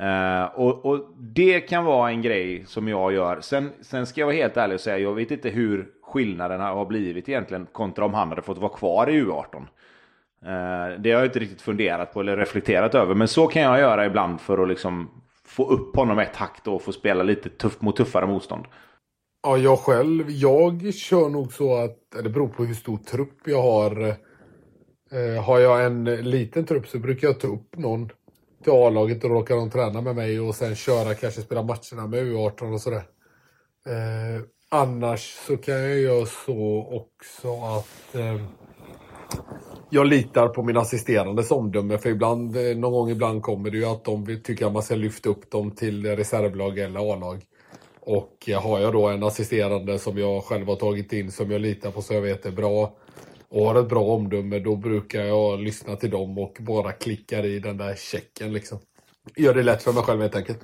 Uh, 0.00 0.44
och, 0.44 0.84
och, 0.86 1.14
det 1.18 1.60
kan 1.60 1.84
vara 1.84 2.10
en 2.10 2.22
grej 2.22 2.64
som 2.66 2.88
jag 2.88 3.12
gör. 3.12 3.40
Sen, 3.40 3.72
sen 3.80 4.06
ska 4.06 4.20
jag 4.20 4.26
vara 4.26 4.36
helt 4.36 4.56
ärlig 4.56 4.74
och 4.74 4.80
säga, 4.80 4.98
jag 4.98 5.14
vet 5.14 5.30
inte 5.30 5.48
hur 5.48 5.88
skillnaderna 6.02 6.68
har 6.68 6.86
blivit 6.86 7.28
egentligen 7.28 7.66
kontra 7.72 8.04
om 8.04 8.14
han 8.14 8.28
hade 8.28 8.42
fått 8.42 8.58
vara 8.58 8.72
kvar 8.72 9.10
i 9.10 9.22
U18. 9.22 9.56
Uh, 10.46 10.92
eh, 10.92 10.98
det 10.98 11.12
har 11.12 11.18
jag 11.18 11.26
inte 11.26 11.38
riktigt 11.38 11.62
funderat 11.62 12.14
på 12.14 12.20
eller 12.20 12.36
reflekterat 12.36 12.94
över, 12.94 13.14
men 13.14 13.28
så 13.28 13.46
kan 13.46 13.62
jag 13.62 13.78
göra 13.78 14.06
ibland 14.06 14.40
för 14.40 14.62
att 14.62 14.68
liksom 14.68 15.21
få 15.52 15.68
upp 15.68 15.96
honom 15.96 16.18
ett 16.18 16.36
hack 16.36 16.60
då 16.64 16.74
och 16.74 16.82
få 16.82 16.92
spela 16.92 17.22
lite 17.22 17.48
tufft 17.48 17.82
mot 17.82 17.96
tuffare 17.96 18.26
motstånd? 18.26 18.64
Ja, 19.42 19.58
jag 19.58 19.78
själv. 19.78 20.30
Jag 20.30 20.94
kör 20.94 21.28
nog 21.28 21.52
så 21.52 21.76
att 21.76 21.98
det 22.22 22.30
beror 22.30 22.48
på 22.48 22.64
hur 22.64 22.74
stor 22.74 22.96
trupp 22.96 23.38
jag 23.44 23.62
har. 23.62 24.16
Eh, 25.12 25.44
har 25.44 25.58
jag 25.58 25.84
en 25.84 26.04
liten 26.04 26.66
trupp 26.66 26.88
så 26.88 26.98
brukar 26.98 27.28
jag 27.28 27.40
ta 27.40 27.48
upp 27.48 27.76
någon 27.76 28.08
till 28.62 28.72
A-laget 28.72 29.24
och 29.24 29.30
råkar 29.30 29.56
de 29.56 29.70
träna 29.70 30.00
med 30.00 30.16
mig 30.16 30.40
och 30.40 30.54
sen 30.54 30.74
köra, 30.76 31.14
kanske 31.14 31.40
spela 31.40 31.62
matcherna 31.62 32.06
med 32.06 32.20
U18 32.24 32.72
och 32.74 32.80
sådär. 32.80 33.02
Eh, 33.86 34.42
annars 34.68 35.34
så 35.46 35.56
kan 35.56 35.74
jag 35.74 35.98
göra 35.98 36.26
så 36.26 36.88
också 36.90 37.48
att 37.48 38.14
eh, 38.14 38.40
jag 39.94 40.06
litar 40.06 40.48
på 40.48 40.62
min 40.62 40.76
assisterandes 40.76 41.50
omdöme 41.50 41.98
för 41.98 42.10
ibland, 42.10 42.56
eh, 42.56 42.76
någon 42.76 42.92
gång 42.92 43.10
ibland 43.10 43.42
kommer 43.42 43.70
det 43.70 43.76
ju 43.76 43.84
att 43.84 44.04
de 44.04 44.40
tycker 44.44 44.66
att 44.66 44.72
man 44.72 44.82
ska 44.82 44.94
lyfta 44.94 45.28
upp 45.28 45.50
dem 45.50 45.70
till 45.70 46.16
reservlag 46.16 46.78
eller 46.78 47.12
A-lag. 47.12 47.42
Och 48.00 48.48
eh, 48.48 48.62
har 48.62 48.80
jag 48.80 48.92
då 48.92 49.08
en 49.08 49.22
assisterande 49.22 49.98
som 49.98 50.18
jag 50.18 50.44
själv 50.44 50.66
har 50.66 50.76
tagit 50.76 51.12
in 51.12 51.30
som 51.30 51.50
jag 51.50 51.60
litar 51.60 51.90
på 51.90 52.02
så 52.02 52.14
jag 52.14 52.20
vet 52.20 52.46
är 52.46 52.50
bra 52.50 52.92
och 53.48 53.66
har 53.66 53.80
ett 53.80 53.88
bra 53.88 54.02
omdöme 54.02 54.58
då 54.58 54.76
brukar 54.76 55.20
jag 55.20 55.60
lyssna 55.60 55.96
till 55.96 56.10
dem 56.10 56.38
och 56.38 56.56
bara 56.60 56.92
klicka 56.92 57.40
i 57.40 57.58
den 57.58 57.76
där 57.76 57.94
checken 57.94 58.52
liksom. 58.52 58.78
Gör 59.36 59.54
det 59.54 59.62
lätt 59.62 59.82
för 59.82 59.92
mig 59.92 60.02
själv 60.02 60.20
helt 60.20 60.36
enkelt. 60.36 60.60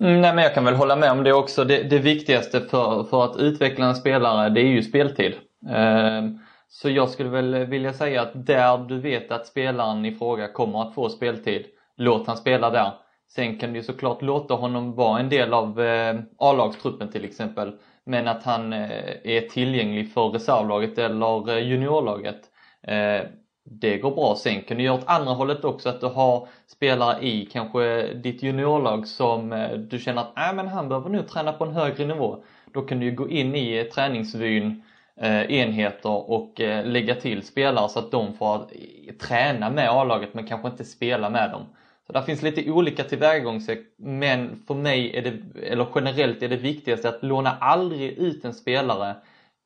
Mm, 0.00 0.20
nej, 0.20 0.34
men 0.34 0.44
jag 0.44 0.54
kan 0.54 0.64
väl 0.64 0.74
hålla 0.74 0.96
med 0.96 1.10
om 1.10 1.24
det 1.24 1.32
också. 1.32 1.64
Det, 1.64 1.82
det 1.82 1.98
viktigaste 1.98 2.60
för, 2.60 3.04
för 3.04 3.24
att 3.24 3.36
utveckla 3.36 3.86
en 3.86 3.94
spelare 3.94 4.50
det 4.50 4.60
är 4.60 4.66
ju 4.66 4.82
speltid. 4.82 5.32
Eh, 5.70 6.43
så 6.68 6.90
jag 6.90 7.10
skulle 7.10 7.28
väl 7.28 7.66
vilja 7.66 7.92
säga 7.92 8.22
att 8.22 8.46
där 8.46 8.78
du 8.78 9.00
vet 9.00 9.30
att 9.30 9.46
spelaren 9.46 10.04
i 10.04 10.14
fråga 10.14 10.48
kommer 10.48 10.82
att 10.82 10.94
få 10.94 11.08
speltid, 11.08 11.66
låt 11.96 12.26
han 12.26 12.36
spela 12.36 12.70
där. 12.70 12.92
Sen 13.28 13.58
kan 13.58 13.72
du 13.72 13.82
såklart 13.82 14.22
låta 14.22 14.54
honom 14.54 14.94
vara 14.94 15.20
en 15.20 15.28
del 15.28 15.54
av 15.54 15.80
eh, 15.80 16.16
A-lagstruppen 16.38 17.08
till 17.08 17.24
exempel. 17.24 17.72
Men 18.04 18.28
att 18.28 18.42
han 18.42 18.72
eh, 18.72 18.90
är 19.24 19.48
tillgänglig 19.48 20.12
för 20.12 20.28
reservlaget 20.28 20.98
eller 20.98 21.50
eh, 21.50 21.68
juniorlaget. 21.68 22.40
Eh, 22.82 23.20
det 23.64 23.98
går 23.98 24.10
bra. 24.10 24.36
Sen 24.38 24.62
kan 24.62 24.76
du 24.76 24.82
göra 24.82 24.94
åt 24.94 25.06
andra 25.06 25.32
hållet 25.32 25.64
också, 25.64 25.88
att 25.88 26.00
du 26.00 26.06
har 26.06 26.48
spelare 26.66 27.26
i 27.26 27.46
kanske 27.52 28.14
ditt 28.14 28.42
juniorlag 28.42 29.06
som 29.06 29.52
eh, 29.52 29.72
du 29.72 29.98
känner 29.98 30.22
att 30.22 30.38
äh, 30.38 30.54
men 30.54 30.68
han 30.68 30.88
behöver 30.88 31.10
nu 31.10 31.22
träna 31.22 31.52
på 31.52 31.64
en 31.64 31.72
högre 31.72 32.06
nivå. 32.06 32.44
Då 32.72 32.82
kan 32.82 33.00
du 33.00 33.06
ju 33.06 33.12
gå 33.12 33.28
in 33.28 33.54
i 33.54 33.78
eh, 33.78 33.84
träningsvyn 33.84 34.66
eh, 34.66 34.74
Eh, 35.20 35.50
enheter 35.50 36.30
och 36.30 36.60
eh, 36.60 36.86
lägga 36.86 37.14
till 37.14 37.42
spelare 37.42 37.88
så 37.88 37.98
att 37.98 38.10
de 38.10 38.34
får 38.34 38.56
eh, 38.56 39.14
träna 39.14 39.70
med 39.70 39.90
A-laget 39.90 40.34
men 40.34 40.46
kanske 40.46 40.68
inte 40.68 40.84
spela 40.84 41.30
med 41.30 41.50
dem. 41.50 41.62
Så 42.06 42.12
där 42.12 42.22
finns 42.22 42.42
lite 42.42 42.70
olika 42.70 43.04
tillvägagångssätt 43.04 43.94
men 43.96 44.62
för 44.66 44.74
mig 44.74 45.16
är 45.16 45.22
det, 45.22 45.60
eller 45.66 45.86
generellt 45.94 46.42
är 46.42 46.48
det 46.48 46.56
viktigaste 46.56 47.08
att 47.08 47.22
låna 47.22 47.50
aldrig 47.60 48.10
ut 48.10 48.44
en 48.44 48.54
spelare 48.54 49.14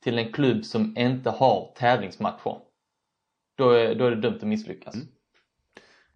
till 0.05 0.19
en 0.19 0.33
klubb 0.33 0.65
som 0.65 0.95
inte 0.99 1.31
har 1.31 1.73
tävlingsmatcher. 1.77 2.57
Då 3.57 3.71
är, 3.71 3.95
då 3.95 4.05
är 4.05 4.11
det 4.11 4.21
dömt 4.21 4.37
att 4.37 4.49
misslyckas. 4.49 4.95
Mm. 4.95 5.07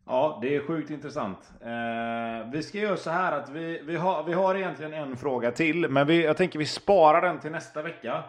Ja, 0.06 0.38
det 0.42 0.56
är 0.56 0.60
sjukt 0.60 0.90
intressant. 0.90 1.52
Eh, 1.60 2.50
vi 2.52 2.62
ska 2.62 2.78
göra 2.78 2.96
så 2.96 3.10
här 3.10 3.32
att 3.32 3.50
vi, 3.50 3.82
vi, 3.84 3.96
har, 3.96 4.24
vi 4.24 4.32
har 4.32 4.54
egentligen 4.54 4.94
en 4.94 5.16
fråga 5.16 5.50
till, 5.50 5.88
men 5.88 6.06
vi, 6.06 6.24
jag 6.24 6.36
tänker 6.36 6.58
vi 6.58 6.66
sparar 6.66 7.22
den 7.22 7.40
till 7.40 7.50
nästa 7.50 7.82
vecka. 7.82 8.24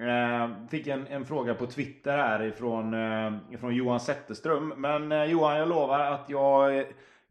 Eh, 0.00 0.68
fick 0.70 0.86
en, 0.86 1.06
en 1.06 1.24
fråga 1.24 1.54
på 1.54 1.66
Twitter 1.66 2.18
här 2.18 2.42
ifrån, 2.42 2.94
eh, 2.94 3.32
ifrån 3.50 3.74
Johan 3.74 4.00
Zetterström. 4.00 4.68
Men 4.76 5.12
eh, 5.12 5.24
Johan, 5.24 5.56
jag 5.56 5.68
lovar 5.68 6.00
att 6.00 6.24
jag 6.28 6.86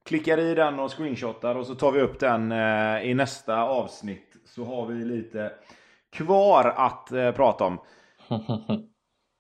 klickar 0.05 0.38
i 0.38 0.55
den 0.55 0.80
och 0.80 0.97
screenshotar 0.97 1.55
och 1.55 1.68
så 1.68 1.76
tar 1.76 1.91
vi 1.91 2.01
upp 2.01 2.20
den 2.20 2.51
eh, 2.51 3.09
i 3.09 3.14
nästa 3.14 3.64
avsnitt. 3.64 4.38
Så 4.45 4.64
har 4.64 4.86
vi 4.86 5.05
lite 5.05 5.51
kvar 6.11 6.74
att 6.76 7.11
eh, 7.11 7.32
prata 7.32 7.64
om. 7.64 7.80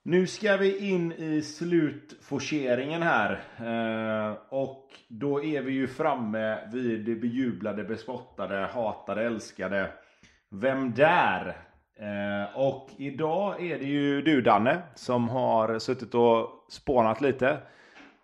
Nu 0.05 0.27
ska 0.27 0.57
vi 0.57 0.89
in 0.89 1.11
i 1.11 1.41
slutforceringen 1.41 3.01
här. 3.01 3.31
Eh, 3.57 4.37
och 4.49 4.89
då 5.07 5.43
är 5.43 5.61
vi 5.61 5.71
ju 5.71 5.87
framme 5.87 6.57
vid 6.73 7.05
det 7.05 7.15
bejublade, 7.15 7.83
bespottade, 7.83 8.69
hatade, 8.73 9.25
älskade 9.25 9.91
Vem 10.49 10.93
där? 10.93 11.57
Eh, 11.99 12.57
och 12.57 12.89
idag 12.97 13.65
är 13.65 13.79
det 13.79 13.85
ju 13.85 14.21
du 14.21 14.41
Danne 14.41 14.81
som 14.95 15.29
har 15.29 15.79
suttit 15.79 16.15
och 16.15 16.49
spånat 16.69 17.21
lite. 17.21 17.57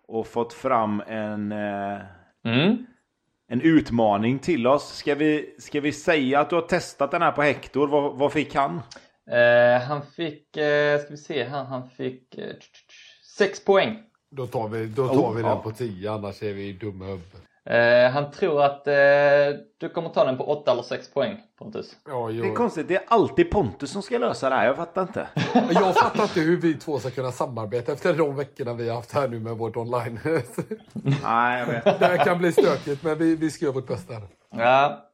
Och 0.08 0.26
fått 0.26 0.52
fram 0.52 1.02
en, 1.06 1.52
eh, 1.52 1.98
mm. 2.44 2.86
en 3.48 3.60
utmaning 3.60 4.38
till 4.38 4.66
oss. 4.66 4.96
Ska 4.96 5.14
vi, 5.14 5.56
ska 5.58 5.80
vi 5.80 5.92
säga 5.92 6.40
att 6.40 6.50
du 6.50 6.56
har 6.56 6.62
testat 6.62 7.10
den 7.10 7.22
här 7.22 7.32
på 7.32 7.42
Hector? 7.42 7.88
Vad, 7.88 8.18
vad 8.18 8.32
fick 8.32 8.54
han? 8.54 8.80
Eh, 9.30 9.82
han 9.82 10.02
fick, 10.02 10.56
eh, 10.56 10.98
ska 10.98 11.10
vi 11.10 11.16
se 11.16 11.44
här, 11.44 11.64
han 11.64 11.90
fick 11.90 12.38
eh, 12.38 12.54
sex 13.38 13.64
poäng. 13.64 13.98
Då 14.30 14.46
tar 14.46 14.68
vi, 14.68 14.86
då 14.86 15.08
tar 15.08 15.14
oh, 15.14 15.34
vi 15.34 15.42
den 15.42 15.50
ja. 15.50 15.62
på 15.62 15.70
10, 15.70 16.12
annars 16.12 16.42
är 16.42 16.52
vi 16.52 16.72
dumma 16.72 17.04
huvudet. 17.04 17.42
Eh, 17.64 18.10
han 18.10 18.30
tror 18.30 18.62
att 18.62 18.86
eh, 18.86 18.94
du 19.78 19.88
kommer 19.88 20.08
ta 20.08 20.24
den 20.24 20.36
på 20.36 20.44
8 20.44 20.72
eller 20.72 20.82
6 20.82 21.12
poäng 21.12 21.40
Pontus. 21.58 21.96
Ja, 22.08 22.28
det 22.28 22.48
är 22.48 22.54
konstigt, 22.54 22.88
det 22.88 22.96
är 22.96 23.02
alltid 23.08 23.50
Pontus 23.50 23.90
som 23.90 24.02
ska 24.02 24.18
lösa 24.18 24.48
det 24.48 24.54
här, 24.54 24.66
jag 24.66 24.76
fattar 24.76 25.02
inte. 25.02 25.28
jag 25.70 25.94
fattar 25.94 26.22
inte 26.22 26.40
hur 26.40 26.56
vi 26.56 26.74
två 26.74 26.98
ska 26.98 27.10
kunna 27.10 27.32
samarbeta 27.32 27.92
efter 27.92 28.14
de 28.14 28.36
veckorna 28.36 28.74
vi 28.74 28.88
har 28.88 28.96
haft 28.96 29.12
här 29.12 29.28
nu 29.28 29.40
med 29.40 29.56
vårt 29.56 29.76
online. 29.76 30.20
Nej, 31.22 31.60
jag 31.60 31.66
vet. 31.66 31.84
Det 31.84 32.06
här 32.06 32.24
kan 32.24 32.38
bli 32.38 32.52
stökigt, 32.52 33.02
men 33.02 33.18
vi, 33.18 33.36
vi 33.36 33.50
ska 33.50 33.64
göra 33.64 33.74
vårt 33.74 33.88
bästa. 33.88 34.14
Ja, 34.50 35.10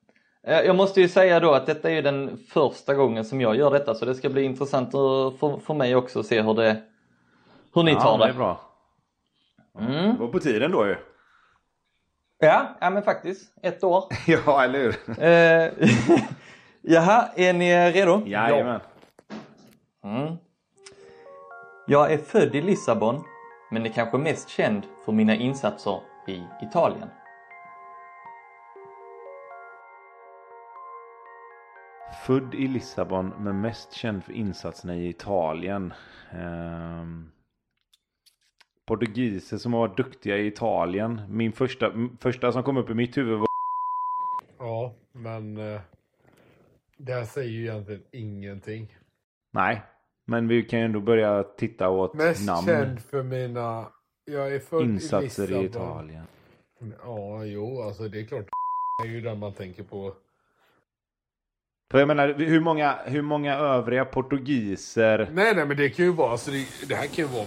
Eh, 0.46 0.60
jag 0.60 0.76
måste 0.76 1.00
ju 1.00 1.08
säga 1.08 1.40
då 1.40 1.52
att 1.52 1.66
detta 1.66 1.90
är 1.90 2.02
den 2.02 2.36
första 2.48 2.94
gången 2.94 3.24
som 3.24 3.40
jag 3.40 3.56
gör 3.56 3.70
detta 3.70 3.94
så 3.94 4.04
det 4.04 4.14
ska 4.14 4.28
bli 4.28 4.42
intressant 4.42 4.90
för, 4.90 5.58
för 5.60 5.74
mig 5.74 5.96
också 5.96 6.20
att 6.20 6.26
se 6.26 6.42
hur, 6.42 6.54
det, 6.54 6.82
hur 7.74 7.82
ni 7.82 7.92
ja, 7.92 8.00
tar 8.00 8.18
det. 8.18 8.24
det 8.24 8.30
är 8.30 8.34
bra. 8.34 8.60
Mm. 9.78 10.14
Det 10.14 10.20
var 10.20 10.28
på 10.28 10.38
tiden 10.38 10.70
då 10.70 10.86
ju. 10.86 10.96
Ja, 12.38 12.76
ja 12.80 12.90
men 12.90 13.02
faktiskt. 13.02 13.52
Ett 13.62 13.84
år. 13.84 14.04
ja, 14.26 14.64
eller 14.64 14.78
hur? 14.78 15.22
Eh, 15.22 15.88
jaha, 16.82 17.28
är 17.36 17.52
ni 17.52 17.92
redo? 17.92 18.22
Jajamän. 18.26 18.80
Mm. 20.04 20.36
Jag 21.86 22.12
är 22.12 22.18
född 22.18 22.54
i 22.54 22.62
Lissabon, 22.62 23.24
men 23.70 23.86
är 23.86 23.90
kanske 23.90 24.18
mest 24.18 24.48
känd 24.48 24.82
för 25.04 25.12
mina 25.12 25.34
insatser 25.34 26.00
i 26.26 26.42
Italien. 26.62 27.08
Född 32.26 32.54
i 32.54 32.68
Lissabon 32.68 33.34
men 33.38 33.60
mest 33.60 33.92
känd 33.92 34.24
för 34.24 34.32
insatserna 34.32 34.96
i 34.96 35.08
Italien. 35.08 35.94
Um, 36.34 37.32
portugiser 38.86 39.58
som 39.58 39.72
var 39.72 39.96
duktiga 39.96 40.36
i 40.36 40.46
Italien. 40.46 41.20
Min 41.28 41.52
första, 41.52 41.92
första 42.20 42.52
som 42.52 42.62
kom 42.62 42.76
upp 42.76 42.90
i 42.90 42.94
mitt 42.94 43.16
huvud 43.16 43.38
var... 43.38 43.46
Ja, 44.58 44.94
men 45.12 45.58
uh, 45.58 45.80
det 46.96 47.12
här 47.12 47.24
säger 47.24 47.50
ju 47.50 47.62
egentligen 47.62 48.02
ingenting. 48.12 48.96
Nej, 49.52 49.82
men 50.26 50.48
vi 50.48 50.62
kan 50.62 50.78
ju 50.78 50.84
ändå 50.84 51.00
börja 51.00 51.42
titta 51.42 51.88
åt 51.88 52.14
mest 52.14 52.46
namn. 52.46 52.66
Mest 52.66 52.78
känd 52.78 53.00
för 53.00 53.22
mina... 53.22 53.86
Jag 54.24 54.54
är 54.54 54.58
född 54.58 54.82
Insatser 54.82 55.52
i, 55.52 55.54
i 55.54 55.64
Italien. 55.64 56.24
Ja, 57.04 57.44
jo, 57.44 57.82
alltså 57.82 58.08
det 58.08 58.20
är 58.20 58.24
klart. 58.24 58.46
Det 59.02 59.08
är 59.08 59.12
ju 59.12 59.20
den 59.20 59.38
man 59.38 59.52
tänker 59.52 59.82
på 59.82 60.14
för 61.90 61.98
jag 61.98 62.08
menar, 62.08 62.34
hur 62.34 62.60
många, 62.60 62.98
hur 63.04 63.22
många 63.22 63.54
övriga 63.56 64.04
portugiser... 64.04 65.28
Nej, 65.32 65.54
nej, 65.54 65.66
men 65.66 65.76
det 65.76 65.88
kan 65.88 66.04
ju 66.04 66.12
vara... 66.12 66.30
Alltså 66.30 66.50
det, 66.50 66.66
det 66.88 66.94
här 66.94 67.06
kan 67.06 67.24
ju 67.24 67.30
vara... 67.30 67.46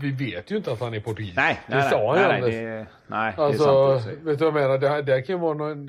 Vi 0.00 0.10
vet 0.10 0.50
ju 0.50 0.56
inte 0.56 0.72
att 0.72 0.80
han 0.80 0.94
är 0.94 1.00
portugis. 1.00 1.36
Nej, 1.36 1.60
det 1.66 1.74
nej, 1.74 1.90
sa 1.90 2.16
han 2.16 2.40
nej, 2.40 2.50
det, 2.50 2.86
nej, 3.06 3.34
alltså, 3.36 3.64
det 3.64 3.94
är 3.94 3.98
sant. 3.98 4.18
Vet 4.22 4.38
du 4.38 4.44
vad 4.44 4.62
jag 4.62 4.68
menar? 4.68 4.78
Det 4.78 4.88
här, 4.88 5.02
det 5.02 5.12
här 5.12 5.20
kan 5.20 5.36
ju 5.36 5.40
vara 5.40 5.54
någon... 5.54 5.88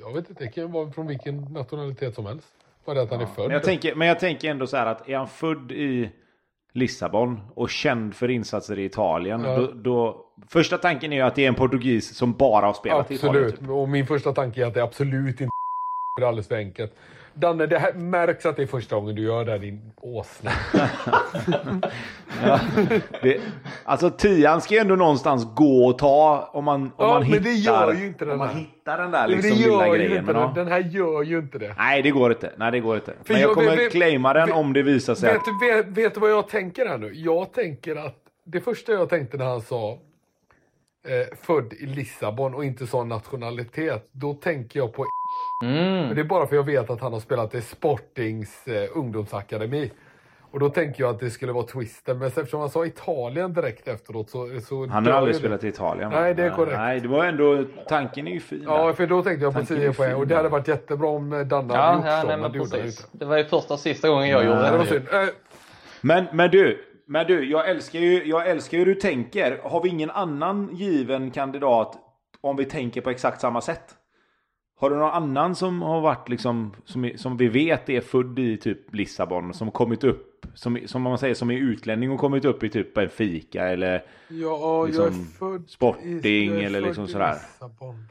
Jag 0.00 0.14
vet 0.14 0.30
inte, 0.30 0.44
det 0.44 0.50
kan 0.50 0.64
ju 0.64 0.70
vara 0.70 0.92
från 0.92 1.06
vilken 1.06 1.40
nationalitet 1.40 2.14
som 2.14 2.26
helst. 2.26 2.46
Bara 2.84 2.94
det 2.94 3.02
att 3.02 3.10
han 3.10 3.20
ja, 3.20 3.26
är 3.26 3.30
född. 3.34 3.44
Men 3.44 3.54
jag, 3.54 3.64
tänker, 3.64 3.94
men 3.94 4.08
jag 4.08 4.20
tänker 4.20 4.50
ändå 4.50 4.66
så 4.66 4.76
här 4.76 4.86
att 4.86 5.08
är 5.08 5.16
han 5.16 5.28
född 5.28 5.72
i 5.72 6.10
Lissabon 6.72 7.40
och 7.54 7.70
känd 7.70 8.14
för 8.14 8.30
insatser 8.30 8.78
i 8.78 8.84
Italien. 8.84 9.44
Ja. 9.44 9.56
Då, 9.56 9.72
då, 9.74 10.26
första 10.48 10.78
tanken 10.78 11.12
är 11.12 11.16
ju 11.16 11.22
att 11.22 11.34
det 11.34 11.44
är 11.44 11.48
en 11.48 11.54
portugis 11.54 12.14
som 12.14 12.32
bara 12.32 12.66
har 12.66 12.72
spelat 12.72 13.00
absolut. 13.00 13.22
i 13.22 13.26
Italien. 13.26 13.44
Absolut, 13.44 13.60
typ. 13.60 13.70
och 13.70 13.88
min 13.88 14.06
första 14.06 14.32
tanke 14.32 14.62
är 14.62 14.66
att 14.66 14.74
det 14.74 14.82
absolut 14.82 15.40
inte 15.40 15.50
är 16.20 16.26
alldeles 16.26 16.48
för 16.48 16.56
enkelt. 16.56 16.94
Danne, 17.34 17.66
det 17.66 17.78
här 17.78 17.92
märks 17.92 18.46
att 18.46 18.56
det 18.56 18.62
är 18.62 18.66
första 18.66 18.96
gången 18.96 19.14
du 19.14 19.22
gör 19.22 19.44
det 19.44 19.50
här, 19.50 19.58
din 19.58 19.92
åsna. 19.96 20.50
ja, 22.44 22.60
det, 23.22 23.40
alltså 23.84 24.10
tian 24.10 24.60
ska 24.60 24.74
ju 24.74 24.80
ändå 24.80 24.96
någonstans 24.96 25.54
gå 25.54 25.86
och 25.86 25.98
ta 25.98 26.50
om 26.52 26.64
man, 26.64 26.82
om 26.82 26.92
ja, 26.98 27.06
man 27.06 27.20
men 27.20 27.32
hittar, 27.32 27.44
det 27.44 27.52
gör 27.52 27.94
ju 27.94 28.06
inte 28.06 28.24
den 28.24 28.32
om 28.32 28.38
man 28.38 28.56
hittar 28.56 28.98
den 28.98 29.10
där 29.10 29.28
liksom 29.28 29.50
lilla 29.50 29.88
grejen. 29.88 30.24
Men 30.24 30.34
den. 30.34 30.54
den 30.54 30.68
här 30.68 30.80
gör 30.80 31.22
ju 31.22 31.38
inte 31.38 31.58
det. 31.58 31.74
Nej, 31.78 32.02
det 32.02 32.10
går 32.10 32.32
inte. 32.32 32.52
Nej, 32.56 32.72
det 32.72 32.80
går 32.80 32.96
inte. 32.96 33.12
För 33.24 33.32
men 33.32 33.42
jag, 33.42 33.50
jag 33.50 33.54
kommer 33.54 33.76
vet, 33.76 33.92
claima 33.92 34.32
den 34.32 34.46
vet, 34.46 34.56
om 34.56 34.72
det 34.72 34.82
visar 34.82 35.14
sig. 35.14 35.32
Vet, 35.32 35.40
att... 35.40 35.86
vet, 35.86 35.86
vet 35.86 36.14
du 36.14 36.20
vad 36.20 36.30
jag 36.30 36.48
tänker 36.48 36.86
här 36.86 36.98
nu? 36.98 37.12
Jag 37.14 37.52
tänker 37.52 37.96
att 37.96 38.16
det 38.44 38.60
första 38.60 38.92
jag 38.92 39.08
tänkte 39.08 39.36
när 39.36 39.44
han 39.44 39.60
sa 39.60 39.98
eh, 41.08 41.36
född 41.42 41.72
i 41.72 41.86
Lissabon 41.86 42.54
och 42.54 42.64
inte 42.64 42.86
sa 42.86 43.04
nationalitet, 43.04 44.08
då 44.12 44.34
tänker 44.34 44.80
jag 44.80 44.92
på 44.92 45.06
Mm. 45.62 46.06
Men 46.06 46.14
det 46.14 46.20
är 46.20 46.24
bara 46.24 46.46
för 46.46 46.56
jag 46.56 46.66
vet 46.66 46.90
att 46.90 47.00
han 47.00 47.12
har 47.12 47.20
spelat 47.20 47.54
i 47.54 47.60
Sportings 47.60 48.68
eh, 48.68 48.88
ungdomsakademi. 48.94 49.90
Och 50.52 50.60
då 50.60 50.68
tänker 50.68 51.02
jag 51.02 51.10
att 51.10 51.20
det 51.20 51.30
skulle 51.30 51.52
vara 51.52 51.66
twisten. 51.66 52.18
Men 52.18 52.28
eftersom 52.28 52.60
han 52.60 52.70
sa 52.70 52.86
Italien 52.86 53.52
direkt 53.52 53.88
efteråt 53.88 54.30
så... 54.30 54.60
så 54.60 54.86
han 54.86 55.06
har 55.06 55.12
aldrig 55.12 55.36
spelat 55.36 55.64
i 55.64 55.68
Italien. 55.68 56.10
Nej, 56.10 56.34
det 56.34 56.42
är 56.42 56.50
korrekt. 56.50 56.78
Nej, 56.78 57.00
det 57.00 57.08
var 57.08 57.24
ändå... 57.24 57.64
Tanken 57.88 58.28
är 58.28 58.32
ju 58.32 58.40
fin. 58.40 58.62
Ja, 58.66 58.92
för 58.92 59.06
då 59.06 59.22
tänkte 59.22 59.44
jag 59.44 59.54
på 59.54 59.64
10 59.64 59.92
poäng. 59.92 60.14
Och 60.14 60.26
det 60.26 60.36
hade 60.36 60.48
varit 60.48 60.68
jättebra 60.68 61.08
om 61.08 61.32
eh, 61.32 61.40
Danne 61.40 61.74
ja, 61.74 61.80
hade 61.80 62.02
gjort 62.02 62.04
ja, 62.04 62.12
så. 62.12 62.26
Nej, 62.26 62.36
men, 62.36 62.52
men 62.70 62.86
det, 62.86 63.18
det 63.18 63.24
var 63.24 63.36
ju 63.36 63.44
första 63.44 63.74
och 63.74 63.80
sista 63.80 64.08
gången 64.08 64.28
jag 64.28 64.38
nej, 64.38 64.48
gjorde 64.48 64.62
det. 64.62 64.70
det 64.70 64.78
var 64.78 64.84
synd. 64.84 65.08
Äh. 65.12 65.28
Men, 66.00 66.26
men 66.32 66.50
du, 66.50 66.84
men 67.06 67.26
du, 67.26 67.50
jag 67.50 67.70
älskar 67.70 67.98
ju, 67.98 68.24
jag 68.24 68.48
älskar 68.48 68.78
hur 68.78 68.86
du 68.86 68.94
tänker. 68.94 69.60
Har 69.62 69.82
vi 69.82 69.88
ingen 69.88 70.10
annan 70.10 70.68
given 70.72 71.30
kandidat 71.30 71.98
om 72.40 72.56
vi 72.56 72.64
tänker 72.64 73.00
på 73.00 73.10
exakt 73.10 73.40
samma 73.40 73.60
sätt? 73.60 73.96
Har 74.80 74.90
du 74.90 74.96
någon 74.96 75.10
annan 75.10 75.54
som 75.54 75.82
har 75.82 76.00
varit 76.00 76.28
liksom, 76.28 76.74
som, 76.84 77.10
som 77.16 77.36
vi 77.36 77.48
vet 77.48 77.88
är 77.88 78.00
född 78.00 78.38
i 78.38 78.56
typ 78.56 78.94
Lissabon, 78.94 79.54
som 79.54 79.70
kommit 79.70 80.04
upp, 80.04 80.46
som, 80.54 80.78
som 80.86 81.02
man 81.02 81.18
säger, 81.18 81.34
som 81.34 81.50
är 81.50 81.54
utlänning 81.56 82.10
och 82.10 82.18
kommit 82.20 82.44
upp 82.44 82.62
i 82.64 82.68
typ 82.70 82.98
en 82.98 83.08
fika 83.08 83.68
eller 83.68 84.04
ja, 84.28 84.84
liksom, 84.84 85.26
Sporting 85.68 86.20
i, 86.60 86.64
eller 86.64 86.80
liksom 86.80 87.06
sådär. 87.06 87.32
Lissabon. 87.32 88.08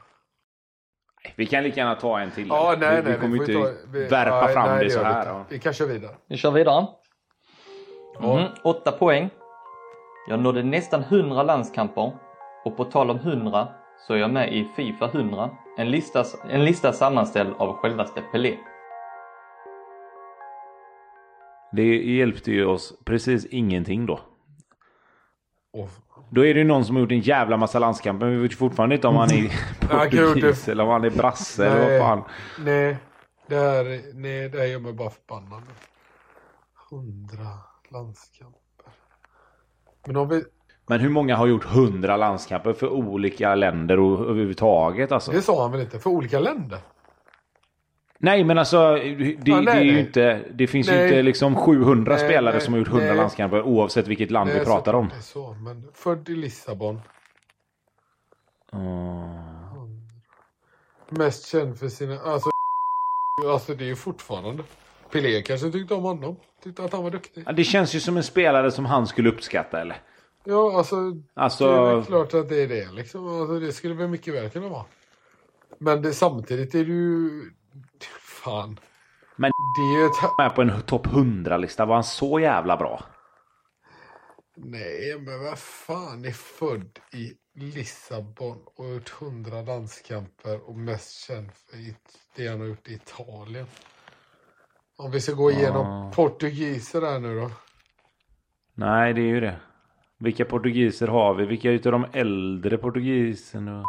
Vi 1.36 1.46
kan 1.46 1.62
lika 1.64 1.76
gärna 1.80 1.94
ta 1.94 2.20
en 2.20 2.30
till. 2.30 2.48
Ja, 2.48 2.76
nej, 2.80 2.96
vi, 2.96 3.02
nej. 3.02 3.12
vi 3.12 3.20
kommer 3.20 3.36
får 3.36 3.50
inte 3.50 3.62
ta- 3.62 3.90
vi- 3.92 4.06
värpa 4.06 4.40
nej, 4.44 4.54
fram 4.54 4.68
nej, 4.68 4.84
det 4.84 4.90
så 4.90 4.98
vi 4.98 5.04
här. 5.04 5.26
ja. 5.26 5.44
Vi 5.48 5.58
kan 5.58 5.72
köra 5.72 5.88
vidare. 5.88 6.12
Vi 6.28 6.36
kör 6.36 6.50
vidare. 6.50 6.86
Ja. 8.20 8.36
Mhm, 8.36 8.46
Åtta 8.64 8.92
poäng. 8.92 9.30
Jag 10.28 10.40
nådde 10.40 10.62
nästan 10.62 11.02
100 11.02 11.42
landskamper. 11.42 12.12
Och 12.64 12.76
på 12.76 12.84
tal 12.84 13.10
om 13.10 13.16
100 13.16 13.68
så 14.06 14.14
är 14.14 14.18
jag 14.18 14.30
med 14.30 14.54
i 14.54 14.68
Fifa 14.76 15.06
100. 15.06 15.50
En 15.80 15.90
lista, 15.90 16.24
en 16.48 16.64
lista 16.64 16.92
sammanställd 16.92 17.54
av 17.58 17.76
självaste 17.76 18.22
Pelé. 18.32 18.56
Det 21.72 21.96
hjälpte 21.96 22.50
ju 22.52 22.64
oss 22.64 22.94
precis 23.04 23.46
ingenting 23.46 24.06
då. 24.06 24.20
Och, 25.72 25.88
Då 26.30 26.46
är 26.46 26.54
det 26.54 26.60
ju 26.60 26.66
någon 26.66 26.84
som 26.84 26.96
har 26.96 27.00
gjort 27.00 27.12
en 27.12 27.20
jävla 27.20 27.56
massa 27.56 27.78
landskamper. 27.78 28.26
Men 28.26 28.36
vi 28.36 28.42
vet 28.42 28.58
fortfarande 28.58 28.94
inte 28.94 29.08
om 29.08 29.16
han 29.16 29.30
är 29.30 29.50
portugis 29.88 30.68
eller 30.68 30.84
om 30.84 30.90
han 30.90 31.04
är 31.04 31.10
brasse 31.10 31.66
eller 31.66 31.90
vad 31.90 32.00
fan. 32.00 32.24
nej, 32.58 32.96
det 33.46 33.56
här, 33.56 34.14
nej, 34.14 34.48
det 34.48 34.58
här 34.58 34.66
gör 34.66 34.80
mig 34.80 34.92
bara 34.92 35.10
förbannad. 35.10 35.62
Hundra 36.90 37.48
landskamper. 37.90 38.60
Men 40.06 40.16
om 40.16 40.28
vi, 40.28 40.44
Men 40.90 41.00
hur 41.00 41.08
många 41.08 41.36
har 41.36 41.46
gjort 41.46 41.64
hundra 41.64 42.16
landskamper 42.16 42.72
för 42.72 42.88
olika 42.88 43.54
länder 43.54 44.00
och 44.00 44.20
överhuvudtaget 44.20 45.12
alltså? 45.12 45.32
det 45.32 45.42
sa 45.42 45.62
han 45.62 45.72
väl 45.72 45.80
inte? 45.80 45.98
För 45.98 46.10
olika 46.10 46.40
länder? 46.40 46.78
Nej 48.18 48.44
men 48.44 48.58
alltså 48.58 48.94
det, 48.94 49.36
det 49.40 49.60
nej, 49.60 49.78
är 49.78 49.82
ju 49.82 49.92
nej. 49.92 50.00
inte, 50.00 50.40
det 50.54 50.66
finns 50.66 50.88
ju 50.88 50.92
Nej. 50.92 51.04
inte 51.04 51.22
liksom 51.22 51.56
700 51.56 52.14
Nej, 52.14 52.24
spelare 52.24 52.60
som 52.60 52.74
har 52.74 52.78
gjort 52.78 52.88
100 52.88 53.06
nej. 53.06 53.16
landskamper 53.16 53.62
oavsett 53.62 54.08
vilket 54.08 54.30
land 54.30 54.50
vi 54.50 54.64
pratar 54.64 54.94
om. 54.94 55.08
det 55.08 55.16
är 55.16 55.20
Så, 55.20 55.54
men 55.54 55.84
född 55.94 56.28
i 56.28 56.36
Lissabon. 56.36 57.00
Oh. 58.72 59.88
Mest 61.08 61.48
känd 61.48 61.78
för 61.78 61.88
sina... 61.88 62.20
Alltså, 62.20 62.50
alltså 63.52 63.74
det 63.74 63.84
är 63.84 63.88
ju 63.88 63.96
fortfarande... 63.96 64.62
Pelé 65.12 65.42
kanske 65.42 65.70
tyckte 65.70 65.94
om 65.94 66.02
honom. 66.02 66.36
Tyckte 66.64 66.84
att 66.84 66.92
han 66.92 67.02
var 67.02 67.10
duktig. 67.10 67.44
Ja, 67.46 67.52
Det 67.52 67.64
känns 67.64 67.94
ju 67.94 68.00
som 68.00 68.16
en 68.16 68.22
spelare 68.22 68.70
som 68.70 68.84
han 68.86 69.06
skulle 69.06 69.28
uppskatta 69.28 69.80
eller? 69.80 69.96
Ja, 70.44 70.78
alltså... 70.78 70.96
Alltså- 71.34 71.66
Det 71.66 72.00
är 72.00 72.02
klart 72.02 72.34
att 72.34 72.48
det 72.48 72.62
är 72.62 72.68
det 72.68 72.92
liksom. 72.92 73.40
Alltså, 73.40 73.60
det 73.60 73.72
skulle 73.72 73.94
väl 73.94 74.08
mycket 74.08 74.34
väl 74.34 74.50
kunna 74.50 74.68
vara. 74.68 74.84
Men 75.78 76.02
det, 76.02 76.12
samtidigt 76.12 76.74
är 76.74 76.84
det 76.84 76.92
ju... 76.92 77.42
Fan. 78.20 78.80
Men 79.36 79.50
Det 79.76 79.82
är 79.82 80.00
ju 80.00 80.06
ett... 80.06 80.38
med 80.38 80.54
på 80.54 80.62
en 80.62 80.82
topp 80.82 81.06
100-lista, 81.06 81.86
var 81.86 81.94
han 81.94 82.04
så 82.04 82.40
jävla 82.40 82.76
bra? 82.76 83.04
Nej, 84.56 85.18
men 85.20 85.44
vad 85.44 85.58
fan 85.58 86.24
är 86.24 86.30
född 86.30 86.98
i 87.12 87.32
Lissabon 87.54 88.58
och 88.76 88.84
har 88.84 88.92
gjort 88.92 89.08
hundra 89.08 89.62
landskamper 89.62 90.68
och 90.68 90.76
mest 90.76 91.26
känd 91.26 91.52
för 91.52 91.76
det 92.36 92.48
han 92.48 92.60
har 92.60 92.66
gjort 92.66 92.88
i 92.88 92.94
Italien. 92.94 93.66
Om 94.96 95.10
vi 95.10 95.20
ska 95.20 95.32
gå 95.32 95.50
igenom 95.50 96.12
portugiser 96.12 97.02
här 97.02 97.18
nu 97.18 97.40
då. 97.40 97.50
Nej, 98.74 99.14
det 99.14 99.20
är 99.20 99.24
ju 99.24 99.40
det. 99.40 99.60
Vilka 100.20 100.44
portugiser 100.44 101.06
har 101.08 101.34
vi? 101.34 101.44
Vilka 101.46 101.70
utav 101.70 101.92
de 101.92 102.06
äldre 102.12 102.78
portugiserna? 102.78 103.84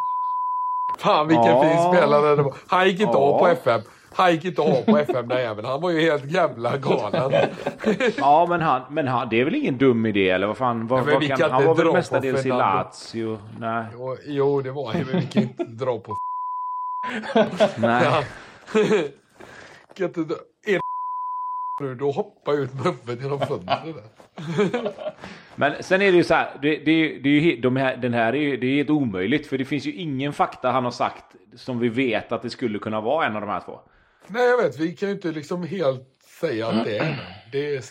Fan 1.00 1.28
vilken 1.28 1.46
Ja. 1.46 1.62
fin 1.64 1.94
spelare 1.98 2.36
det 2.36 2.42
var. 2.44 2.54
Han 2.68 2.88
gick 2.88 3.00
inte 3.00 3.14
Ja. 3.18 3.20
av 3.20 3.40
på 3.40 3.48
FM. 3.48 3.82
Han 4.16 4.32
gick 4.32 4.46
inte 4.46 4.62
av 4.62 4.82
på 4.86 4.98
FM 4.98 5.28
den 5.28 5.38
jäveln. 5.42 5.68
Han 5.68 5.82
var 5.82 5.90
ju 5.90 6.02
helt 6.02 6.26
jävla 6.32 6.78
galen. 6.78 7.32
Ja, 8.18 8.46
men 8.50 8.62
han, 8.62 8.82
men 8.90 9.08
han, 9.08 9.30
det 9.30 9.42
är 9.42 9.46
väl 9.46 9.56
ingen 9.56 9.78
dum 9.78 10.06
idé 10.06 10.30
eller 10.30 10.48
vad 10.48 10.58
fan? 10.58 10.88
Vad, 10.88 11.06
Nej, 11.06 11.14
vad 11.30 11.38
kan, 11.38 11.52
han 11.52 11.66
var 11.66 11.76
väl 11.76 11.94
mestadels 11.94 12.46
i. 12.46 12.50
Lazio? 12.50 13.38
Nej. 13.60 13.86
jo, 13.94 14.18
jo, 14.26 14.62
det 14.62 14.72
var 14.72 14.94
han, 14.94 15.04
men 15.12 15.20
vi 15.22 15.26
kan 15.28 15.44
inte 15.44 15.64
dra 15.64 16.00
på 16.00 16.18
Nej. 17.78 18.04
Ja. 18.06 18.24
kan 19.98 20.08
inte 20.08 20.22
dra... 20.22 20.36
Nu, 21.82 21.96
då 21.96 22.12
hoppar 22.12 22.54
jag 22.54 22.62
ut 22.62 22.74
med 22.74 22.84
huvudet 22.84 23.24
genom 23.24 23.40
fönstret. 23.40 23.96
Men 25.56 25.84
sen 25.84 26.02
är 26.02 26.12
det 26.12 26.18
ju 26.18 26.24
så 26.24 26.34
här. 26.34 26.58
Det, 26.62 26.76
det, 26.76 27.20
det 27.20 27.30
är 27.30 27.42
ju, 27.42 27.62
de 27.62 27.76
här, 27.76 27.98
den 27.98 28.14
här 28.14 28.34
är 28.34 28.40
ju 28.42 28.58
det 28.58 28.68
är 28.68 28.76
helt 28.76 28.90
omöjligt. 28.90 29.48
För 29.48 29.58
det 29.58 29.66
finns 29.66 29.86
ju 29.86 29.94
ingen 29.94 30.34
fakta 30.34 30.72
han 30.72 30.84
har 30.84 30.92
sagt 30.92 31.26
som 31.56 31.80
vi 31.80 31.90
vet 31.90 32.32
att 32.32 32.42
det 32.42 32.50
skulle 32.50 32.80
kunna 32.80 33.02
vara 33.02 33.26
en 33.26 33.36
av 33.36 33.42
de 33.42 33.50
här 33.50 33.60
två. 33.60 33.80
Nej, 34.28 34.50
jag 34.50 34.58
vet. 34.64 34.80
Vi 34.80 34.96
kan 34.96 35.10
ju 35.10 35.16
inte 35.16 35.32
liksom 35.32 35.64
helt 35.64 36.08
säga 36.40 36.68
att 36.68 36.86
det 36.86 36.98
är 36.98 37.04
det. 37.04 37.18
det 37.52 37.76
är... 37.76 37.84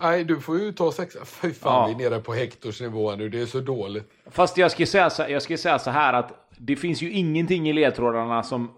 Nej, 0.00 0.24
du 0.24 0.40
får 0.40 0.58
ju 0.58 0.72
ta 0.72 0.92
sexa. 0.92 1.24
Fy 1.24 1.52
fan, 1.52 1.90
Ja. 1.90 1.96
vi 1.98 2.04
är 2.04 2.10
nere 2.10 2.20
på 2.20 2.32
Hektors 2.34 2.80
nivå 2.80 3.14
nu. 3.16 3.28
Det 3.28 3.40
är 3.40 3.46
så 3.46 3.60
dåligt. 3.60 4.10
Fast 4.30 4.56
jag 4.56 4.70
ska 4.70 4.86
säga 4.86 5.10
så, 5.10 5.24
jag 5.28 5.42
ska 5.42 5.56
säga 5.56 5.78
så 5.78 5.90
här 5.90 6.12
att 6.12 6.48
det 6.58 6.76
finns 6.76 7.02
ju 7.02 7.12
ingenting 7.12 7.68
i 7.68 7.72
ledtrådarna 7.72 8.42
som 8.42 8.70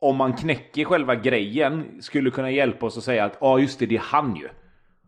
om 0.00 0.16
man 0.16 0.32
knäcker 0.32 0.84
själva 0.84 1.14
grejen 1.14 1.98
skulle 2.00 2.30
kunna 2.30 2.50
hjälpa 2.50 2.86
oss 2.86 2.98
att 2.98 3.04
säga 3.04 3.24
att 3.24 3.36
ja 3.40 3.46
ah, 3.46 3.58
just 3.58 3.78
det, 3.78 3.86
det 3.86 3.96
är 3.96 4.02
han 4.04 4.36
ju. 4.36 4.48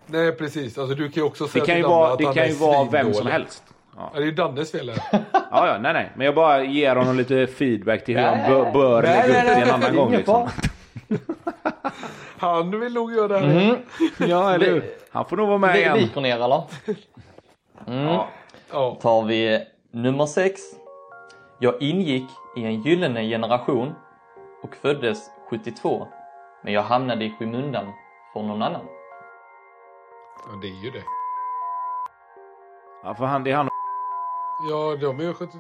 Nej, 0.07 0.33
precis. 0.33 0.79
Alltså, 0.79 0.95
du 0.95 1.09
kan 1.09 1.23
ju 1.23 1.27
också 1.27 1.45
Det 1.45 1.51
säga 1.51 1.65
kan 1.65 1.77
ju 1.77 1.83
vara, 1.83 2.13
att 2.13 2.19
det 2.19 2.35
kan 2.35 2.49
ju 2.49 2.55
vara 2.55 2.89
vem 2.91 3.15
som 3.15 3.27
helst. 3.27 3.65
Ja. 3.97 4.11
Det 4.15 4.21
är 4.21 4.25
ju 4.25 4.33
Dannes 4.33 4.73
fel. 4.73 4.93
ja, 5.13 5.21
ja, 5.51 5.79
nej, 5.81 5.93
nej. 5.93 6.13
Men 6.17 6.25
jag 6.27 6.35
bara 6.35 6.65
ger 6.65 6.97
honom 6.97 7.17
lite 7.17 7.47
feedback 7.47 8.05
till 8.05 8.17
hur 8.17 8.25
han 8.25 8.39
Nej, 8.39 8.51
bör, 8.51 8.73
bör 8.73 9.03
nej, 9.03 9.29
lägga 9.29 9.41
upp 9.41 9.47
det 9.47 9.63
en 9.63 9.71
annan 9.71 9.97
gång. 9.97 10.13
Liksom. 10.13 10.49
Han 12.39 12.81
vill 12.81 12.95
nog 12.95 13.13
göra 13.13 13.29
det 13.29 13.39
här. 13.39 13.61
Mm. 13.61 13.77
Ja, 14.19 14.55
eller 14.55 14.67
hur? 14.67 14.85
Han 15.11 15.25
får 15.25 15.37
nog 15.37 15.49
vara 15.49 15.59
med 15.59 15.73
Vi 15.73 15.79
igen. 15.79 15.99
viker 15.99 16.21
ner 16.21 16.35
eller? 16.35 16.63
Ja. 17.87 18.29
Ja. 18.73 18.99
tar 19.03 19.25
vi 19.25 19.61
nummer 19.91 20.27
6. 20.27 20.61
Jag 21.59 21.83
ingick 21.83 22.25
i 22.57 22.65
en 22.65 22.83
gyllene 22.83 23.23
generation 23.23 23.95
och 24.63 24.77
föddes 24.77 25.31
72. 25.51 26.09
Men 26.65 26.73
jag 26.73 26.83
hamnade 26.83 27.25
i 27.25 27.31
skymundan 27.39 27.93
för 28.33 28.43
någon 28.43 28.63
annan. 28.63 28.87
ja, 30.47 30.57
det 30.63 30.69
är 30.69 30.85
ju 30.85 30.91
det. 30.91 31.05
ja, 33.03 33.15
för 33.15 33.25
han, 33.25 33.45
det 33.45 33.51
är 33.51 33.57
han. 33.57 33.69
Ja, 34.71 34.97
de 35.01 35.21
är 35.21 35.25
ju 35.25 35.35
70, 35.35 35.59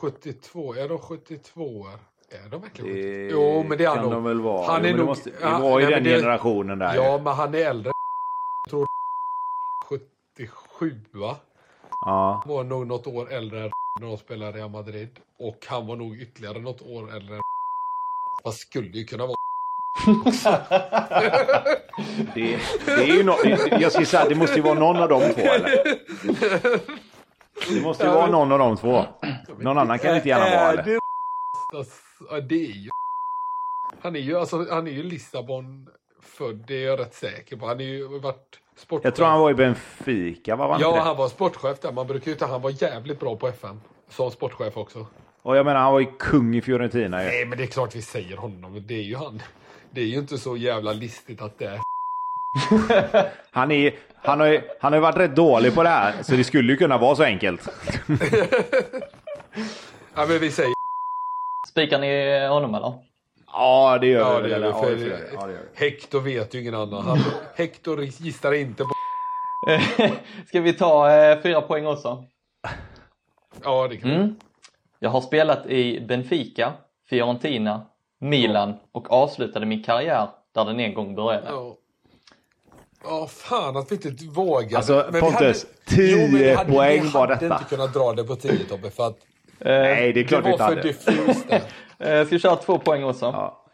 72. 0.00 0.74
Är 0.74 0.88
de 0.88 0.98
72 0.98 1.62
år? 1.80 1.88
Är 2.30 2.48
de 2.50 2.60
verkligen 2.60 2.94
72? 2.94 3.06
Det 3.08 3.28
Jo, 3.32 3.64
men 3.68 3.78
det 3.78 3.84
är 3.84 3.88
han 3.88 3.96
kan 3.96 4.04
nog. 4.04 4.12
de 4.12 4.24
väl 4.24 4.40
vara. 4.40 4.66
Han 4.66 4.80
Jo, 4.84 4.88
är 4.90 4.96
nog... 4.96 5.06
måste, 5.06 5.30
det 5.30 5.36
ja, 5.42 5.58
var 5.58 5.80
ju 5.80 5.86
nej, 5.86 5.94
den 5.94 6.04
det- 6.04 6.16
generationen 6.20 6.78
där. 6.78 6.94
Ja, 6.94 7.16
ju. 7.18 7.22
men 7.24 7.32
han 7.34 7.54
är 7.54 7.58
äldre. 7.58 7.92
Jag 8.64 8.70
tror 8.70 8.86
77 9.84 11.00
va? 11.12 11.36
Ja. 12.00 12.42
Var 12.46 12.64
nog 12.64 12.86
något 12.86 13.06
år 13.06 13.32
äldre 13.32 13.70
när 14.00 14.06
de 14.06 14.16
spelade 14.16 14.58
i 14.58 14.68
Madrid. 14.68 15.20
Och 15.38 15.66
han 15.68 15.86
var 15.86 15.96
nog 15.96 16.16
ytterligare 16.16 16.58
något 16.58 16.82
år 16.82 17.14
äldre 17.16 17.40
Vad 18.46 18.54
skulle 18.54 18.98
ju 18.98 19.04
kunna 19.04 19.26
vara. 19.26 19.36
Det, 22.34 22.58
det 22.86 22.92
är 22.92 23.06
ju 23.06 23.22
no, 23.22 23.32
jag 23.80 23.92
skulle 23.92 24.06
säga 24.06 24.28
det 24.28 24.34
måste 24.34 24.56
ju 24.56 24.62
vara 24.62 24.78
någon 24.78 24.96
av 24.96 25.08
de 25.08 25.20
två 25.32 25.40
eller? 25.40 25.84
Det 27.74 27.80
måste 27.82 28.04
ju 28.04 28.10
vara 28.10 28.30
någon 28.30 28.52
av 28.52 28.58
de 28.58 28.76
två. 28.76 29.04
Någon 29.58 29.78
annan 29.78 29.98
kan 29.98 30.10
det 30.10 30.16
inte 30.16 30.28
gärna 30.28 30.44
vara 30.44 30.54
Är 30.54 30.72
eller? 30.72 30.82
det 30.82 30.98
ja, 32.30 32.40
det 32.40 32.54
är 32.54 32.72
ju 32.72 32.90
Han 34.00 34.16
är 34.16 34.20
ju, 34.20 34.38
alltså, 34.38 34.66
han 34.70 34.86
är 34.86 34.92
ju 34.92 35.02
Lissabon 35.02 35.88
född, 36.22 36.64
det 36.66 36.74
är 36.74 36.86
jag 36.86 37.00
rätt 37.00 37.14
säker 37.14 37.56
på. 37.56 37.66
Han 37.66 37.80
är 37.80 37.84
ju 37.84 38.18
varit 38.18 38.60
sportchef. 38.76 39.04
Jag 39.04 39.14
tror 39.14 39.26
han 39.26 39.40
var 39.40 39.50
i 39.50 39.54
Benfica, 39.54 40.56
var 40.56 40.68
han 40.68 40.80
Ja, 40.80 41.00
han 41.00 41.16
var 41.16 41.28
sportchef 41.28 41.80
där. 41.80 41.92
Man 41.92 42.06
brukar 42.06 42.30
ju 42.30 42.36
ta, 42.36 42.46
han 42.46 42.62
var 42.62 42.82
jävligt 42.82 43.20
bra 43.20 43.36
på 43.36 43.48
FM. 43.48 43.80
Som 44.08 44.30
sportchef 44.30 44.76
också. 44.76 45.06
Och 45.46 45.56
jag 45.56 45.66
menar 45.66 45.80
han 45.80 45.92
var 45.92 46.00
ju 46.00 46.06
kung 46.18 46.56
i 46.56 46.62
Fiorentina 46.62 47.22
ju. 47.24 47.28
Nej, 47.28 47.46
men 47.46 47.58
det 47.58 47.64
är 47.64 47.68
klart 47.68 47.96
vi 47.96 48.02
säger 48.02 48.36
honom. 48.36 48.84
Det 48.86 48.94
är 48.94 49.02
ju 49.02 49.16
han. 49.16 49.42
Det 49.90 50.00
är 50.00 50.04
ju 50.04 50.18
inte 50.18 50.38
så 50.38 50.56
jävla 50.56 50.92
listigt 50.92 51.42
att 51.42 51.58
det 51.58 51.66
är 51.66 51.80
Han, 53.50 53.70
är, 53.70 53.94
han, 54.22 54.40
har 54.40 54.46
ju, 54.46 54.62
han 54.80 54.92
har 54.92 54.96
ju 54.96 55.02
varit 55.02 55.16
rätt 55.16 55.36
dålig 55.36 55.74
på 55.74 55.82
det 55.82 55.88
här, 55.88 56.14
så 56.22 56.32
det 56.32 56.44
skulle 56.44 56.72
ju 56.72 56.76
kunna 56.78 56.98
vara 56.98 57.16
så 57.16 57.22
enkelt. 57.22 57.68
Ja, 60.14 60.26
men 60.28 60.38
vi 60.38 60.50
säger 60.50 60.72
Spikar 61.68 61.98
ni 61.98 62.46
honom 62.48 62.74
eller? 62.74 62.92
Ja, 63.46 63.98
det 64.00 64.06
gör 64.06 64.20
Ja, 64.20 64.38
vi 64.38 64.48
det 64.48 64.58
väl, 64.58 64.62
gör 64.62 64.70
vi. 64.70 64.74
eller? 64.74 64.82
För 64.82 64.90
Ja, 64.90 64.96
det 64.96 65.02
gör 65.06 65.16
vi. 65.16 65.34
Ja, 65.34 65.46
det 65.46 65.52
gör 65.52 65.60
vi. 65.78 65.84
Hector 65.84 66.20
vet 66.20 66.54
ju 66.54 66.60
ingen 66.60 66.74
annan. 66.74 67.04
Han, 67.04 67.18
Hector 67.56 68.02
gissar 68.02 68.52
inte 68.52 68.82
på... 68.84 68.90
Ska 70.46 70.60
vi 70.60 70.72
ta 70.72 71.10
eh, 71.12 71.40
fyra 71.42 71.60
poäng 71.60 71.86
också? 71.86 72.24
Ja, 73.64 73.88
det 73.88 73.96
kan 73.96 74.10
Mm. 74.10 74.36
Jag 74.98 75.10
har 75.10 75.20
spelat 75.20 75.66
i 75.66 76.00
Benfica, 76.00 76.72
Fiorentina, 77.10 77.86
Milan 78.20 78.74
och 78.92 79.12
avslutade 79.12 79.66
min 79.66 79.82
karriär 79.82 80.28
där 80.54 80.64
den 80.64 80.80
en 80.80 80.94
gång 80.94 81.14
började. 81.14 81.46
Ja. 81.50 81.76
Ja, 83.04 83.26
fan 83.26 83.76
att 83.76 83.92
vi 83.92 83.94
inte 84.08 84.24
vågade. 84.24 84.76
Alltså, 84.76 84.92
Men 85.04 85.12
vi 85.14 85.20
Pontus, 85.20 85.38
hade- 85.90 86.02
Jo, 86.02 86.18
men 86.18 86.30
vi 86.30 86.38
10 86.38 86.56
hade- 86.56 86.72
poäng 86.72 87.02
vi 87.02 87.08
var 87.08 87.20
hade 87.20 87.34
detta. 87.34 87.54
inte 87.58 87.68
kunnat 87.76 87.94
dra 87.94 88.12
det 88.12 88.24
på 88.24 88.36
10 88.36 88.64
Tobbe, 88.64 88.90
för 88.90 89.06
att 89.06 89.16
Nej, 89.58 89.96
det 90.02 90.08
är 90.08 90.12
det 90.12 90.24
klart 90.24 90.40
vi 90.46 90.50
var 90.50 90.52
inte 90.52 90.64
för 90.64 91.12
hade. 91.12 91.26
diffust 91.28 91.48
där. 91.48 91.62
Eh, 91.98 92.24
ska 92.26 92.34
vi 92.34 92.38
köra 92.38 92.56
två 92.56 92.78
poäng 92.78 93.04
också? 93.04 93.24
Ja. 93.26 93.64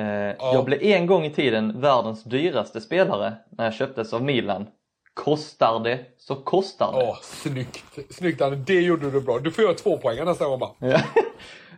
Eh, 0.00 0.04
Jag 0.38 0.64
blev 0.64 0.82
en 0.82 1.06
gång 1.06 1.24
i 1.24 1.30
tiden 1.30 1.80
världens 1.80 2.24
dyraste 2.24 2.80
spelare 2.80 3.32
när 3.50 3.64
jag 3.64 3.74
köptes 3.74 4.12
av 4.12 4.22
Milan 4.22 4.66
kostar 5.14 5.80
det 5.84 5.98
så 6.18 6.34
kostar 6.34 6.92
det. 6.92 6.98
Åh, 7.08 7.16
snyggt. 7.22 7.98
Snyggt 8.10 8.38
Danne, 8.38 8.56
det 8.56 8.80
gjorde 8.80 9.10
du 9.10 9.20
bra. 9.20 9.38
Du 9.38 9.50
får 9.50 9.64
göra 9.64 9.74
två 9.74 9.96
poäng 9.98 10.24
nästa 10.24 10.44
gång 10.46 10.58
bara. 10.58 10.70
Ja. 10.78 10.98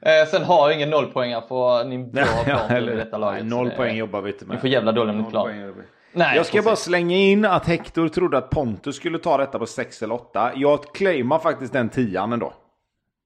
Eh, 0.03 0.26
Sen 0.28 0.43
har 0.43 0.68
jag 0.68 0.76
ingen 0.76 0.91
nollpoängare 0.91 1.43
för 1.49 1.85
ni 1.85 1.99
bra 1.99 2.22
Ja, 2.47 2.59
eller- 2.68 2.97
detta 2.97 3.18
laget. 3.18 3.41
Nej, 3.45 3.51
noll 3.51 3.68
det- 3.68 3.76
poäng 3.76 3.97
jobbar 3.97 4.20
vi 4.20 4.32
inte 4.32 4.45
med. 4.45 4.55
Ni 4.55 4.61
får 4.61 4.70
jävla 4.70 4.93
dålig 4.93 5.11
om 5.11 5.16
ni 5.16 5.22
Noll 5.22 5.30
klarar. 5.30 5.45
poäng 5.47 5.61
gör 5.61 5.66
vi. 5.68 5.82
Nej, 6.12 6.37
jag 6.37 6.47
ska 6.47 6.53
precis. 6.53 6.64
bara 6.64 6.76
slänga 6.76 7.16
in 7.16 7.45
att 7.45 7.66
Hector 7.66 8.09
trodde 8.09 8.39
att 8.39 8.51
Pontus 8.51 8.97
skulle 8.97 9.18
ta 9.18 9.37
detta 9.37 9.59
på 9.59 9.66
6 9.66 10.03
eller 10.03 10.14
8. 10.14 10.53
Jag 10.57 10.95
claimar 10.95 11.39
faktiskt 11.39 11.72
den 11.72 11.89
tian 11.89 12.32
ändå. 12.32 12.53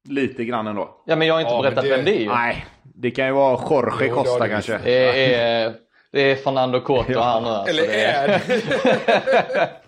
Lite 0.08 0.44
grann 0.44 0.66
ändå. 0.66 1.02
Ja 1.06 1.16
men 1.16 1.26
jag 1.28 1.34
har 1.34 1.40
inte 1.40 1.52
Ja, 1.52 1.62
berättat 1.62 1.84
det- 1.84 1.90
vem 1.96 2.04
det 2.04 2.16
är 2.16 2.20
ju. 2.20 2.28
Nej, 2.28 2.66
det 2.82 3.10
kan 3.10 3.26
ju 3.26 3.32
vara 3.32 3.60
Jorge 3.70 3.92
Jo, 3.92 3.98
det 3.98 4.08
Costa 4.08 4.44
du 4.44 4.50
kanske. 4.50 4.78
Det 4.84 5.34
är, 5.34 5.74
det 6.12 6.20
är 6.20 6.36
Fernando 6.36 6.80
Couto 6.80 7.20
här 7.20 7.40
nu. 7.40 7.48
alltså. 7.48 7.70
Eller 7.70 7.82
det 7.82 8.04
är... 8.04 8.28
är 8.28 9.68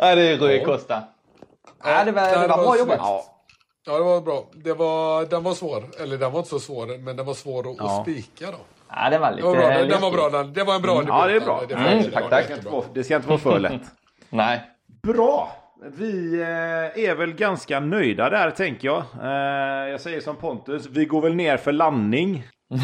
Ja, 0.00 0.14
det 0.14 0.22
är 0.22 0.36
Rui 0.38 0.58
Ja. 0.58 0.64
Costa. 0.64 1.02
Ja, 1.84 2.04
det 2.04 2.12
var, 2.12 2.22
det 2.22 2.36
var 2.36 2.48
var 2.48 2.56
bra 2.56 2.64
snyggt. 2.66 2.78
jobbat. 2.80 2.98
Ja, 3.00 3.24
Ja, 3.86 3.98
det 3.98 4.04
var 4.04 4.20
bra. 4.20 4.44
Det 4.64 4.72
var, 4.72 5.24
den 5.26 5.42
var 5.42 5.54
svår. 5.54 5.84
Eller 6.00 6.16
den 6.18 6.32
var 6.32 6.38
inte 6.38 6.50
så 6.50 6.58
svår, 6.60 6.98
men 6.98 7.16
den 7.16 7.26
var 7.26 7.34
svår 7.34 7.70
att, 7.70 7.76
Ja. 7.78 8.02
spika 8.02 8.46
då. 8.50 8.58
Ja, 8.90 9.10
det 9.10 9.18
var 9.18 9.30
lite 9.32 9.42
Det 9.42 9.48
var 9.48 9.56
bra. 9.56 9.68
Den, 9.78 9.88
den 9.88 10.00
var 10.00 10.10
bra. 10.10 10.28
Den, 10.30 10.52
det 10.52 10.64
var 10.64 10.74
en 10.74 10.82
bra 10.82 11.02
ja 11.08 11.26
det 11.26 11.36
är 11.36 11.40
bra. 11.40 11.62
Det, 11.68 11.74
Mm, 11.74 12.02
tack, 12.12 12.22
var 12.22 12.30
tack. 12.30 12.46
Det 12.94 13.04
ska 13.04 13.16
inte 13.16 13.28
vara 13.28 13.38
för 13.38 13.58
lätt. 13.58 13.82
Nej. 14.30 14.62
Bra! 15.02 15.56
Vi 15.96 16.40
eh, 16.40 17.04
är 17.04 17.14
väl 17.14 17.32
ganska 17.32 17.80
nöjda 17.80 18.30
där 18.30 18.50
tänker 18.50 18.88
jag. 18.88 19.02
Eh, 19.22 19.90
jag 19.90 20.00
säger 20.00 20.20
som 20.20 20.36
Pontus, 20.36 20.86
vi 20.90 21.04
går 21.04 21.20
väl 21.20 21.34
ner 21.34 21.56
för 21.56 21.72
landning. 21.72 22.44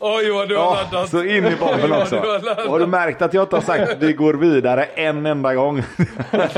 Oj, 0.00 0.30
vad 0.30 0.48
du 0.48 0.56
har 0.56 0.64
Ja, 0.64 0.74
laddat. 0.92 1.10
så 1.10 1.24
in 1.24 1.44
i 1.46 1.56
bomben 1.60 1.92
också. 1.92 2.14
du 2.20 2.28
har. 2.48 2.68
Har 2.68 2.78
du 2.78 2.86
märkt 2.86 3.22
att 3.22 3.34
jag 3.34 3.42
inte 3.44 3.56
har 3.56 3.60
sagt 3.62 3.90
att 3.92 4.02
vi 4.02 4.12
går 4.12 4.34
vidare 4.34 4.84
en 4.84 5.26
enda 5.26 5.54
gång? 5.54 5.76
Nej, 5.76 6.48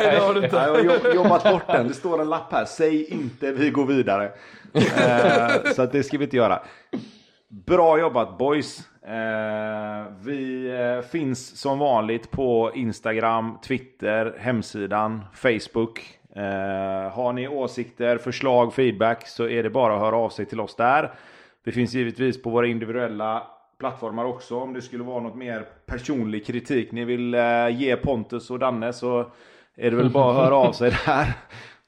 det 0.00 0.18
har 0.20 0.34
du 0.34 0.44
inte. 0.44 0.56
Jag 0.56 0.68
har 0.74 0.78
jobb- 0.80 1.14
jobbat 1.14 1.44
bort 1.44 1.66
den. 1.66 1.88
Det 1.88 1.94
står 1.94 2.20
en 2.20 2.28
lapp 2.30 2.52
här. 2.52 2.64
Säg 2.64 3.04
inte 3.12 3.52
vi 3.52 3.70
går 3.70 3.86
vidare. 3.86 4.30
Eh, 4.74 5.72
så 5.74 5.82
att 5.82 5.92
det 5.92 6.02
ska 6.02 6.18
vi 6.18 6.24
inte 6.24 6.36
göra. 6.36 6.62
Bra 7.66 7.98
jobbat 7.98 8.38
boys. 8.38 8.78
Eh, 9.06 10.12
vi 10.24 10.70
eh, 10.70 11.08
finns 11.10 11.60
som 11.60 11.78
vanligt 11.78 12.30
på 12.30 12.70
Instagram, 12.74 13.58
Twitter, 13.66 14.34
hemsidan, 14.38 15.24
Facebook. 15.34 16.15
Eh, 16.36 17.10
har 17.12 17.32
ni 17.32 17.48
åsikter, 17.48 18.18
förslag, 18.18 18.74
feedback 18.74 19.28
så 19.28 19.48
är 19.48 19.62
det 19.62 19.70
bara 19.70 19.94
att 19.94 20.00
höra 20.00 20.16
av 20.16 20.28
sig 20.28 20.46
till 20.46 20.60
oss 20.60 20.76
där. 20.76 21.12
Det 21.64 21.72
finns 21.72 21.94
givetvis 21.94 22.42
på 22.42 22.50
våra 22.50 22.66
individuella 22.66 23.42
plattformar 23.78 24.24
också 24.24 24.60
om 24.60 24.72
det 24.72 24.82
skulle 24.82 25.04
vara 25.04 25.20
något 25.20 25.36
mer 25.36 25.66
personlig 25.86 26.46
kritik 26.46 26.92
ni 26.92 27.04
vill 27.04 27.34
eh, 27.34 27.68
ge 27.68 27.96
Pontus 27.96 28.50
och 28.50 28.58
Danne 28.58 28.92
så 28.92 29.30
är 29.76 29.90
det 29.90 29.96
väl 29.96 30.10
bara 30.10 30.30
att 30.30 30.44
höra 30.44 30.56
av 30.56 30.72
sig 30.72 30.90
där. 31.06 31.26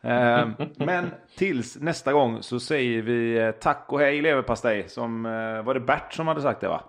Eh, 0.00 0.48
Men 0.76 1.10
tills 1.36 1.80
nästa 1.80 2.12
gång 2.12 2.42
så 2.42 2.60
säger 2.60 3.02
vi 3.02 3.52
tack 3.60 3.84
och 3.88 4.00
hej 4.00 4.22
leverpastej. 4.22 4.88
Som, 4.88 5.22
var 5.64 5.74
det 5.74 5.80
Bert 5.80 6.12
som 6.12 6.28
hade 6.28 6.42
sagt 6.42 6.60
det 6.60 6.68
va? 6.68 6.80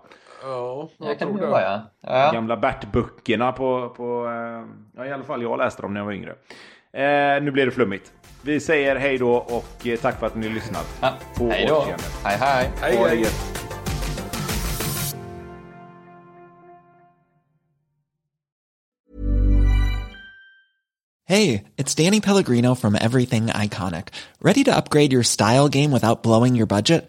Ja, 0.42 0.88
Jag 0.98 1.08
jag 1.08 1.18
kan 1.18 1.28
tror 1.28 1.40
det 1.40 1.46
vara 1.46 1.62
ja. 1.62 1.80
ja. 2.00 2.30
Gamla 2.32 2.56
Bert-böckerna 2.56 3.52
på, 3.52 3.88
på 3.96 4.26
ja, 4.96 5.06
i 5.06 5.12
alla 5.12 5.24
fall 5.24 5.42
jag 5.42 5.58
läste 5.58 5.82
dem 5.82 5.94
när 5.94 6.00
jag 6.00 6.04
var 6.04 6.12
yngre. 6.12 6.34
Eh, 6.92 7.42
nu 7.42 7.50
blir 7.50 7.66
det 7.66 7.72
flummigt. 7.72 8.12
Vi 8.42 8.60
säger 8.60 8.96
hej 8.96 9.18
då 9.18 9.32
och 9.34 9.86
eh, 9.86 9.98
tack 9.98 10.18
för 10.18 10.26
att 10.26 10.36
ni 10.36 10.46
har 10.46 10.54
lyssnat. 10.54 10.86
ja. 11.00 11.14
På 11.34 11.50
Hej 11.50 11.66
då. 11.68 11.86
Hej 12.24 12.36
hej. 12.40 12.70
Hej, 12.80 12.96
hej. 12.96 13.26
Hey, 21.26 21.64
it's 21.76 21.94
Danny 21.94 22.20
Pellegrino 22.20 22.74
from 22.74 22.96
Everything 22.96 23.46
Iconic. 23.46 24.08
Ready 24.42 24.64
to 24.64 24.74
upgrade 24.74 25.12
your 25.12 25.22
style 25.22 25.68
game 25.68 25.92
without 25.92 26.24
blowing 26.24 26.56
your 26.56 26.66
budget? 26.66 27.08